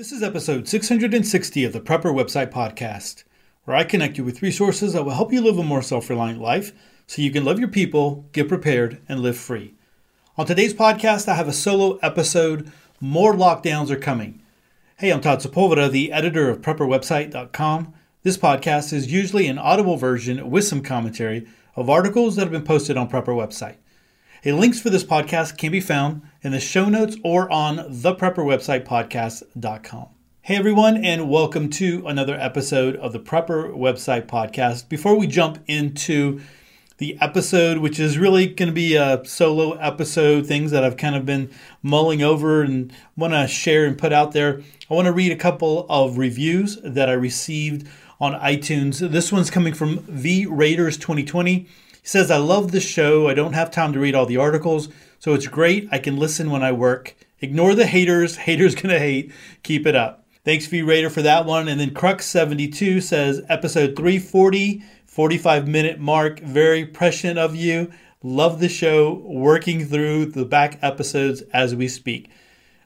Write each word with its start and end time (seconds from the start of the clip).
This 0.00 0.12
is 0.12 0.22
episode 0.22 0.66
660 0.66 1.62
of 1.62 1.74
the 1.74 1.80
Prepper 1.82 2.04
Website 2.04 2.50
Podcast, 2.50 3.24
where 3.64 3.76
I 3.76 3.84
connect 3.84 4.16
you 4.16 4.24
with 4.24 4.40
resources 4.40 4.94
that 4.94 5.04
will 5.04 5.12
help 5.12 5.30
you 5.30 5.42
live 5.42 5.58
a 5.58 5.62
more 5.62 5.82
self 5.82 6.08
reliant 6.08 6.40
life 6.40 6.72
so 7.06 7.20
you 7.20 7.30
can 7.30 7.44
love 7.44 7.58
your 7.58 7.68
people, 7.68 8.24
get 8.32 8.48
prepared, 8.48 9.02
and 9.10 9.20
live 9.20 9.36
free. 9.36 9.74
On 10.38 10.46
today's 10.46 10.72
podcast, 10.72 11.28
I 11.28 11.34
have 11.34 11.48
a 11.48 11.52
solo 11.52 11.98
episode 11.98 12.72
More 12.98 13.34
Lockdowns 13.34 13.90
Are 13.90 13.96
Coming. 13.96 14.40
Hey, 14.96 15.12
I'm 15.12 15.20
Todd 15.20 15.40
Sepulveda, 15.40 15.90
the 15.90 16.12
editor 16.12 16.48
of 16.48 16.62
PrepperWebsite.com. 16.62 17.92
This 18.22 18.38
podcast 18.38 18.94
is 18.94 19.12
usually 19.12 19.48
an 19.48 19.58
audible 19.58 19.98
version 19.98 20.50
with 20.50 20.64
some 20.64 20.80
commentary 20.80 21.46
of 21.76 21.90
articles 21.90 22.36
that 22.36 22.44
have 22.44 22.52
been 22.52 22.62
posted 22.62 22.96
on 22.96 23.10
Prepper 23.10 23.36
Website. 23.36 23.76
Hey, 24.40 24.52
links 24.52 24.80
for 24.80 24.88
this 24.88 25.04
podcast 25.04 25.58
can 25.58 25.70
be 25.70 25.80
found 25.82 26.22
in 26.42 26.52
the 26.52 26.60
show 26.60 26.88
notes 26.88 27.16
or 27.22 27.50
on 27.52 27.76
the 27.88 28.14
Prepper 28.14 28.44
website 28.44 28.86
podcast.com. 28.86 30.08
Hey 30.42 30.56
everyone, 30.56 31.04
and 31.04 31.28
welcome 31.28 31.68
to 31.70 32.02
another 32.06 32.34
episode 32.34 32.96
of 32.96 33.12
the 33.12 33.20
Prepper 33.20 33.76
website 33.76 34.26
podcast. 34.26 34.88
Before 34.88 35.18
we 35.18 35.26
jump 35.26 35.58
into 35.66 36.40
the 36.96 37.18
episode, 37.20 37.78
which 37.78 38.00
is 38.00 38.18
really 38.18 38.46
going 38.46 38.68
to 38.68 38.74
be 38.74 38.96
a 38.96 39.22
solo 39.24 39.72
episode, 39.72 40.46
things 40.46 40.70
that 40.70 40.82
I've 40.82 40.96
kind 40.96 41.14
of 41.14 41.26
been 41.26 41.50
mulling 41.82 42.22
over 42.22 42.62
and 42.62 42.90
want 43.16 43.34
to 43.34 43.46
share 43.46 43.84
and 43.84 43.98
put 43.98 44.12
out 44.12 44.32
there, 44.32 44.62
I 44.90 44.94
want 44.94 45.06
to 45.06 45.12
read 45.12 45.32
a 45.32 45.36
couple 45.36 45.86
of 45.90 46.16
reviews 46.16 46.78
that 46.82 47.10
I 47.10 47.12
received 47.12 47.86
on 48.18 48.32
iTunes. 48.32 48.98
This 49.10 49.30
one's 49.30 49.50
coming 49.50 49.74
from 49.74 49.98
V 50.00 50.46
Raiders 50.46 50.96
2020. 50.96 51.52
He 51.52 51.68
says, 52.02 52.30
I 52.30 52.38
love 52.38 52.72
the 52.72 52.80
show. 52.80 53.28
I 53.28 53.34
don't 53.34 53.52
have 53.52 53.70
time 53.70 53.92
to 53.92 54.00
read 54.00 54.14
all 54.14 54.26
the 54.26 54.38
articles, 54.38 54.88
so 55.20 55.34
it's 55.34 55.46
great. 55.46 55.88
I 55.92 55.98
can 55.98 56.16
listen 56.16 56.50
when 56.50 56.62
I 56.62 56.72
work. 56.72 57.14
Ignore 57.40 57.74
the 57.74 57.86
haters. 57.86 58.36
Haters 58.48 58.74
gonna 58.74 58.98
hate. 58.98 59.32
Keep 59.62 59.86
it 59.86 59.94
up. 59.94 60.26
Thanks, 60.44 60.66
V 60.66 60.80
Raider, 60.82 61.10
for 61.10 61.20
that 61.22 61.44
one. 61.44 61.68
And 61.68 61.78
then 61.78 61.90
Crux72 61.90 63.02
says, 63.02 63.42
episode 63.48 63.94
340, 63.94 64.82
45 65.06 65.68
minute 65.68 66.00
mark. 66.00 66.40
Very 66.40 66.86
prescient 66.86 67.38
of 67.38 67.54
you. 67.54 67.92
Love 68.22 68.58
the 68.60 68.68
show. 68.68 69.22
Working 69.26 69.84
through 69.84 70.26
the 70.26 70.46
back 70.46 70.78
episodes 70.80 71.42
as 71.52 71.74
we 71.74 71.86
speak. 71.86 72.30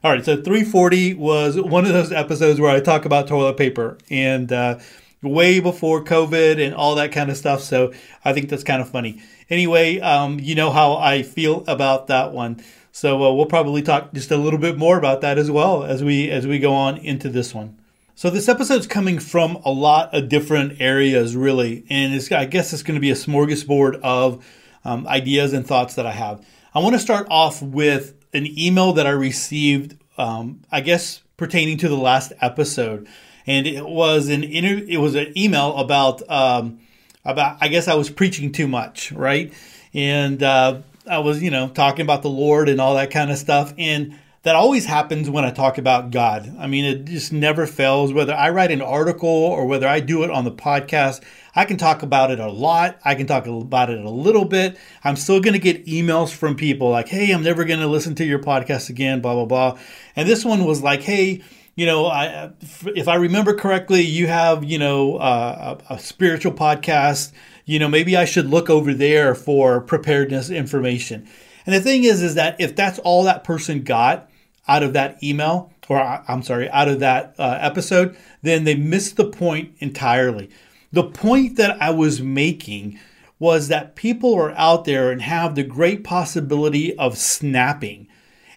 All 0.03 0.11
right, 0.11 0.23
so 0.23 0.35
340 0.35 1.13
was 1.15 1.59
one 1.59 1.85
of 1.85 1.93
those 1.93 2.11
episodes 2.11 2.59
where 2.59 2.69
I 2.69 2.81
talk 2.81 3.05
about 3.05 3.27
toilet 3.27 3.57
paper. 3.57 3.97
And, 4.11 4.51
uh, 4.51 4.79
way 5.21 5.59
before 5.59 6.03
COVID 6.03 6.63
and 6.63 6.75
all 6.75 6.95
that 6.95 7.11
kind 7.11 7.29
of 7.29 7.37
stuff. 7.37 7.61
So 7.61 7.93
I 8.23 8.33
think 8.33 8.49
that's 8.49 8.63
kind 8.63 8.81
of 8.81 8.89
funny. 8.89 9.21
Anyway, 9.49 9.99
um, 9.99 10.39
you 10.39 10.55
know 10.55 10.71
how 10.71 10.95
I 10.95 11.23
feel 11.23 11.63
about 11.67 12.07
that 12.07 12.31
one. 12.31 12.63
So 12.91 13.23
uh, 13.23 13.33
we'll 13.33 13.45
probably 13.45 13.81
talk 13.81 14.13
just 14.13 14.31
a 14.31 14.37
little 14.37 14.59
bit 14.59 14.77
more 14.77 14.97
about 14.97 15.21
that 15.21 15.37
as 15.37 15.51
well 15.51 15.83
as 15.83 16.03
we 16.03 16.31
as 16.31 16.47
we 16.47 16.59
go 16.59 16.73
on 16.73 16.97
into 16.97 17.29
this 17.29 17.53
one. 17.53 17.77
So 18.15 18.29
this 18.29 18.47
episode's 18.47 18.87
coming 18.87 19.19
from 19.19 19.57
a 19.65 19.71
lot 19.71 20.13
of 20.15 20.29
different 20.29 20.79
areas, 20.79 21.35
really, 21.35 21.85
and 21.89 22.13
I 22.31 22.45
guess 22.45 22.71
it's 22.71 22.83
going 22.83 22.95
to 22.95 23.01
be 23.01 23.11
a 23.11 23.15
smorgasbord 23.15 23.99
of 24.01 24.45
um, 24.85 25.05
ideas 25.07 25.51
and 25.51 25.67
thoughts 25.67 25.95
that 25.95 26.05
I 26.05 26.13
have. 26.13 26.45
I 26.73 26.79
want 26.79 26.93
to 26.95 26.99
start 26.99 27.27
off 27.29 27.61
with 27.61 28.13
an 28.33 28.47
email 28.57 28.93
that 28.93 29.05
I 29.05 29.11
received, 29.11 29.97
um, 30.17 30.61
I 30.71 30.79
guess 30.79 31.21
pertaining 31.35 31.77
to 31.79 31.89
the 31.89 31.97
last 31.97 32.31
episode 32.39 33.05
and 33.47 33.67
it 33.67 33.85
was 33.85 34.29
an 34.29 34.43
inter- 34.43 34.85
it 34.87 34.97
was 34.97 35.15
an 35.15 35.37
email 35.37 35.77
about 35.77 36.27
um, 36.29 36.79
about 37.25 37.57
I 37.61 37.67
guess 37.67 37.87
I 37.87 37.95
was 37.95 38.09
preaching 38.09 38.51
too 38.51 38.67
much, 38.67 39.11
right? 39.11 39.53
And 39.93 40.41
uh, 40.41 40.81
I 41.09 41.19
was 41.19 41.41
you 41.41 41.51
know 41.51 41.69
talking 41.69 42.01
about 42.01 42.21
the 42.21 42.29
Lord 42.29 42.69
and 42.69 42.79
all 42.79 42.95
that 42.95 43.11
kind 43.11 43.31
of 43.31 43.37
stuff, 43.37 43.73
and 43.77 44.17
that 44.45 44.55
always 44.55 44.85
happens 44.85 45.27
when 45.27 45.43
I 45.43 45.49
talk 45.49 45.79
about 45.79 46.11
God. 46.11 46.55
I 46.59 46.67
mean, 46.67 46.85
it 46.85 47.05
just 47.05 47.33
never 47.33 47.65
fails. 47.65 48.13
Whether 48.13 48.35
I 48.35 48.51
write 48.51 48.69
an 48.69 48.81
article 48.81 49.27
or 49.27 49.65
whether 49.65 49.87
I 49.87 49.99
do 49.99 50.23
it 50.23 50.29
on 50.29 50.43
the 50.43 50.51
podcast, 50.51 51.23
I 51.55 51.65
can 51.65 51.77
talk 51.77 52.03
about 52.03 52.29
it 52.29 52.39
a 52.39 52.51
lot. 52.51 52.99
I 53.03 53.15
can 53.15 53.25
talk 53.25 53.47
about 53.47 53.89
it 53.89 53.97
a 53.97 54.09
little 54.09 54.45
bit. 54.45 54.77
I'm 55.03 55.15
still 55.15 55.39
going 55.39 55.53
to 55.53 55.59
get 55.59 55.87
emails 55.87 56.31
from 56.31 56.55
people 56.55 56.91
like, 56.91 57.07
hey, 57.07 57.31
I'm 57.31 57.41
never 57.41 57.65
going 57.65 57.79
to 57.79 57.87
listen 57.87 58.13
to 58.15 58.23
your 58.23 58.37
podcast 58.37 58.87
again, 58.87 59.19
blah, 59.19 59.33
blah, 59.33 59.45
blah. 59.45 59.79
And 60.15 60.29
this 60.29 60.45
one 60.45 60.63
was 60.63 60.83
like, 60.83 61.01
hey, 61.01 61.41
you 61.75 61.85
know, 61.85 62.05
I, 62.05 62.51
if 62.95 63.07
I 63.07 63.15
remember 63.15 63.53
correctly, 63.53 64.01
you 64.01 64.27
have, 64.27 64.63
you 64.63 64.79
know, 64.79 65.17
uh, 65.17 65.77
a, 65.89 65.95
a 65.95 65.99
spiritual 65.99 66.53
podcast. 66.53 67.33
You 67.65 67.79
know, 67.79 67.89
maybe 67.89 68.15
I 68.15 68.25
should 68.25 68.47
look 68.47 68.69
over 68.69 68.93
there 68.93 69.35
for 69.35 69.81
preparedness 69.81 70.49
information. 70.49 71.27
And 71.65 71.75
the 71.75 71.81
thing 71.81 72.03
is, 72.03 72.21
is 72.21 72.35
that 72.35 72.55
if 72.59 72.75
that's 72.75 72.99
all 72.99 73.23
that 73.23 73.43
person 73.43 73.83
got 73.83 74.29
out 74.67 74.83
of 74.83 74.93
that 74.93 75.21
email, 75.23 75.73
or 75.89 75.99
I'm 75.99 76.43
sorry, 76.43 76.69
out 76.69 76.87
of 76.87 76.99
that 76.99 77.35
uh, 77.37 77.57
episode, 77.59 78.15
then 78.41 78.63
they 78.63 78.75
missed 78.75 79.17
the 79.17 79.25
point 79.25 79.75
entirely. 79.79 80.49
The 80.91 81.03
point 81.03 81.57
that 81.57 81.81
I 81.81 81.89
was 81.89 82.21
making 82.21 82.99
was 83.37 83.67
that 83.67 83.95
people 83.95 84.33
are 84.35 84.51
out 84.51 84.85
there 84.85 85.11
and 85.11 85.21
have 85.21 85.55
the 85.55 85.63
great 85.63 86.03
possibility 86.03 86.97
of 86.97 87.17
snapping. 87.17 88.07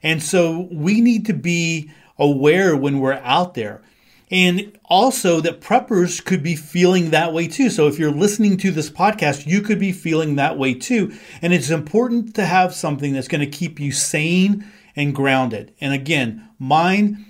And 0.02 0.22
so 0.22 0.68
we 0.70 1.00
need 1.00 1.26
to 1.26 1.32
be 1.32 1.90
aware 2.18 2.76
when 2.76 3.00
we're 3.00 3.20
out 3.22 3.54
there. 3.54 3.82
And 4.30 4.78
also 4.84 5.40
that 5.40 5.60
preppers 5.60 6.22
could 6.22 6.42
be 6.42 6.54
feeling 6.54 7.10
that 7.10 7.32
way 7.32 7.48
too. 7.48 7.70
So 7.70 7.86
if 7.86 7.98
you're 7.98 8.10
listening 8.10 8.58
to 8.58 8.70
this 8.70 8.90
podcast, 8.90 9.46
you 9.46 9.62
could 9.62 9.78
be 9.78 9.92
feeling 9.92 10.36
that 10.36 10.58
way 10.58 10.74
too. 10.74 11.12
And 11.40 11.54
it's 11.54 11.70
important 11.70 12.34
to 12.34 12.44
have 12.44 12.74
something 12.74 13.14
that's 13.14 13.28
going 13.28 13.40
to 13.40 13.46
keep 13.46 13.80
you 13.80 13.90
sane 13.90 14.66
and 14.94 15.14
grounded. 15.14 15.72
And 15.80 15.94
again, 15.94 16.48
mine 16.58 17.24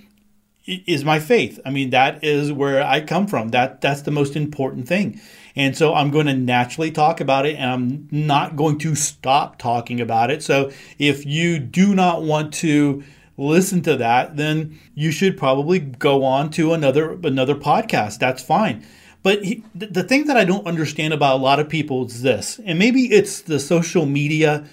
is 0.67 1.05
my 1.05 1.21
faith. 1.21 1.61
I 1.65 1.71
mean, 1.71 1.91
that 1.91 2.25
is 2.25 2.53
where 2.53 2.83
I 2.83 3.01
come 3.01 3.27
from. 3.27 3.51
That 3.51 3.81
that's 3.81 4.03
the 4.03 4.11
most 4.11 4.37
important 4.37 4.89
thing. 4.89 5.21
And 5.55 5.77
so 5.77 5.95
I'm 5.95 6.11
going 6.11 6.27
to 6.27 6.35
naturally 6.35 6.91
talk 6.91 7.21
about 7.21 7.47
it 7.47 7.57
and 7.57 7.71
I'm 7.71 8.09
not 8.11 8.55
going 8.55 8.79
to 8.79 8.95
stop 8.95 9.59
talking 9.59 10.01
about 10.01 10.31
it. 10.31 10.43
So 10.43 10.71
if 10.99 11.27
you 11.27 11.59
do 11.59 11.95
not 11.95 12.23
want 12.23 12.55
to 12.55 13.03
listen 13.39 13.81
to 13.83 13.97
that, 13.97 14.37
then 14.37 14.79
you 14.95 15.11
should 15.11 15.39
probably 15.39 15.79
go 15.79 16.25
on 16.25 16.51
to 16.51 16.75
another 16.75 17.13
another 17.13 17.55
podcast. 17.55 18.19
That's 18.19 18.43
fine. 18.43 18.85
But 19.23 19.45
he, 19.45 19.65
the 19.75 20.03
thing 20.03 20.27
that 20.27 20.37
I 20.37 20.45
don't 20.45 20.67
understand 20.67 21.13
about 21.13 21.37
a 21.37 21.43
lot 21.43 21.59
of 21.61 21.69
people 21.69 22.05
is 22.07 22.23
this, 22.23 22.61
and 22.65 22.79
maybe 22.79 23.03
it's 23.07 23.41
the 23.41 23.59
social 23.59 24.07
media, 24.07 24.69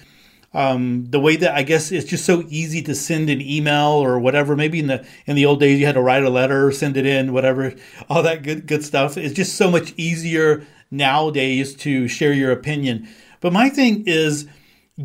um, 0.54 1.06
the 1.10 1.18
way 1.20 1.36
that 1.36 1.54
I 1.54 1.62
guess 1.62 1.90
it's 1.90 2.08
just 2.08 2.24
so 2.24 2.44
easy 2.48 2.80
to 2.82 2.94
send 2.94 3.28
an 3.28 3.40
email 3.40 3.88
or 3.88 4.18
whatever. 4.18 4.56
Maybe 4.56 4.78
in 4.80 4.86
the 4.88 5.06
in 5.26 5.36
the 5.36 5.46
old 5.46 5.60
days 5.60 5.78
you 5.78 5.86
had 5.86 5.94
to 5.96 6.02
write 6.02 6.24
a 6.24 6.30
letter, 6.30 6.70
send 6.72 6.96
it 6.96 7.06
in, 7.06 7.32
whatever, 7.32 7.74
all 8.08 8.22
that 8.22 8.42
good 8.42 8.66
good 8.66 8.84
stuff. 8.84 9.16
It's 9.16 9.34
just 9.34 9.56
so 9.56 9.70
much 9.70 9.94
easier 9.96 10.66
nowadays 10.90 11.74
to 11.76 12.08
share 12.08 12.32
your 12.32 12.52
opinion. 12.52 13.08
But 13.40 13.52
my 13.52 13.68
thing 13.68 14.04
is, 14.06 14.46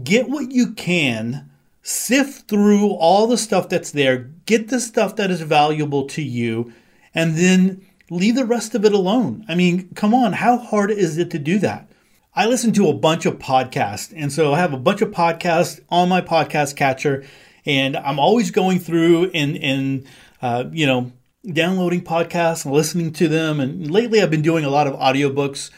get 0.04 0.30
what 0.30 0.52
you 0.52 0.72
can 0.74 1.50
sift 1.81 2.47
through 2.47 2.90
all 2.92 3.28
the 3.28 3.38
stuff 3.38 3.69
that's 3.69 3.92
there, 3.92 4.30
get 4.46 4.69
the 4.69 4.80
stuff 4.80 5.16
that 5.16 5.31
is 5.31 5.42
valuable 5.42 6.06
to 6.08 6.22
you, 6.22 6.74
and 7.14 7.36
then 7.36 7.86
leave 8.09 8.36
the 8.36 8.46
rest 8.46 8.75
of 8.75 8.86
it 8.86 8.94
alone. 8.94 9.46
I 9.47 9.56
mean, 9.56 9.90
come 9.96 10.14
on, 10.14 10.34
how 10.34 10.58
hard 10.58 10.92
is 10.92 11.18
it 11.18 11.31
to 11.31 11.40
do 11.40 11.59
that? 11.59 11.90
I 12.34 12.46
listen 12.46 12.72
to 12.74 12.88
a 12.88 12.94
bunch 12.94 13.25
of 13.25 13.40
podcasts, 13.40 14.14
and 14.16 14.31
so 14.31 14.53
I 14.53 14.59
have 14.59 14.74
a 14.74 14.78
bunch 14.78 15.02
of 15.02 15.12
podcasts 15.12 15.81
on 15.90 16.08
my 16.08 16.22
podcast 16.22 16.78
catcher, 16.78 17.25
and 17.66 17.98
I'm 17.98 18.19
always 18.19 18.52
going 18.52 18.80
through 18.80 19.31
and 19.31 19.58
and 19.58 20.08
uh, 20.42 20.63
you 20.72 20.86
know 20.86 21.12
downloading 21.52 22.02
podcasts 22.02 22.63
and 22.63 22.74
listening 22.74 23.12
to 23.13 23.28
them. 23.28 23.59
And 23.59 23.92
lately, 23.92 24.22
I've 24.22 24.31
been 24.31 24.42
doing 24.42 24.63
a 24.63 24.69
lot 24.69 24.88
of 24.88 24.94
audiobooks. 24.94 25.72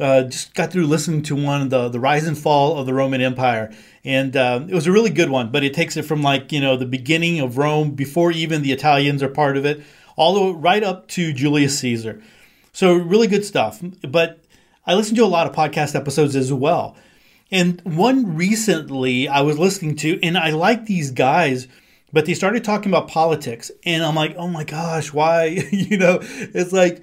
Uh, 0.00 0.24
just 0.24 0.54
got 0.54 0.72
through 0.72 0.86
listening 0.86 1.22
to 1.22 1.36
one, 1.36 1.68
the 1.68 1.88
the 1.88 2.00
rise 2.00 2.26
and 2.26 2.36
fall 2.36 2.78
of 2.78 2.86
the 2.86 2.94
Roman 2.94 3.20
Empire, 3.20 3.72
and 4.04 4.36
uh, 4.36 4.60
it 4.68 4.74
was 4.74 4.86
a 4.86 4.92
really 4.92 5.10
good 5.10 5.30
one. 5.30 5.50
But 5.50 5.64
it 5.64 5.74
takes 5.74 5.96
it 5.96 6.02
from 6.02 6.22
like 6.22 6.52
you 6.52 6.60
know 6.60 6.76
the 6.76 6.86
beginning 6.86 7.40
of 7.40 7.58
Rome 7.58 7.92
before 7.92 8.32
even 8.32 8.62
the 8.62 8.72
Italians 8.72 9.22
are 9.22 9.28
part 9.28 9.56
of 9.56 9.64
it, 9.64 9.82
all 10.16 10.34
the 10.34 10.40
way 10.40 10.52
right 10.52 10.82
up 10.82 11.08
to 11.08 11.32
Julius 11.32 11.78
Caesar. 11.80 12.22
So 12.72 12.94
really 12.94 13.26
good 13.26 13.44
stuff. 13.44 13.82
But 14.08 14.42
I 14.86 14.94
listen 14.94 15.16
to 15.16 15.24
a 15.24 15.26
lot 15.26 15.46
of 15.46 15.54
podcast 15.54 15.94
episodes 15.94 16.36
as 16.36 16.52
well. 16.52 16.96
And 17.50 17.80
one 17.82 18.36
recently 18.36 19.28
I 19.28 19.40
was 19.40 19.58
listening 19.58 19.96
to, 19.96 20.20
and 20.22 20.38
I 20.38 20.50
like 20.50 20.86
these 20.86 21.10
guys, 21.10 21.66
but 22.12 22.26
they 22.26 22.34
started 22.34 22.62
talking 22.62 22.92
about 22.92 23.08
politics, 23.08 23.72
and 23.84 24.04
I'm 24.04 24.14
like, 24.14 24.36
oh 24.36 24.46
my 24.46 24.64
gosh, 24.64 25.12
why? 25.12 25.44
you 25.70 25.98
know, 25.98 26.18
it's 26.22 26.72
like. 26.72 27.02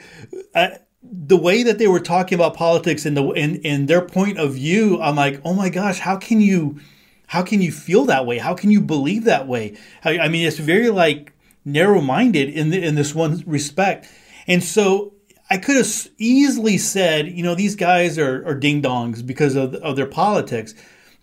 I, 0.56 0.80
the 1.10 1.38
way 1.38 1.64
that 1.64 1.78
they 1.78 1.88
were 1.88 2.00
talking 2.00 2.36
about 2.36 2.54
politics 2.56 3.06
and 3.06 3.16
the 3.16 3.24
and, 3.30 3.62
and 3.66 3.88
their 3.88 4.02
point 4.02 4.38
of 4.38 4.56
view, 4.56 5.02
I'm 5.02 5.16
like, 5.16 5.42
oh 5.46 5.54
my 5.54 5.70
gosh, 5.70 6.00
how 6.00 6.18
can 6.18 6.42
you 6.42 6.80
how 7.28 7.44
can 7.44 7.62
you 7.62 7.72
feel 7.72 8.06
that 8.06 8.26
way? 8.26 8.38
How 8.38 8.54
can 8.54 8.72
you 8.72 8.82
believe 8.82 9.26
that 9.26 9.48
way? 9.48 9.78
I, 10.04 10.28
mean, 10.28 10.48
it's 10.48 10.58
very 10.58 10.90
like 10.90 11.34
narrow 11.64 12.02
minded 12.02 12.50
in 12.50 12.70
the, 12.70 12.84
in 12.84 12.96
this 12.96 13.14
one 13.14 13.44
respect, 13.46 14.08
and 14.48 14.64
so 14.64 15.14
I 15.50 15.58
could 15.58 15.78
have 15.78 16.08
easily 16.18 16.78
said, 16.78 17.28
you 17.28 17.44
know, 17.44 17.56
these 17.56 17.76
guys 17.76 18.18
are, 18.18 18.46
are 18.46 18.56
ding 18.56 18.82
dongs 18.82 19.26
because 19.26 19.56
of, 19.56 19.76
of 19.76 19.96
their 19.96 20.06
politics, 20.08 20.74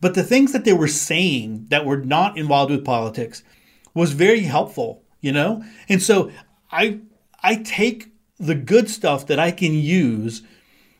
but 0.01 0.15
the 0.15 0.23
things 0.23 0.53
that 0.53 0.65
they 0.65 0.73
were 0.73 0.89
saying 0.89 1.67
that 1.71 1.85
were 1.85 1.99
not 1.99 2.39
involved 2.39 2.71
with 2.71 2.85
politics 2.85 3.43
was 3.95 4.13
very 4.13 4.41
helpful, 4.41 5.03
you 5.21 5.33
know, 5.33 5.65
and 5.89 6.03
so 6.03 6.31
I 6.71 7.01
I 7.43 7.57
take 7.57 8.13
the 8.39 8.55
good 8.55 8.91
stuff 8.91 9.27
that 9.27 9.39
I 9.39 9.51
can 9.51 9.73
use 9.73 10.43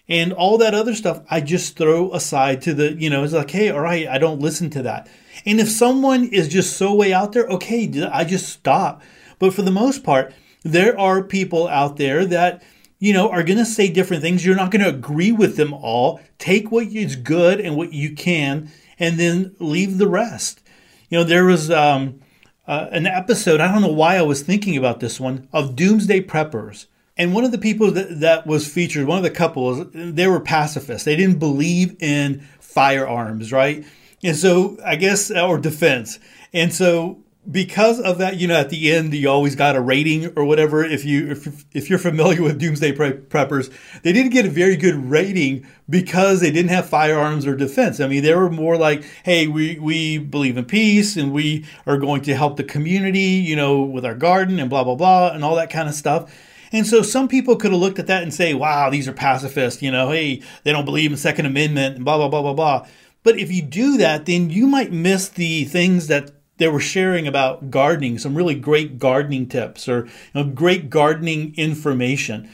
and 0.09 0.33
all 0.33 0.59
that 0.59 0.75
other 0.75 0.95
stuff 0.95 1.23
I 1.31 1.41
just 1.41 1.77
throw 1.77 2.13
aside 2.13 2.63
to 2.63 2.75
the, 2.75 2.93
you 2.93 3.09
know, 3.09 3.25
it's 3.25 3.33
like, 3.33 3.51
hey, 3.51 3.71
all 3.71 3.81
right, 3.81 4.07
I 4.07 4.19
don't 4.19 4.41
listen 4.41 4.71
to 4.71 4.83
that. 4.83 5.09
And 5.47 5.61
if 5.61 5.69
someone 5.69 6.25
is 6.25 6.49
just 6.49 6.77
so 6.77 6.95
way 6.95 7.13
out 7.13 7.33
there, 7.33 7.47
okay, 7.47 7.91
I 8.13 8.25
just 8.25 8.49
stop. 8.49 9.03
But 9.39 9.55
for 9.55 9.63
the 9.63 9.71
most 9.71 10.05
part, 10.05 10.35
there 10.63 10.99
are 10.99 11.23
people 11.23 11.69
out 11.69 11.97
there 11.97 12.25
that, 12.27 12.63
you 12.99 13.13
know, 13.13 13.31
are 13.31 13.43
going 13.43 13.59
to 13.59 13.65
say 13.65 13.91
different 13.91 14.23
things. 14.23 14.45
You're 14.45 14.57
not 14.57 14.71
going 14.71 14.83
to 14.83 14.89
agree 14.89 15.33
with 15.33 15.57
them 15.57 15.73
all. 15.73 16.21
Take 16.39 16.71
what 16.71 16.87
is 16.87 17.17
good 17.17 17.61
and 17.61 17.77
what 17.77 17.93
you 17.93 18.15
can, 18.15 18.71
and 18.99 19.19
then 19.19 19.55
leave 19.59 19.99
the 19.99 20.09
rest. 20.09 20.63
You 21.11 21.19
know, 21.19 21.25
there 21.25 21.45
was 21.45 21.71
um, 21.71 22.21
uh, 22.67 22.89
an 22.93 23.07
episode, 23.07 23.61
I 23.61 23.71
don't 23.71 23.83
know 23.83 23.89
why 23.89 24.17
I 24.17 24.23
was 24.23 24.43
thinking 24.43 24.77
about 24.77 25.01
this 25.01 25.21
one, 25.21 25.49
of 25.53 25.77
Doomsday 25.77 26.23
Preppers. 26.23 26.87
And 27.17 27.33
one 27.33 27.45
of 27.45 27.53
the 27.53 27.59
people 27.59 27.91
that, 27.93 28.21
that 28.21 28.47
was 28.47 28.67
featured, 28.67 29.07
one 29.07 29.19
of 29.19 29.25
the 29.25 29.31
couples, 29.31 29.87
they 29.93 30.27
were 30.27 30.41
pacifists. 30.41 31.05
They 31.05 31.17
didn't 31.17 31.39
believe 31.39 31.97
in 32.03 32.41
firearms, 32.59 33.53
right? 33.53 33.85
And 34.23 34.37
so 34.37 34.79
I 34.85 34.97
guess, 34.97 35.31
or 35.31 35.59
defense. 35.59 36.19
And 36.53 36.73
so 36.73 37.25
because 37.51 38.01
of 38.01 38.19
that, 38.19 38.39
you 38.39 38.49
know, 38.49 38.57
at 38.57 38.71
the 38.71 38.91
end 38.91 39.13
you 39.13 39.29
always 39.29 39.55
got 39.55 39.77
a 39.77 39.81
rating 39.81 40.33
or 40.37 40.45
whatever. 40.45 40.85
If 40.85 41.05
you 41.05 41.31
if, 41.33 41.65
if 41.75 41.91
you're 41.91 41.99
familiar 41.99 42.43
with 42.43 42.59
Doomsday 42.59 42.93
Preppers, 42.93 43.73
they 44.03 44.13
didn't 44.13 44.33
get 44.33 44.47
a 44.47 44.51
very 44.51 44.77
good 44.77 45.11
rating 45.11 45.67
because 45.89 46.41
they 46.41 46.51
didn't 46.51 46.71
have 46.71 46.89
firearms 46.89 47.47
or 47.47 47.55
defense. 47.55 48.01
I 48.01 48.09
mean, 48.09 48.23
they 48.23 48.35
were 48.35 48.51
more 48.51 48.77
like, 48.77 49.05
"Hey, 49.25 49.47
we 49.47 49.79
we 49.79 50.19
believe 50.19 50.57
in 50.57 50.65
peace 50.65 51.17
and 51.17 51.33
we 51.33 51.67
are 51.87 51.99
going 51.99 52.23
to 52.23 52.35
help 52.35 52.57
the 52.57 52.65
community, 52.65 53.21
you 53.21 53.57
know, 53.57 53.83
with 53.83 54.05
our 54.05 54.15
garden 54.15 54.59
and 54.59 54.71
blah 54.71 54.85
blah 54.85 54.95
blah 54.95 55.33
and 55.33 55.45
all 55.45 55.57
that 55.57 55.71
kind 55.71 55.89
of 55.89 55.95
stuff." 55.95 56.33
And 56.75 56.85
so 56.89 57.03
some 57.03 57.29
people 57.29 57.55
could 57.55 57.71
have 57.71 57.81
looked 57.81 58.01
at 58.01 58.09
that 58.09 58.25
and 58.25 58.35
say, 58.35 58.53
"Wow, 58.53 58.91
these 58.91 59.07
are 59.07 59.13
pacifists," 59.13 59.81
you 59.81 59.93
know, 59.93 60.11
"Hey, 60.11 60.43
they 60.65 60.73
don't 60.73 60.85
believe 60.85 61.13
in 61.13 61.17
Second 61.17 61.47
Amendment 61.47 61.95
and 61.95 62.05
blah 62.05 62.17
blah 62.17 62.27
blah 62.27 62.43
blah 62.43 62.53
blah." 62.53 62.87
But 63.23 63.39
if 63.39 63.53
you 63.53 63.63
do 63.63 63.97
that, 63.99 64.27
then 64.27 64.51
you 64.51 64.67
might 64.67 64.93
miss 64.93 65.29
the 65.29 65.65
things 65.67 66.09
that 66.09 66.33
they 66.59 66.67
were 66.67 66.81
sharing 66.81 67.29
about 67.29 67.71
gardening, 67.71 68.19
some 68.19 68.35
really 68.35 68.57
great 68.57 68.99
gardening 68.99 69.47
tips 69.47 69.89
or 69.89 70.07
you 70.07 70.11
know, 70.35 70.45
great 70.45 70.91
gardening 70.91 71.55
information. 71.57 72.49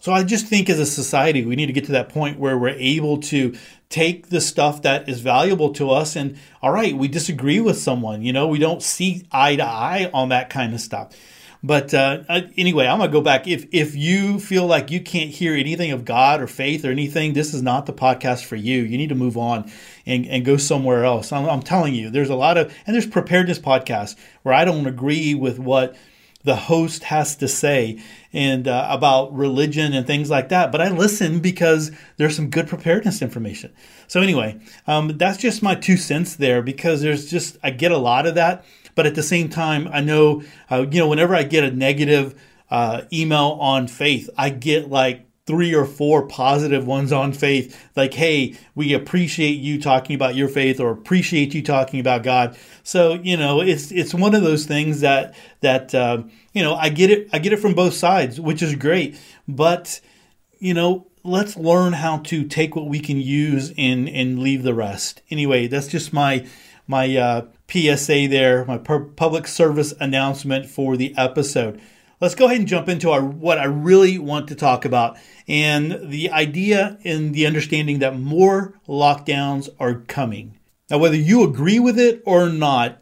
So 0.00 0.12
I 0.12 0.24
just 0.24 0.46
think 0.46 0.68
as 0.68 0.80
a 0.80 0.86
society, 0.86 1.44
we 1.44 1.54
need 1.54 1.66
to 1.66 1.72
get 1.72 1.84
to 1.84 1.92
that 1.92 2.08
point 2.08 2.40
where 2.40 2.58
we're 2.58 2.70
able 2.70 3.18
to 3.18 3.54
take 3.88 4.30
the 4.30 4.40
stuff 4.40 4.82
that 4.82 5.08
is 5.08 5.20
valuable 5.20 5.72
to 5.74 5.90
us 5.90 6.16
and 6.16 6.36
all 6.60 6.72
right, 6.72 6.96
we 6.96 7.06
disagree 7.06 7.60
with 7.60 7.78
someone, 7.78 8.22
you 8.22 8.32
know, 8.32 8.48
we 8.48 8.58
don't 8.58 8.82
see 8.82 9.26
eye 9.30 9.54
to 9.54 9.64
eye 9.64 10.10
on 10.12 10.30
that 10.30 10.50
kind 10.50 10.74
of 10.74 10.80
stuff. 10.80 11.10
But 11.62 11.92
uh, 11.92 12.22
anyway, 12.56 12.86
I'm 12.86 12.98
gonna 12.98 13.12
go 13.12 13.20
back. 13.20 13.46
If 13.46 13.66
if 13.70 13.94
you 13.94 14.38
feel 14.38 14.66
like 14.66 14.90
you 14.90 15.00
can't 15.00 15.30
hear 15.30 15.54
anything 15.54 15.92
of 15.92 16.06
God 16.06 16.40
or 16.40 16.46
faith 16.46 16.84
or 16.84 16.90
anything, 16.90 17.34
this 17.34 17.52
is 17.52 17.62
not 17.62 17.84
the 17.84 17.92
podcast 17.92 18.44
for 18.44 18.56
you. 18.56 18.82
You 18.82 18.96
need 18.96 19.10
to 19.10 19.14
move 19.14 19.36
on 19.36 19.70
and, 20.06 20.26
and 20.26 20.44
go 20.44 20.56
somewhere 20.56 21.04
else. 21.04 21.32
I'm, 21.32 21.46
I'm 21.48 21.62
telling 21.62 21.94
you, 21.94 22.08
there's 22.08 22.30
a 22.30 22.34
lot 22.34 22.56
of 22.56 22.74
and 22.86 22.94
there's 22.94 23.06
preparedness 23.06 23.58
podcasts 23.58 24.16
where 24.42 24.54
I 24.54 24.64
don't 24.64 24.86
agree 24.86 25.34
with 25.34 25.58
what 25.58 25.96
the 26.42 26.56
host 26.56 27.04
has 27.04 27.36
to 27.36 27.46
say 27.46 28.02
and 28.32 28.66
uh, 28.66 28.86
about 28.88 29.34
religion 29.34 29.92
and 29.92 30.06
things 30.06 30.30
like 30.30 30.48
that. 30.48 30.72
But 30.72 30.80
I 30.80 30.88
listen 30.88 31.40
because 31.40 31.90
there's 32.16 32.34
some 32.34 32.48
good 32.48 32.68
preparedness 32.68 33.20
information. 33.20 33.74
So 34.06 34.22
anyway, 34.22 34.58
um, 34.86 35.18
that's 35.18 35.36
just 35.36 35.62
my 35.62 35.74
two 35.74 35.98
cents 35.98 36.36
there 36.36 36.62
because 36.62 37.02
there's 37.02 37.30
just 37.30 37.58
I 37.62 37.70
get 37.70 37.92
a 37.92 37.98
lot 37.98 38.26
of 38.26 38.36
that 38.36 38.64
but 39.00 39.06
at 39.06 39.14
the 39.14 39.22
same 39.22 39.48
time, 39.48 39.88
I 39.90 40.02
know, 40.02 40.42
uh, 40.70 40.84
you 40.90 40.98
know, 40.98 41.08
whenever 41.08 41.34
I 41.34 41.42
get 41.42 41.64
a 41.64 41.70
negative 41.70 42.38
uh, 42.70 43.04
email 43.10 43.56
on 43.58 43.88
faith, 43.88 44.28
I 44.36 44.50
get 44.50 44.90
like 44.90 45.26
three 45.46 45.74
or 45.74 45.86
four 45.86 46.26
positive 46.26 46.86
ones 46.86 47.10
on 47.10 47.32
faith. 47.32 47.90
Like 47.96 48.12
hey 48.12 48.58
we 48.74 48.92
appreciate 48.92 49.52
you 49.52 49.80
talking 49.80 50.16
about 50.16 50.34
your 50.34 50.48
faith 50.48 50.80
or 50.80 50.90
appreciate 50.90 51.54
you 51.54 51.62
talking 51.62 51.98
about 51.98 52.22
god. 52.22 52.58
So 52.82 53.14
you 53.14 53.38
know 53.38 53.62
it's 53.62 53.90
it's 53.90 54.12
one 54.12 54.34
of 54.34 54.42
those 54.42 54.66
things 54.66 55.00
that 55.00 55.34
that 55.60 55.94
uh, 55.94 56.24
you 56.52 56.62
know 56.62 56.74
i 56.74 56.90
get 56.90 57.08
it 57.08 57.30
i 57.32 57.38
get 57.38 57.54
it 57.54 57.58
from 57.58 57.72
both 57.72 57.94
sides 57.94 58.38
which 58.38 58.60
is 58.60 58.74
great. 58.74 59.18
But 59.48 60.02
you 60.58 60.74
know 60.74 61.06
let's 61.24 61.56
learn 61.56 61.94
how 61.94 62.18
to 62.18 62.44
take 62.44 62.76
what 62.76 62.86
we 62.86 63.00
can 63.00 63.16
use 63.16 63.72
and 63.78 64.10
and 64.10 64.40
leave 64.40 64.62
the 64.62 64.74
rest. 64.74 65.22
Anyway 65.30 65.68
that's 65.68 65.86
just 65.86 66.12
my 66.12 66.46
my 66.90 67.16
uh, 67.16 67.46
PSA 67.70 68.26
there, 68.28 68.64
my 68.64 68.76
public 68.76 69.46
service 69.46 69.94
announcement 70.00 70.66
for 70.66 70.96
the 70.96 71.14
episode. 71.16 71.80
Let's 72.20 72.34
go 72.34 72.46
ahead 72.46 72.58
and 72.58 72.68
jump 72.68 72.88
into 72.88 73.10
our 73.10 73.24
what 73.24 73.58
I 73.58 73.64
really 73.64 74.18
want 74.18 74.48
to 74.48 74.56
talk 74.56 74.84
about 74.84 75.16
and 75.48 76.10
the 76.10 76.30
idea 76.30 76.98
and 77.04 77.32
the 77.32 77.46
understanding 77.46 78.00
that 78.00 78.18
more 78.18 78.78
lockdowns 78.88 79.68
are 79.78 80.00
coming. 80.00 80.58
Now, 80.90 80.98
whether 80.98 81.16
you 81.16 81.44
agree 81.44 81.78
with 81.78 81.98
it 81.98 82.22
or 82.26 82.48
not, 82.48 83.00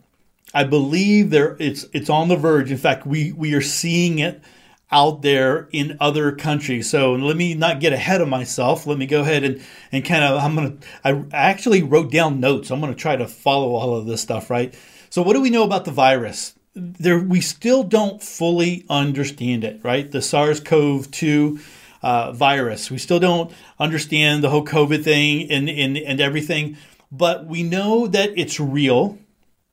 I 0.53 0.65
believe 0.65 1.31
there 1.31 1.57
it's 1.59 1.87
it's 1.95 2.11
on 2.11 2.29
the 2.29 2.37
verge. 2.37 2.71
In 2.71 2.77
fact, 2.77 3.07
we 3.07 3.33
we 3.33 3.55
are 3.55 3.63
seeing 3.63 4.19
it 4.19 4.43
out 4.91 5.23
there 5.23 5.69
in 5.73 5.97
other 6.01 6.33
countries. 6.33 6.89
So 6.89 7.13
let 7.13 7.37
me 7.37 7.55
not 7.55 7.81
get 7.81 7.93
ahead 7.93 8.21
of 8.21 8.29
myself. 8.29 8.87
Let 8.87 8.99
me 8.99 9.07
go 9.07 9.21
ahead 9.21 9.45
and, 9.45 9.63
and 9.93 10.05
kind 10.05 10.25
of, 10.25 10.43
I'm 10.43 10.55
going 10.55 10.79
to, 10.79 10.87
I 11.05 11.25
actually 11.33 11.83
wrote 11.83 12.11
down 12.11 12.41
notes. 12.41 12.71
I'm 12.71 12.81
going 12.81 12.93
to 12.93 12.99
try 12.99 13.17
to 13.17 13.29
follow 13.29 13.75
all 13.75 13.95
of 13.95 14.07
this 14.07 14.23
stuff, 14.23 14.49
right? 14.49 14.75
So 15.11 15.23
what 15.23 15.35
do 15.35 15.43
we 15.43 15.51
know 15.51 15.65
about 15.65 15.85
the 15.85 15.91
virus? 15.91 16.55
There, 16.75 17.19
we 17.19 17.41
still 17.41 17.83
don't 17.83 18.23
fully 18.23 18.87
understand 18.89 19.65
it, 19.65 19.81
right? 19.83 20.11
The 20.11 20.23
SARS-CoV-2 20.23 21.61
uh, 22.01 22.33
virus. 22.33 22.91
We 22.91 22.99
still 22.99 23.21
don't 23.21 23.53
understand 23.79 24.43
the 24.43 24.51
whole 24.51 24.65
COVID 24.65 25.03
thing 25.03 25.51
and, 25.51 25.69
and, 25.69 25.99
and 25.99 26.21
everything, 26.21 26.77
but 27.11 27.47
we 27.47 27.63
know 27.63 28.07
that 28.07 28.31
it's 28.37 28.61
real, 28.61 29.19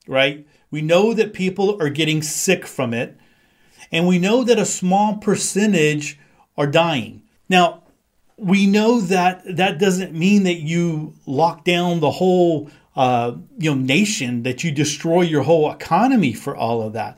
right? 0.08 0.46
We 0.72 0.82
know 0.82 1.14
that 1.14 1.34
people 1.34 1.82
are 1.82 1.90
getting 1.90 2.22
sick 2.22 2.66
from 2.66 2.94
it 2.94 3.18
and 3.96 4.06
we 4.06 4.20
know 4.20 4.44
that 4.44 4.60
a 4.60 4.66
small 4.66 5.16
percentage 5.16 6.20
are 6.58 6.68
dying. 6.68 7.22
Now, 7.48 7.84
we 8.36 8.68
know 8.68 9.00
that 9.00 9.56
that 9.56 9.80
doesn't 9.80 10.12
mean 10.14 10.44
that 10.44 10.60
you 10.60 11.14
lock 11.26 11.64
down 11.64 12.02
the 12.02 12.12
whole 12.12 12.70
uh, 12.98 13.36
you 13.58 13.74
know 13.74 13.82
nation, 13.82 14.44
that 14.44 14.66
you 14.66 14.72
destroy 14.72 15.22
your 15.22 15.44
whole 15.44 15.72
economy 15.72 16.34
for 16.34 16.54
all 16.54 16.82
of 16.82 16.92
that. 16.92 17.18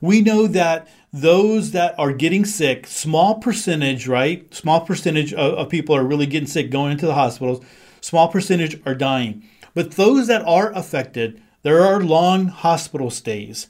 We 0.00 0.20
know 0.20 0.48
that 0.48 0.88
those 1.12 1.70
that 1.70 1.96
are 1.96 2.12
getting 2.12 2.44
sick, 2.44 2.88
small 2.88 3.36
percentage, 3.36 4.08
right? 4.08 4.52
Small 4.52 4.80
percentage 4.80 5.32
of, 5.32 5.54
of 5.54 5.68
people 5.68 5.94
are 5.94 6.04
really 6.04 6.26
getting 6.26 6.48
sick, 6.48 6.72
going 6.72 6.90
into 6.90 7.06
the 7.06 7.14
hospitals. 7.14 7.64
Small 8.00 8.26
percentage 8.26 8.80
are 8.84 8.96
dying. 8.96 9.48
But 9.74 9.92
those 9.92 10.26
that 10.26 10.42
are 10.42 10.72
affected, 10.72 11.40
there 11.62 11.82
are 11.82 12.02
long 12.02 12.48
hospital 12.48 13.10
stays. 13.10 13.68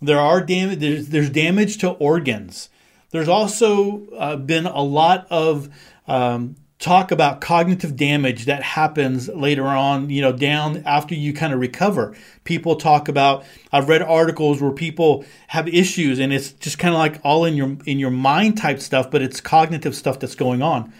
There 0.00 0.18
are 0.18 0.40
damage. 0.40 0.78
There's, 0.78 1.08
there's 1.08 1.30
damage 1.30 1.78
to 1.78 1.90
organs. 1.90 2.70
There's 3.10 3.28
also 3.28 4.06
uh, 4.10 4.36
been 4.36 4.66
a 4.66 4.82
lot 4.82 5.26
of 5.30 5.68
um, 6.06 6.56
talk 6.78 7.10
about 7.10 7.40
cognitive 7.40 7.96
damage 7.96 8.44
that 8.44 8.62
happens 8.62 9.28
later 9.28 9.66
on, 9.66 10.10
you 10.10 10.22
know, 10.22 10.32
down 10.32 10.82
after 10.86 11.14
you 11.14 11.32
kind 11.32 11.52
of 11.52 11.58
recover. 11.58 12.14
People 12.44 12.76
talk 12.76 13.08
about 13.08 13.44
I've 13.72 13.88
read 13.88 14.02
articles 14.02 14.62
where 14.62 14.70
people 14.70 15.24
have 15.48 15.66
issues 15.68 16.18
and 16.18 16.32
it's 16.32 16.52
just 16.52 16.78
kind 16.78 16.94
of 16.94 16.98
like 16.98 17.20
all 17.24 17.44
in 17.44 17.54
your 17.54 17.76
in 17.84 17.98
your 17.98 18.10
mind 18.10 18.58
type 18.58 18.80
stuff, 18.80 19.10
but 19.10 19.22
it's 19.22 19.40
cognitive 19.40 19.96
stuff 19.96 20.20
that's 20.20 20.36
going 20.36 20.62
on. 20.62 20.92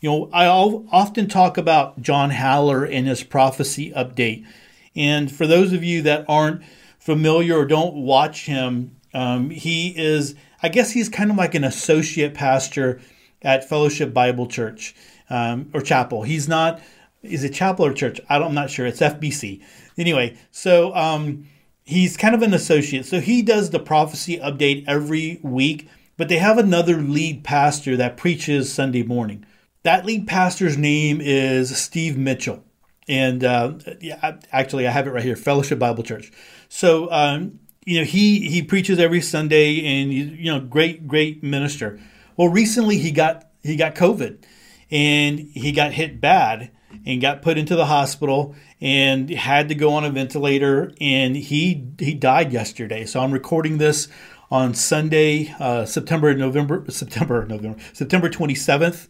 You 0.00 0.10
know, 0.10 0.30
I 0.32 0.46
often 0.46 1.28
talk 1.28 1.56
about 1.58 2.00
John 2.02 2.30
Haller 2.30 2.84
in 2.84 3.06
his 3.06 3.24
prophecy 3.24 3.92
update. 3.92 4.46
And 4.94 5.32
for 5.32 5.46
those 5.46 5.72
of 5.72 5.82
you 5.82 6.02
that 6.02 6.24
aren't 6.28 6.62
familiar 7.06 7.56
or 7.56 7.64
don't 7.64 7.94
watch 7.94 8.46
him, 8.46 8.96
um, 9.14 9.48
he 9.48 9.94
is, 9.96 10.34
I 10.60 10.68
guess 10.68 10.90
he's 10.90 11.08
kind 11.08 11.30
of 11.30 11.36
like 11.36 11.54
an 11.54 11.62
associate 11.62 12.34
pastor 12.34 13.00
at 13.42 13.68
Fellowship 13.68 14.12
Bible 14.12 14.48
Church 14.48 14.92
um, 15.30 15.70
or 15.72 15.82
Chapel. 15.82 16.24
He's 16.24 16.48
not, 16.48 16.82
is 17.22 17.44
it 17.44 17.54
chapel 17.54 17.86
or 17.86 17.92
church? 17.92 18.20
I 18.28 18.38
am 18.38 18.54
not 18.54 18.70
sure. 18.70 18.86
It's 18.86 18.98
FBC. 18.98 19.62
Anyway, 19.96 20.36
so 20.50 20.92
um, 20.96 21.46
he's 21.84 22.16
kind 22.16 22.34
of 22.34 22.42
an 22.42 22.52
associate. 22.52 23.06
So 23.06 23.20
he 23.20 23.40
does 23.40 23.70
the 23.70 23.78
prophecy 23.78 24.38
update 24.38 24.84
every 24.88 25.38
week, 25.44 25.88
but 26.16 26.28
they 26.28 26.38
have 26.38 26.58
another 26.58 26.96
lead 26.96 27.44
pastor 27.44 27.96
that 27.96 28.16
preaches 28.16 28.72
Sunday 28.72 29.04
morning. 29.04 29.46
That 29.84 30.04
lead 30.04 30.26
pastor's 30.26 30.76
name 30.76 31.20
is 31.20 31.78
Steve 31.78 32.18
Mitchell. 32.18 32.64
And 33.08 33.44
uh, 33.44 33.74
yeah, 34.00 34.38
actually, 34.50 34.88
I 34.88 34.90
have 34.90 35.06
it 35.06 35.12
right 35.12 35.22
here 35.22 35.36
Fellowship 35.36 35.78
Bible 35.78 36.02
Church. 36.02 36.32
So, 36.76 37.10
um, 37.10 37.60
you 37.86 38.00
know, 38.00 38.04
he, 38.04 38.50
he 38.50 38.62
preaches 38.62 38.98
every 38.98 39.22
Sunday 39.22 39.82
and, 39.82 40.12
you 40.12 40.52
know, 40.52 40.60
great, 40.60 41.08
great 41.08 41.42
minister. 41.42 41.98
Well, 42.36 42.48
recently 42.48 42.98
he 42.98 43.12
got, 43.12 43.48
he 43.62 43.76
got 43.76 43.94
COVID 43.94 44.44
and 44.90 45.38
he 45.38 45.72
got 45.72 45.92
hit 45.92 46.20
bad 46.20 46.70
and 47.06 47.18
got 47.22 47.40
put 47.40 47.56
into 47.56 47.76
the 47.76 47.86
hospital 47.86 48.54
and 48.78 49.30
had 49.30 49.70
to 49.70 49.74
go 49.74 49.94
on 49.94 50.04
a 50.04 50.10
ventilator 50.10 50.92
and 51.00 51.34
he, 51.34 51.92
he 51.98 52.12
died 52.12 52.52
yesterday. 52.52 53.06
So 53.06 53.20
I'm 53.20 53.32
recording 53.32 53.78
this 53.78 54.08
on 54.50 54.74
Sunday, 54.74 55.54
uh, 55.58 55.86
September, 55.86 56.34
November, 56.34 56.84
September, 56.90 57.46
November, 57.46 57.80
September 57.94 58.28
27th. 58.28 59.08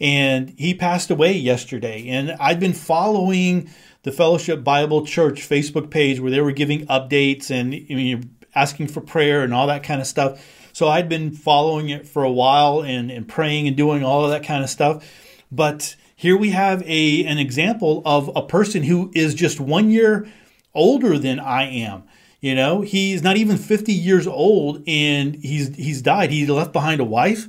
And 0.00 0.52
he 0.58 0.74
passed 0.74 1.12
away 1.12 1.34
yesterday. 1.34 2.08
And 2.08 2.32
I've 2.40 2.58
been 2.58 2.72
following 2.72 3.70
the 4.04 4.12
Fellowship 4.12 4.62
Bible 4.62 5.04
Church 5.04 5.48
Facebook 5.48 5.90
page 5.90 6.20
where 6.20 6.30
they 6.30 6.40
were 6.40 6.52
giving 6.52 6.86
updates 6.86 7.50
and 7.50 8.30
asking 8.54 8.88
for 8.88 9.00
prayer 9.00 9.42
and 9.42 9.52
all 9.52 9.66
that 9.66 9.82
kind 9.82 10.00
of 10.00 10.06
stuff. 10.06 10.40
So 10.72 10.88
I'd 10.88 11.08
been 11.08 11.30
following 11.30 11.88
it 11.88 12.06
for 12.06 12.22
a 12.22 12.30
while 12.30 12.82
and, 12.82 13.10
and 13.10 13.26
praying 13.26 13.66
and 13.66 13.76
doing 13.76 14.04
all 14.04 14.24
of 14.24 14.30
that 14.30 14.44
kind 14.44 14.62
of 14.62 14.70
stuff. 14.70 15.10
But 15.50 15.96
here 16.14 16.36
we 16.36 16.50
have 16.50 16.82
a 16.82 17.24
an 17.24 17.38
example 17.38 18.02
of 18.04 18.30
a 18.36 18.42
person 18.42 18.82
who 18.82 19.10
is 19.14 19.34
just 19.34 19.58
one 19.58 19.90
year 19.90 20.28
older 20.74 21.18
than 21.18 21.40
I 21.40 21.64
am. 21.64 22.04
You 22.40 22.54
know, 22.54 22.82
he's 22.82 23.22
not 23.22 23.38
even 23.38 23.56
50 23.56 23.92
years 23.92 24.26
old 24.26 24.82
and 24.86 25.34
he's 25.36 25.74
he's 25.76 26.02
died. 26.02 26.30
He 26.30 26.46
left 26.46 26.74
behind 26.74 27.00
a 27.00 27.04
wife, 27.04 27.48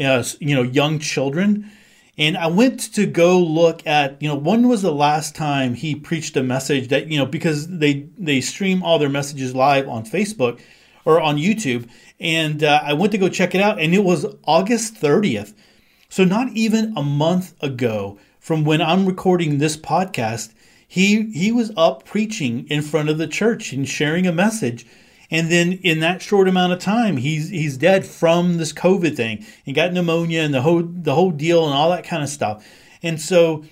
uh, 0.00 0.24
you 0.40 0.56
know, 0.56 0.62
young 0.62 0.98
children. 0.98 1.70
And 2.18 2.36
I 2.36 2.46
went 2.48 2.80
to 2.94 3.06
go 3.06 3.38
look 3.38 3.86
at, 3.86 4.20
you 4.20 4.28
know, 4.28 4.36
when 4.36 4.68
was 4.68 4.82
the 4.82 4.92
last 4.92 5.34
time 5.34 5.74
he 5.74 5.94
preached 5.94 6.36
a 6.36 6.42
message 6.42 6.88
that, 6.88 7.06
you 7.06 7.18
know, 7.18 7.26
because 7.26 7.68
they 7.68 8.08
they 8.18 8.40
stream 8.40 8.82
all 8.82 8.98
their 8.98 9.08
messages 9.08 9.54
live 9.54 9.88
on 9.88 10.04
Facebook 10.04 10.60
or 11.04 11.20
on 11.20 11.36
YouTube. 11.36 11.88
And 12.20 12.62
uh, 12.62 12.82
I 12.84 12.92
went 12.92 13.12
to 13.12 13.18
go 13.18 13.28
check 13.28 13.54
it 13.54 13.60
out 13.60 13.80
and 13.80 13.94
it 13.94 14.04
was 14.04 14.26
August 14.44 14.94
30th. 14.94 15.54
So 16.08 16.24
not 16.24 16.50
even 16.50 16.92
a 16.96 17.02
month 17.02 17.54
ago 17.62 18.18
from 18.38 18.64
when 18.64 18.82
I'm 18.82 19.06
recording 19.06 19.58
this 19.58 19.76
podcast, 19.76 20.52
he 20.86 21.30
he 21.32 21.50
was 21.50 21.72
up 21.76 22.04
preaching 22.04 22.66
in 22.68 22.82
front 22.82 23.08
of 23.08 23.16
the 23.16 23.26
church 23.26 23.72
and 23.72 23.88
sharing 23.88 24.26
a 24.26 24.32
message. 24.32 24.84
And 25.32 25.50
then 25.50 25.72
in 25.82 26.00
that 26.00 26.20
short 26.20 26.46
amount 26.46 26.74
of 26.74 26.78
time, 26.78 27.16
he's 27.16 27.48
he's 27.48 27.78
dead 27.78 28.04
from 28.04 28.58
this 28.58 28.70
COVID 28.70 29.16
thing 29.16 29.46
and 29.66 29.74
got 29.74 29.90
pneumonia 29.90 30.42
and 30.42 30.52
the 30.52 30.60
whole 30.60 30.82
the 30.82 31.14
whole 31.14 31.30
deal 31.30 31.64
and 31.64 31.72
all 31.72 31.90
that 31.90 32.04
kind 32.04 32.22
of 32.22 32.28
stuff. 32.28 32.64
And 33.02 33.18
so 33.18 33.64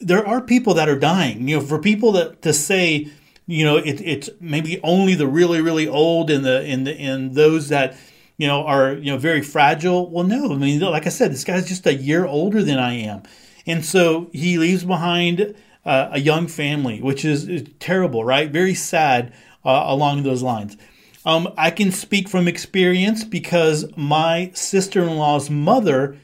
there 0.00 0.26
are 0.26 0.40
people 0.40 0.72
that 0.74 0.88
are 0.88 0.98
dying. 0.98 1.46
You 1.46 1.60
know, 1.60 1.66
for 1.66 1.78
people 1.78 2.12
that 2.12 2.40
to 2.42 2.54
say, 2.54 3.10
you 3.46 3.62
know, 3.62 3.76
it, 3.76 4.00
it's 4.00 4.30
maybe 4.40 4.80
only 4.82 5.14
the 5.14 5.26
really 5.26 5.60
really 5.60 5.86
old 5.86 6.30
and 6.30 6.46
the 6.46 6.62
and 6.62 6.86
the 6.86 6.98
and 6.98 7.34
those 7.34 7.68
that 7.68 7.94
you 8.38 8.46
know 8.46 8.64
are 8.64 8.94
you 8.94 9.12
know 9.12 9.18
very 9.18 9.42
fragile. 9.42 10.08
Well, 10.08 10.24
no. 10.24 10.54
I 10.54 10.56
mean, 10.56 10.80
like 10.80 11.06
I 11.06 11.10
said, 11.10 11.30
this 11.30 11.44
guy's 11.44 11.68
just 11.68 11.86
a 11.86 11.94
year 11.94 12.24
older 12.24 12.62
than 12.62 12.78
I 12.78 12.94
am, 12.94 13.22
and 13.66 13.84
so 13.84 14.30
he 14.32 14.56
leaves 14.56 14.82
behind 14.82 15.54
uh, 15.84 16.08
a 16.12 16.20
young 16.20 16.46
family, 16.46 17.02
which 17.02 17.22
is, 17.22 17.48
is 17.48 17.68
terrible, 17.80 18.24
right? 18.24 18.50
Very 18.50 18.74
sad 18.74 19.34
uh, 19.64 19.84
along 19.86 20.22
those 20.22 20.42
lines. 20.42 20.76
Um, 21.24 21.52
I 21.56 21.70
can 21.70 21.92
speak 21.92 22.28
from 22.28 22.48
experience 22.48 23.24
because 23.24 23.84
my 23.96 24.50
sister 24.54 25.02
in 25.02 25.16
law's 25.16 25.50
mother 25.50 26.16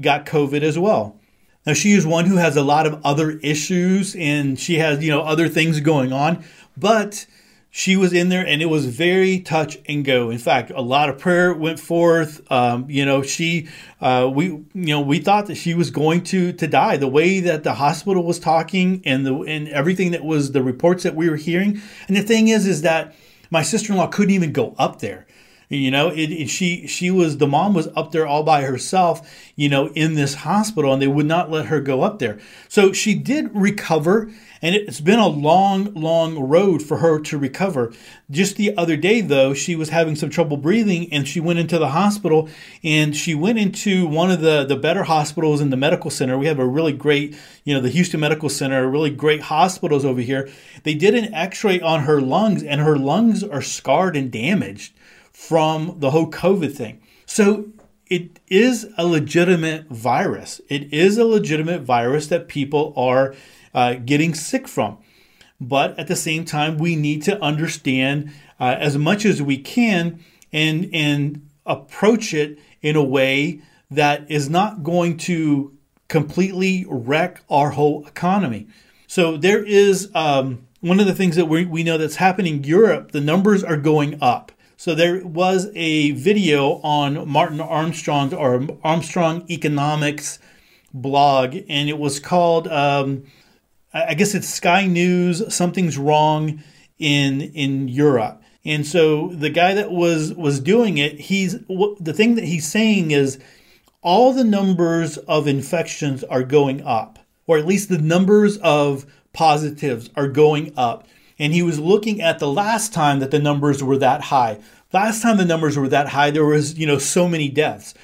got 0.00 0.26
COVID 0.26 0.62
as 0.62 0.78
well. 0.78 1.18
Now, 1.66 1.72
she 1.72 1.92
is 1.92 2.06
one 2.06 2.26
who 2.26 2.36
has 2.36 2.56
a 2.56 2.62
lot 2.62 2.86
of 2.86 3.00
other 3.04 3.32
issues 3.42 4.14
and 4.14 4.58
she 4.58 4.76
has, 4.76 5.02
you 5.02 5.10
know, 5.10 5.22
other 5.22 5.48
things 5.48 5.80
going 5.80 6.12
on, 6.12 6.44
but 6.76 7.26
she 7.70 7.96
was 7.96 8.12
in 8.12 8.28
there 8.28 8.46
and 8.46 8.62
it 8.62 8.66
was 8.66 8.86
very 8.86 9.40
touch 9.40 9.76
and 9.86 10.04
go. 10.04 10.30
In 10.30 10.38
fact, 10.38 10.70
a 10.70 10.80
lot 10.80 11.08
of 11.08 11.18
prayer 11.18 11.52
went 11.52 11.80
forth. 11.80 12.40
Um, 12.52 12.88
you 12.88 13.04
know, 13.04 13.22
she, 13.22 13.68
uh, 14.00 14.30
we, 14.32 14.44
you 14.46 14.64
know, 14.74 15.00
we 15.00 15.18
thought 15.18 15.46
that 15.46 15.56
she 15.56 15.74
was 15.74 15.90
going 15.90 16.22
to 16.24 16.52
to 16.52 16.66
die. 16.66 16.96
The 16.96 17.08
way 17.08 17.40
that 17.40 17.64
the 17.64 17.74
hospital 17.74 18.22
was 18.22 18.38
talking 18.38 19.02
and 19.04 19.26
the 19.26 19.34
and 19.40 19.68
everything 19.68 20.12
that 20.12 20.24
was 20.24 20.52
the 20.52 20.62
reports 20.62 21.02
that 21.02 21.14
we 21.14 21.28
were 21.28 21.36
hearing. 21.36 21.82
And 22.08 22.16
the 22.16 22.22
thing 22.22 22.48
is, 22.48 22.66
is 22.66 22.82
that 22.82 23.14
my 23.50 23.62
sister-in-law 23.62 24.08
couldn't 24.08 24.34
even 24.34 24.52
go 24.52 24.74
up 24.78 25.00
there. 25.00 25.26
You 25.68 25.90
know, 25.90 26.10
it, 26.10 26.30
it, 26.30 26.48
she 26.48 26.86
she 26.86 27.10
was 27.10 27.38
the 27.38 27.46
mom 27.46 27.74
was 27.74 27.88
up 27.96 28.12
there 28.12 28.26
all 28.26 28.44
by 28.44 28.62
herself. 28.62 29.28
You 29.56 29.68
know, 29.68 29.88
in 29.88 30.14
this 30.14 30.34
hospital, 30.34 30.92
and 30.92 31.02
they 31.02 31.08
would 31.08 31.26
not 31.26 31.50
let 31.50 31.66
her 31.66 31.80
go 31.80 32.02
up 32.02 32.20
there. 32.20 32.38
So 32.68 32.92
she 32.92 33.14
did 33.14 33.50
recover, 33.52 34.30
and 34.62 34.74
it's 34.74 35.00
been 35.00 35.18
a 35.18 35.26
long, 35.26 35.92
long 35.94 36.38
road 36.38 36.82
for 36.82 36.98
her 36.98 37.18
to 37.20 37.38
recover. 37.38 37.92
Just 38.30 38.56
the 38.56 38.76
other 38.76 38.96
day, 38.96 39.20
though, 39.20 39.54
she 39.54 39.76
was 39.76 39.90
having 39.90 40.16
some 40.16 40.30
trouble 40.30 40.56
breathing, 40.56 41.12
and 41.12 41.26
she 41.28 41.40
went 41.40 41.58
into 41.58 41.78
the 41.78 41.88
hospital. 41.88 42.48
And 42.82 43.16
she 43.16 43.34
went 43.34 43.58
into 43.58 44.06
one 44.06 44.30
of 44.30 44.40
the 44.40 44.64
the 44.64 44.76
better 44.76 45.04
hospitals 45.04 45.60
in 45.60 45.70
the 45.70 45.76
medical 45.76 46.10
center. 46.10 46.38
We 46.38 46.46
have 46.46 46.58
a 46.58 46.66
really 46.66 46.92
great, 46.92 47.36
you 47.64 47.74
know, 47.74 47.80
the 47.80 47.90
Houston 47.90 48.20
Medical 48.20 48.48
Center, 48.48 48.88
really 48.88 49.10
great 49.10 49.42
hospitals 49.42 50.04
over 50.04 50.20
here. 50.20 50.48
They 50.82 50.94
did 50.94 51.14
an 51.14 51.32
X-ray 51.34 51.80
on 51.80 52.02
her 52.02 52.20
lungs, 52.20 52.62
and 52.62 52.80
her 52.80 52.96
lungs 52.96 53.44
are 53.44 53.62
scarred 53.62 54.16
and 54.16 54.30
damaged 54.30 54.94
from 55.32 55.96
the 55.98 56.10
whole 56.10 56.30
COVID 56.30 56.74
thing. 56.74 57.00
So 57.26 57.66
it 58.06 58.38
is 58.46 58.86
a 58.96 59.04
legitimate 59.04 59.88
virus. 59.88 60.60
It 60.68 60.92
is 60.92 61.18
a 61.18 61.24
legitimate 61.24 61.82
virus 61.82 62.28
that 62.28 62.48
people 62.48 62.94
are 62.96 63.34
uh, 63.76 63.94
getting 63.94 64.34
sick 64.34 64.66
from. 64.66 64.98
But 65.60 65.96
at 65.98 66.08
the 66.08 66.16
same 66.16 66.44
time, 66.44 66.78
we 66.78 66.96
need 66.96 67.22
to 67.22 67.40
understand 67.40 68.32
uh, 68.58 68.76
as 68.78 68.98
much 68.98 69.24
as 69.24 69.40
we 69.40 69.58
can 69.58 70.18
and 70.52 70.90
and 70.92 71.48
approach 71.64 72.34
it 72.34 72.58
in 72.82 72.96
a 72.96 73.02
way 73.04 73.60
that 73.90 74.28
is 74.30 74.48
not 74.50 74.82
going 74.82 75.16
to 75.16 75.72
completely 76.08 76.84
wreck 76.88 77.42
our 77.48 77.70
whole 77.70 78.06
economy. 78.06 78.66
So 79.06 79.36
there 79.36 79.64
is 79.64 80.10
um, 80.14 80.66
one 80.80 81.00
of 81.00 81.06
the 81.06 81.14
things 81.14 81.36
that 81.36 81.46
we, 81.46 81.64
we 81.64 81.82
know 81.82 81.98
that's 81.98 82.16
happening 82.16 82.56
in 82.56 82.64
Europe. 82.64 83.12
The 83.12 83.20
numbers 83.20 83.64
are 83.64 83.76
going 83.76 84.18
up. 84.20 84.52
So 84.76 84.94
there 84.94 85.24
was 85.24 85.68
a 85.74 86.10
video 86.12 86.80
on 86.82 87.28
Martin 87.28 87.60
Armstrong's 87.60 88.34
or 88.34 88.66
Armstrong 88.84 89.44
Economics 89.50 90.38
blog, 90.92 91.56
and 91.68 91.88
it 91.88 91.98
was 91.98 92.20
called, 92.20 92.68
um, 92.68 93.24
I 94.08 94.14
guess 94.14 94.34
it's 94.34 94.48
Sky 94.48 94.86
News. 94.86 95.54
Something's 95.54 95.98
wrong 95.98 96.62
in 96.98 97.40
in 97.40 97.88
Europe. 97.88 98.42
And 98.64 98.86
so 98.86 99.28
the 99.28 99.50
guy 99.50 99.74
that 99.74 99.90
was 99.90 100.34
was 100.34 100.60
doing 100.60 100.98
it, 100.98 101.20
he's 101.20 101.52
the 101.52 102.14
thing 102.14 102.34
that 102.34 102.44
he's 102.44 102.66
saying 102.66 103.10
is 103.10 103.38
all 104.02 104.32
the 104.32 104.44
numbers 104.44 105.16
of 105.18 105.46
infections 105.46 106.24
are 106.24 106.42
going 106.42 106.82
up, 106.82 107.18
or 107.46 107.58
at 107.58 107.66
least 107.66 107.88
the 107.88 107.98
numbers 107.98 108.56
of 108.58 109.06
positives 109.32 110.10
are 110.16 110.28
going 110.28 110.72
up 110.76 111.06
and 111.38 111.52
he 111.52 111.62
was 111.62 111.78
looking 111.78 112.20
at 112.20 112.38
the 112.38 112.50
last 112.50 112.92
time 112.92 113.20
that 113.20 113.30
the 113.30 113.38
numbers 113.38 113.82
were 113.82 113.98
that 113.98 114.22
high. 114.22 114.58
Last 114.92 115.22
time 115.22 115.36
the 115.36 115.44
numbers 115.44 115.76
were 115.76 115.88
that 115.88 116.08
high, 116.08 116.30
there 116.30 116.44
was, 116.44 116.78
you 116.78 116.86
know, 116.86 116.98
so 116.98 117.28
many 117.28 117.48
deaths. 117.48 117.94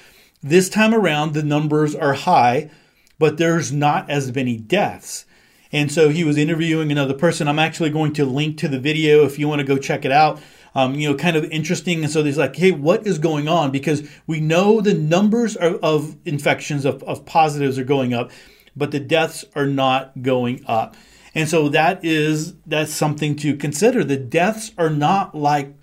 This 0.41 0.69
time 0.69 0.93
around, 0.93 1.33
the 1.33 1.43
numbers 1.43 1.95
are 1.95 2.13
high, 2.13 2.69
but 3.17 3.37
there's 3.37 3.71
not 3.71 4.09
as 4.09 4.33
many 4.33 4.57
deaths. 4.57 5.25
And 5.73 5.91
so 5.91 6.09
he 6.09 6.23
was 6.23 6.37
interviewing 6.37 6.91
another 6.91 7.15
person. 7.15 7.47
I'm 7.47 7.59
actually 7.59 7.89
going 7.89 8.13
to 8.13 8.25
link 8.25 8.57
to 8.59 8.67
the 8.67 8.79
video 8.79 9.25
if 9.25 9.39
you 9.39 9.47
want 9.47 9.59
to 9.59 9.65
go 9.65 9.77
check 9.77 10.05
it 10.05 10.11
out. 10.11 10.39
Um, 10.75 10.95
you 10.95 11.09
know, 11.09 11.15
kind 11.15 11.35
of 11.35 11.43
interesting. 11.45 12.03
And 12.03 12.11
so 12.11 12.23
there's 12.23 12.37
like, 12.37 12.55
hey, 12.55 12.71
what 12.71 13.05
is 13.05 13.19
going 13.19 13.47
on? 13.47 13.71
Because 13.71 14.07
we 14.25 14.39
know 14.39 14.81
the 14.81 14.93
numbers 14.93 15.55
of, 15.55 15.83
of 15.83 16.15
infections, 16.25 16.85
of, 16.85 17.03
of 17.03 17.25
positives 17.25 17.77
are 17.77 17.83
going 17.83 18.13
up, 18.13 18.31
but 18.75 18.91
the 18.91 18.99
deaths 18.99 19.45
are 19.55 19.67
not 19.67 20.21
going 20.21 20.63
up. 20.67 20.95
And 21.35 21.49
so 21.49 21.69
that 21.69 22.05
is 22.05 22.55
that's 22.65 22.93
something 22.93 23.35
to 23.37 23.55
consider. 23.55 24.03
The 24.03 24.17
deaths 24.17 24.71
are 24.77 24.89
not 24.89 25.35
like 25.35 25.73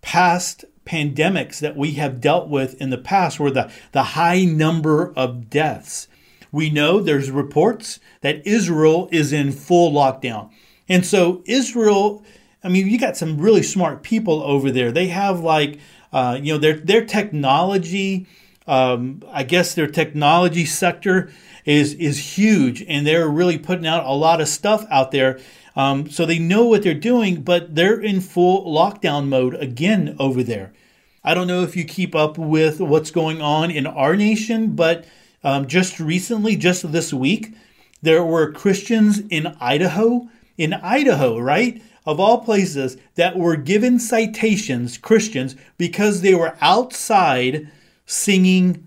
past 0.00 0.64
pandemics 0.84 1.58
that 1.60 1.76
we 1.76 1.92
have 1.92 2.20
dealt 2.20 2.48
with 2.48 2.80
in 2.80 2.90
the 2.90 2.98
past 2.98 3.38
where 3.38 3.50
the, 3.50 3.70
the 3.92 4.02
high 4.02 4.44
number 4.44 5.12
of 5.14 5.50
deaths. 5.50 6.08
We 6.52 6.70
know 6.70 7.00
there's 7.00 7.30
reports 7.30 8.00
that 8.22 8.46
Israel 8.46 9.08
is 9.12 9.32
in 9.32 9.52
full 9.52 9.92
lockdown. 9.92 10.50
And 10.88 11.06
so 11.06 11.42
Israel, 11.46 12.24
I 12.64 12.68
mean, 12.68 12.88
you 12.88 12.98
got 12.98 13.16
some 13.16 13.38
really 13.38 13.62
smart 13.62 14.02
people 14.02 14.42
over 14.42 14.70
there. 14.70 14.90
They 14.90 15.08
have 15.08 15.40
like, 15.40 15.78
uh, 16.12 16.38
you 16.42 16.52
know, 16.52 16.58
their 16.58 16.74
their 16.74 17.04
technology. 17.04 18.26
Um, 18.66 19.22
I 19.30 19.42
guess 19.42 19.74
their 19.74 19.86
technology 19.86 20.64
sector 20.66 21.30
is 21.64 21.94
is 21.94 22.36
huge, 22.36 22.82
and 22.82 23.06
they're 23.06 23.28
really 23.28 23.58
putting 23.58 23.86
out 23.86 24.04
a 24.04 24.12
lot 24.12 24.40
of 24.40 24.48
stuff 24.48 24.84
out 24.90 25.12
there. 25.12 25.38
Um, 25.76 26.10
so 26.10 26.26
they 26.26 26.38
know 26.38 26.66
what 26.66 26.82
they're 26.82 26.94
doing, 26.94 27.42
but 27.42 27.74
they're 27.74 28.00
in 28.00 28.20
full 28.20 28.66
lockdown 28.66 29.28
mode 29.28 29.54
again 29.54 30.16
over 30.18 30.42
there. 30.42 30.72
I 31.22 31.34
don't 31.34 31.46
know 31.46 31.62
if 31.62 31.76
you 31.76 31.84
keep 31.84 32.14
up 32.14 32.38
with 32.38 32.80
what's 32.80 33.10
going 33.10 33.40
on 33.40 33.70
in 33.70 33.86
our 33.86 34.16
nation, 34.16 34.74
but 34.74 35.04
um, 35.42 35.66
just 35.66 36.00
recently, 36.00 36.56
just 36.56 36.90
this 36.92 37.12
week, 37.12 37.54
there 38.02 38.24
were 38.24 38.52
Christians 38.52 39.20
in 39.30 39.56
Idaho, 39.60 40.28
in 40.56 40.74
Idaho, 40.74 41.38
right? 41.38 41.82
Of 42.06 42.18
all 42.18 42.38
places, 42.44 42.96
that 43.14 43.36
were 43.36 43.56
given 43.56 43.98
citations, 43.98 44.98
Christians, 44.98 45.54
because 45.78 46.22
they 46.22 46.34
were 46.34 46.56
outside 46.60 47.68
singing 48.06 48.86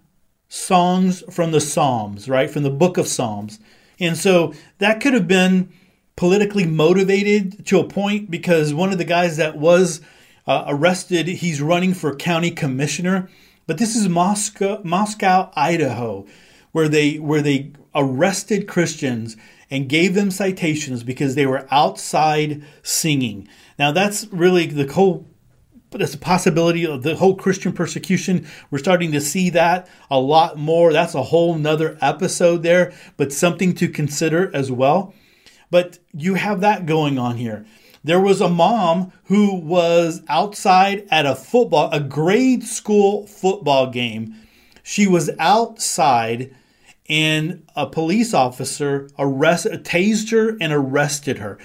songs 0.50 1.24
from 1.30 1.52
the 1.52 1.62
Psalms, 1.62 2.28
right? 2.28 2.50
From 2.50 2.64
the 2.64 2.70
book 2.70 2.98
of 2.98 3.08
Psalms. 3.08 3.60
And 4.00 4.18
so 4.18 4.54
that 4.80 5.00
could 5.02 5.14
have 5.14 5.28
been 5.28 5.72
politically 6.16 6.66
motivated 6.66 7.66
to 7.68 7.80
a 7.80 7.88
point 7.88 8.30
because 8.30 8.74
one 8.74 8.92
of 8.92 8.98
the 8.98 9.06
guys 9.06 9.38
that 9.38 9.58
was 9.58 10.02
uh, 10.46 10.66
arrested. 10.68 11.28
He's 11.28 11.62
running 11.62 11.94
for 11.94 12.16
county 12.16 12.52
commissioner, 12.52 13.30
but 13.66 13.78
this 13.78 13.96
is 13.96 14.10
Moscow, 14.10 14.82
Moscow, 14.84 15.52
Idaho, 15.56 16.26
where 16.72 16.90
they 16.90 17.16
where 17.20 17.42
they 17.42 17.72
arrested 17.96 18.68
Christians 18.68 19.38
and 19.70 19.90
gave 19.90 20.14
them 20.14 20.32
citations 20.32 21.04
because 21.04 21.36
they 21.36 21.46
were 21.46 21.68
outside 21.72 22.64
singing. 22.82 23.48
Now 23.80 23.92
that's 23.92 24.28
really 24.32 24.66
the 24.68 24.92
whole 24.92 25.28
it's 25.94 26.16
a 26.16 26.20
possibility 26.20 26.86
of 26.88 27.04
the 27.04 27.16
whole 27.16 27.36
Christian 27.36 27.72
persecution. 27.72 28.48
We're 28.72 28.80
starting 28.80 29.12
to 29.12 29.22
see 29.22 29.50
that 29.52 29.88
a 30.10 30.20
lot 30.20 30.58
more. 30.58 30.92
That's 30.92 31.14
a 31.16 31.24
whole 31.24 31.56
nother 31.56 31.98
episode 32.02 32.64
there, 32.64 32.94
but 33.16 33.32
something 33.32 33.76
to 33.76 33.88
consider 33.88 34.50
as 34.56 34.72
well. 34.72 35.14
But 35.70 36.00
you 36.14 36.36
have 36.36 36.62
that 36.62 36.86
going 36.86 37.18
on 37.18 37.38
here. 37.38 37.66
There 38.04 38.20
was 38.20 38.42
a 38.42 38.50
mom 38.50 39.14
who 39.26 39.56
was 39.56 40.22
outside 40.28 41.08
at 41.10 41.26
a 41.26 41.36
football, 41.36 41.90
a 41.92 42.02
grade 42.02 42.64
school 42.64 43.26
football 43.28 43.88
game. 43.88 44.36
She 44.84 45.08
was 45.08 45.30
outside 45.40 46.54
and 47.10 47.66
a 47.76 47.86
police 47.86 48.34
officer 48.34 49.10
arrested, 49.18 49.84
tased 49.86 50.32
her 50.32 50.58
and 50.60 50.74
arrested 50.74 51.38
her 51.38 51.58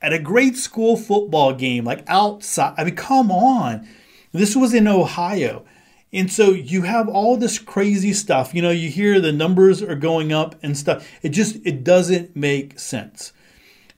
at 0.00 0.12
a 0.12 0.18
grade 0.18 0.56
school 0.56 0.96
football 0.96 1.52
game, 1.52 1.84
like 1.84 2.04
outside. 2.06 2.74
I 2.76 2.84
mean, 2.84 2.96
come 2.96 3.30
on. 3.30 3.88
This 4.32 4.54
was 4.54 4.74
in 4.74 4.86
Ohio. 4.86 5.64
And 6.12 6.32
so 6.32 6.52
you 6.52 6.82
have 6.82 7.08
all 7.08 7.36
this 7.36 7.58
crazy 7.58 8.12
stuff. 8.12 8.54
You 8.54 8.62
know, 8.62 8.70
you 8.70 8.88
hear 8.88 9.20
the 9.20 9.32
numbers 9.32 9.82
are 9.82 9.94
going 9.94 10.32
up 10.32 10.54
and 10.62 10.76
stuff. 10.76 11.06
It 11.22 11.30
just 11.30 11.56
it 11.64 11.84
doesn't 11.84 12.34
make 12.34 12.78
sense. 12.78 13.32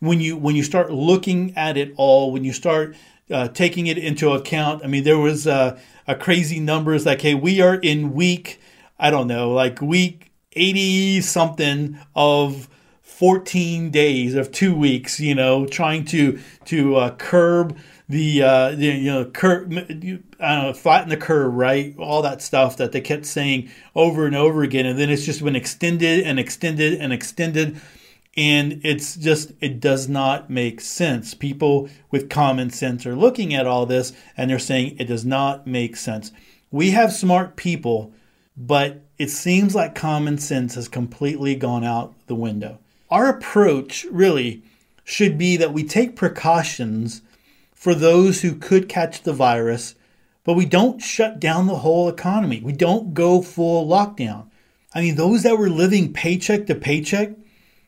When 0.00 0.20
you 0.20 0.36
when 0.36 0.56
you 0.56 0.62
start 0.62 0.90
looking 0.90 1.56
at 1.56 1.76
it 1.76 1.94
all, 1.96 2.32
when 2.32 2.44
you 2.44 2.52
start 2.52 2.96
uh, 3.30 3.48
taking 3.48 3.86
it 3.86 3.98
into 3.98 4.32
account, 4.32 4.82
I 4.84 4.88
mean, 4.88 5.04
there 5.04 5.18
was 5.18 5.46
uh, 5.46 5.78
a 6.06 6.14
crazy 6.14 6.58
numbers 6.58 7.06
like, 7.06 7.20
hey, 7.20 7.34
we 7.34 7.60
are 7.60 7.74
in 7.74 8.12
week, 8.12 8.60
I 8.98 9.10
don't 9.10 9.26
know, 9.26 9.52
like 9.52 9.80
week 9.80 10.32
80 10.52 11.20
something 11.20 11.98
of 12.14 12.68
14 13.02 13.90
days 13.90 14.34
of 14.34 14.50
two 14.50 14.74
weeks, 14.74 15.20
you 15.20 15.34
know, 15.34 15.66
trying 15.66 16.04
to 16.06 16.40
to 16.64 16.96
uh, 16.96 17.14
curb 17.16 17.78
the, 18.08 18.42
uh, 18.42 18.70
the 18.70 18.86
you 18.86 19.12
know 19.12 19.24
curb, 19.26 19.72
uh, 20.40 20.72
flatten 20.72 21.10
the 21.10 21.16
curve, 21.16 21.54
right? 21.54 21.94
All 21.98 22.22
that 22.22 22.42
stuff 22.42 22.76
that 22.78 22.90
they 22.92 23.00
kept 23.00 23.26
saying 23.26 23.70
over 23.94 24.26
and 24.26 24.34
over 24.34 24.62
again, 24.62 24.86
and 24.86 24.98
then 24.98 25.10
it's 25.10 25.24
just 25.24 25.44
been 25.44 25.54
extended 25.54 26.24
and 26.24 26.40
extended 26.40 26.94
and 26.94 27.12
extended, 27.12 27.80
and 28.36 28.80
it's 28.84 29.16
just 29.16 29.52
it 29.60 29.80
does 29.80 30.08
not 30.08 30.50
make 30.50 30.80
sense. 30.80 31.34
People 31.34 31.88
with 32.10 32.30
common 32.30 32.70
sense 32.70 33.04
are 33.06 33.16
looking 33.16 33.54
at 33.54 33.66
all 33.66 33.86
this 33.86 34.12
and 34.36 34.50
they're 34.50 34.58
saying 34.58 34.96
it 34.98 35.06
does 35.06 35.24
not 35.24 35.66
make 35.66 35.96
sense. 35.96 36.32
We 36.70 36.90
have 36.90 37.12
smart 37.12 37.56
people, 37.56 38.12
but 38.56 39.02
it 39.18 39.30
seems 39.30 39.74
like 39.74 39.94
common 39.94 40.38
sense 40.38 40.76
has 40.76 40.88
completely 40.88 41.54
gone 41.54 41.84
out 41.84 42.14
the 42.26 42.34
window 42.34 42.78
our 43.10 43.28
approach 43.28 44.06
really 44.10 44.62
should 45.04 45.36
be 45.36 45.56
that 45.56 45.72
we 45.72 45.84
take 45.84 46.14
precautions 46.14 47.22
for 47.74 47.94
those 47.94 48.42
who 48.42 48.54
could 48.54 48.88
catch 48.88 49.22
the 49.22 49.32
virus, 49.32 49.94
but 50.44 50.54
we 50.54 50.64
don't 50.64 51.00
shut 51.00 51.40
down 51.40 51.66
the 51.66 51.76
whole 51.76 52.08
economy. 52.08 52.60
We 52.62 52.72
don't 52.72 53.14
go 53.14 53.42
full 53.42 53.88
lockdown. 53.88 54.46
I 54.94 55.00
mean, 55.00 55.16
those 55.16 55.42
that 55.42 55.58
were 55.58 55.70
living 55.70 56.12
paycheck 56.12 56.66
to 56.66 56.74
paycheck, 56.74 57.30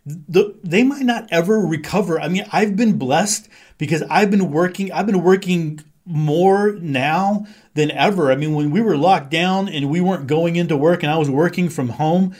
the, 0.05 0.55
they 0.63 0.83
might 0.83 1.05
not 1.05 1.29
ever 1.31 1.61
recover. 1.61 2.21
I 2.21 2.29
mean, 2.29 2.45
I've 2.53 2.77
been 2.77 2.99
blessed 2.99 3.49
because 3.79 4.03
I've 4.11 4.31
been 4.31 4.51
working, 4.51 4.91
I've 4.93 5.07
been 5.07 5.23
working 5.23 5.81
more 6.05 6.73
now 6.73 7.47
than 7.75 7.91
ever. 7.93 8.33
I 8.33 8.37
mean, 8.37 8.55
when 8.55 8.71
we 8.71 8.81
were 8.81 8.97
locked 8.97 9.31
down 9.31 9.69
and 9.69 9.89
we 9.91 10.01
weren't 10.01 10.27
going 10.27 10.57
into 10.57 10.77
work 10.77 11.03
and 11.03 11.13
I 11.13 11.19
was 11.19 11.31
working 11.31 11.69
from 11.69 11.91
home, 11.91 12.35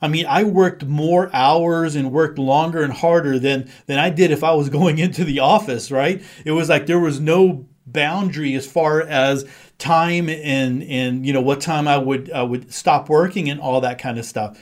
I 0.00 0.06
mean, 0.06 0.26
I 0.26 0.44
worked 0.44 0.84
more 0.84 1.28
hours 1.34 1.96
and 1.96 2.12
worked 2.12 2.38
longer 2.38 2.82
and 2.82 2.92
harder 2.92 3.38
than 3.38 3.68
than 3.86 3.98
I 3.98 4.10
did 4.10 4.30
if 4.30 4.44
I 4.44 4.52
was 4.52 4.68
going 4.70 4.98
into 4.98 5.24
the 5.24 5.40
office, 5.40 5.90
right? 5.90 6.22
It 6.44 6.52
was 6.52 6.68
like 6.68 6.86
there 6.86 7.00
was 7.00 7.20
no 7.20 7.66
boundary 7.86 8.54
as 8.54 8.66
far 8.66 9.00
as 9.00 9.48
time 9.78 10.28
and 10.28 10.82
and 10.82 11.26
you 11.26 11.32
know 11.32 11.40
what 11.40 11.60
time 11.60 11.88
I 11.88 11.98
would 11.98 12.30
I 12.30 12.42
would 12.42 12.72
stop 12.72 13.08
working 13.08 13.48
and 13.48 13.60
all 13.60 13.80
that 13.80 13.98
kind 13.98 14.18
of 14.18 14.24
stuff. 14.24 14.58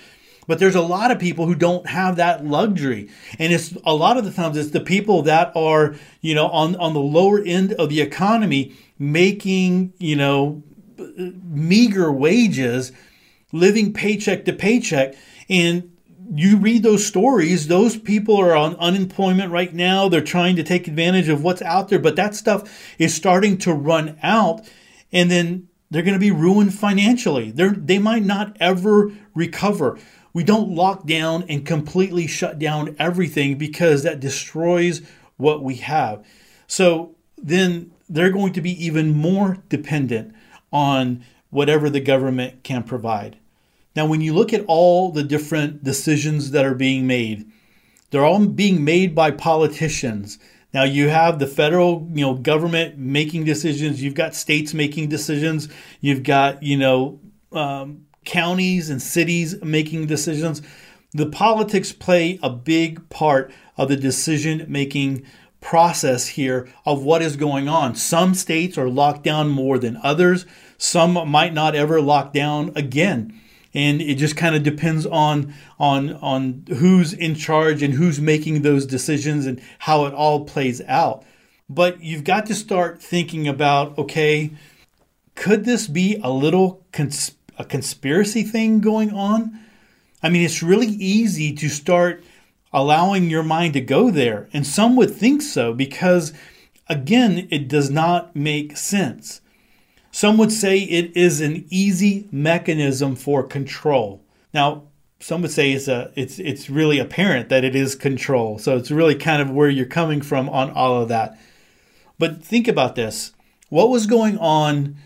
But 0.46 0.58
there's 0.58 0.74
a 0.74 0.80
lot 0.80 1.10
of 1.10 1.18
people 1.18 1.46
who 1.46 1.54
don't 1.54 1.86
have 1.86 2.16
that 2.16 2.44
luxury. 2.44 3.08
And 3.38 3.52
it's 3.52 3.76
a 3.84 3.94
lot 3.94 4.16
of 4.16 4.24
the 4.24 4.30
times 4.30 4.56
it's 4.56 4.70
the 4.70 4.80
people 4.80 5.22
that 5.22 5.52
are, 5.56 5.96
you 6.20 6.34
know, 6.34 6.48
on, 6.48 6.76
on 6.76 6.94
the 6.94 7.00
lower 7.00 7.40
end 7.40 7.72
of 7.74 7.88
the 7.88 8.00
economy 8.00 8.76
making, 8.98 9.92
you 9.98 10.16
know, 10.16 10.62
meager 10.98 12.10
wages 12.12 12.92
living 13.52 13.92
paycheck 13.92 14.44
to 14.44 14.52
paycheck. 14.52 15.14
And 15.48 15.96
you 16.34 16.56
read 16.56 16.82
those 16.82 17.06
stories, 17.06 17.68
those 17.68 17.96
people 17.96 18.36
are 18.36 18.56
on 18.56 18.76
unemployment 18.76 19.52
right 19.52 19.72
now. 19.72 20.08
They're 20.08 20.20
trying 20.20 20.56
to 20.56 20.64
take 20.64 20.88
advantage 20.88 21.28
of 21.28 21.42
what's 21.42 21.62
out 21.62 21.88
there, 21.88 22.00
but 22.00 22.16
that 22.16 22.34
stuff 22.34 22.94
is 22.98 23.14
starting 23.14 23.58
to 23.58 23.72
run 23.72 24.18
out. 24.22 24.68
And 25.12 25.30
then 25.30 25.68
they're 25.90 26.02
going 26.02 26.14
to 26.14 26.20
be 26.20 26.32
ruined 26.32 26.74
financially. 26.74 27.52
They're, 27.52 27.70
they 27.70 27.98
might 27.98 28.24
not 28.24 28.56
ever 28.58 29.12
recover. 29.34 29.98
We 30.36 30.44
don't 30.44 30.74
lock 30.74 31.06
down 31.06 31.46
and 31.48 31.64
completely 31.64 32.26
shut 32.26 32.58
down 32.58 32.94
everything 32.98 33.56
because 33.56 34.02
that 34.02 34.20
destroys 34.20 35.00
what 35.38 35.62
we 35.62 35.76
have. 35.76 36.26
So 36.66 37.14
then 37.38 37.92
they're 38.06 38.28
going 38.28 38.52
to 38.52 38.60
be 38.60 38.84
even 38.84 39.14
more 39.14 39.56
dependent 39.70 40.34
on 40.70 41.24
whatever 41.48 41.88
the 41.88 42.00
government 42.00 42.64
can 42.64 42.82
provide. 42.82 43.38
Now, 43.96 44.04
when 44.04 44.20
you 44.20 44.34
look 44.34 44.52
at 44.52 44.66
all 44.68 45.10
the 45.10 45.22
different 45.22 45.82
decisions 45.82 46.50
that 46.50 46.66
are 46.66 46.74
being 46.74 47.06
made, 47.06 47.50
they're 48.10 48.26
all 48.26 48.44
being 48.44 48.84
made 48.84 49.14
by 49.14 49.30
politicians. 49.30 50.38
Now 50.74 50.82
you 50.82 51.08
have 51.08 51.38
the 51.38 51.46
federal, 51.46 52.06
you 52.12 52.26
know, 52.26 52.34
government 52.34 52.98
making 52.98 53.44
decisions. 53.44 54.02
You've 54.02 54.12
got 54.12 54.34
states 54.34 54.74
making 54.74 55.08
decisions. 55.08 55.70
You've 56.02 56.24
got, 56.24 56.62
you 56.62 56.76
know, 56.76 57.20
um, 57.52 58.05
counties 58.26 58.90
and 58.90 59.00
cities 59.00 59.62
making 59.62 60.06
decisions. 60.06 60.60
The 61.12 61.26
politics 61.26 61.92
play 61.92 62.38
a 62.42 62.50
big 62.50 63.08
part 63.08 63.50
of 63.76 63.88
the 63.88 63.96
decision 63.96 64.66
making 64.68 65.24
process 65.60 66.28
here 66.28 66.68
of 66.84 67.02
what 67.02 67.22
is 67.22 67.36
going 67.36 67.68
on. 67.68 67.94
Some 67.94 68.34
states 68.34 68.76
are 68.76 68.88
locked 68.88 69.24
down 69.24 69.48
more 69.48 69.78
than 69.78 69.98
others. 70.02 70.46
Some 70.78 71.14
might 71.28 71.54
not 71.54 71.74
ever 71.74 72.00
lock 72.00 72.32
down 72.32 72.72
again. 72.76 73.40
And 73.74 74.00
it 74.00 74.14
just 74.14 74.36
kind 74.36 74.54
of 74.54 74.62
depends 74.62 75.04
on 75.06 75.52
on 75.78 76.14
on 76.14 76.64
who's 76.68 77.12
in 77.12 77.34
charge 77.34 77.82
and 77.82 77.94
who's 77.94 78.20
making 78.20 78.62
those 78.62 78.86
decisions 78.86 79.44
and 79.44 79.60
how 79.80 80.06
it 80.06 80.14
all 80.14 80.44
plays 80.44 80.80
out. 80.82 81.24
But 81.68 82.00
you've 82.02 82.24
got 82.24 82.46
to 82.46 82.54
start 82.54 83.02
thinking 83.02 83.48
about 83.48 83.98
okay, 83.98 84.52
could 85.34 85.64
this 85.64 85.88
be 85.88 86.18
a 86.22 86.30
little 86.30 86.86
cons- 86.92 87.35
a 87.58 87.64
conspiracy 87.64 88.42
thing 88.42 88.80
going 88.80 89.12
on? 89.12 89.58
I 90.22 90.28
mean, 90.28 90.42
it's 90.42 90.62
really 90.62 90.88
easy 90.88 91.54
to 91.54 91.68
start 91.68 92.24
allowing 92.72 93.30
your 93.30 93.42
mind 93.42 93.74
to 93.74 93.80
go 93.80 94.10
there. 94.10 94.48
And 94.52 94.66
some 94.66 94.96
would 94.96 95.14
think 95.14 95.42
so 95.42 95.72
because, 95.72 96.32
again, 96.88 97.48
it 97.50 97.68
does 97.68 97.90
not 97.90 98.34
make 98.34 98.76
sense. 98.76 99.40
Some 100.10 100.38
would 100.38 100.52
say 100.52 100.78
it 100.78 101.16
is 101.16 101.40
an 101.40 101.66
easy 101.68 102.28
mechanism 102.30 103.16
for 103.16 103.42
control. 103.42 104.22
Now, 104.54 104.84
some 105.20 105.42
would 105.42 105.50
say 105.50 105.72
it's 105.72 105.88
a 105.88 106.10
it's 106.14 106.38
it's 106.38 106.70
really 106.70 106.98
apparent 106.98 107.48
that 107.48 107.64
it 107.64 107.74
is 107.74 107.94
control. 107.94 108.58
So 108.58 108.76
it's 108.76 108.90
really 108.90 109.14
kind 109.14 109.42
of 109.42 109.50
where 109.50 109.70
you're 109.70 109.86
coming 109.86 110.20
from 110.20 110.48
on 110.48 110.70
all 110.70 111.02
of 111.02 111.08
that. 111.08 111.38
But 112.18 112.44
think 112.44 112.68
about 112.68 112.94
this: 112.94 113.32
what 113.68 113.90
was 113.90 114.06
going 114.06 114.38
on 114.38 114.96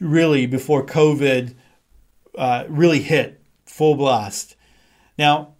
really 0.00 0.46
before 0.46 0.84
COVID 0.84 1.54
uh, 2.36 2.64
really 2.68 3.00
hit 3.00 3.42
full 3.64 3.94
blast? 3.94 4.56
Now, 5.18 5.54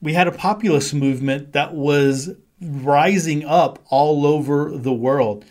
we 0.00 0.14
had 0.14 0.28
a 0.28 0.32
populist 0.32 0.94
movement 0.94 1.52
that 1.52 1.74
was 1.74 2.30
rising 2.60 3.44
up 3.44 3.78
all 3.88 4.26
over 4.26 4.76
the 4.76 4.92
world. 4.92 5.44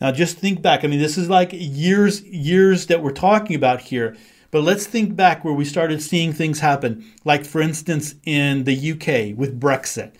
Now, 0.00 0.12
just 0.12 0.36
think 0.36 0.62
back. 0.62 0.84
I 0.84 0.88
mean, 0.88 0.98
this 0.98 1.16
is 1.16 1.30
like 1.30 1.50
years, 1.52 2.22
years 2.22 2.86
that 2.86 3.02
we're 3.02 3.10
talking 3.12 3.56
about 3.56 3.80
here. 3.80 4.16
But 4.50 4.62
let's 4.62 4.86
think 4.86 5.16
back 5.16 5.44
where 5.44 5.54
we 5.54 5.64
started 5.64 6.00
seeing 6.02 6.32
things 6.32 6.60
happen, 6.60 7.04
like 7.24 7.44
for 7.44 7.60
instance 7.60 8.14
in 8.24 8.64
the 8.64 8.92
UK 8.92 9.36
with 9.36 9.60
Brexit. 9.60 10.12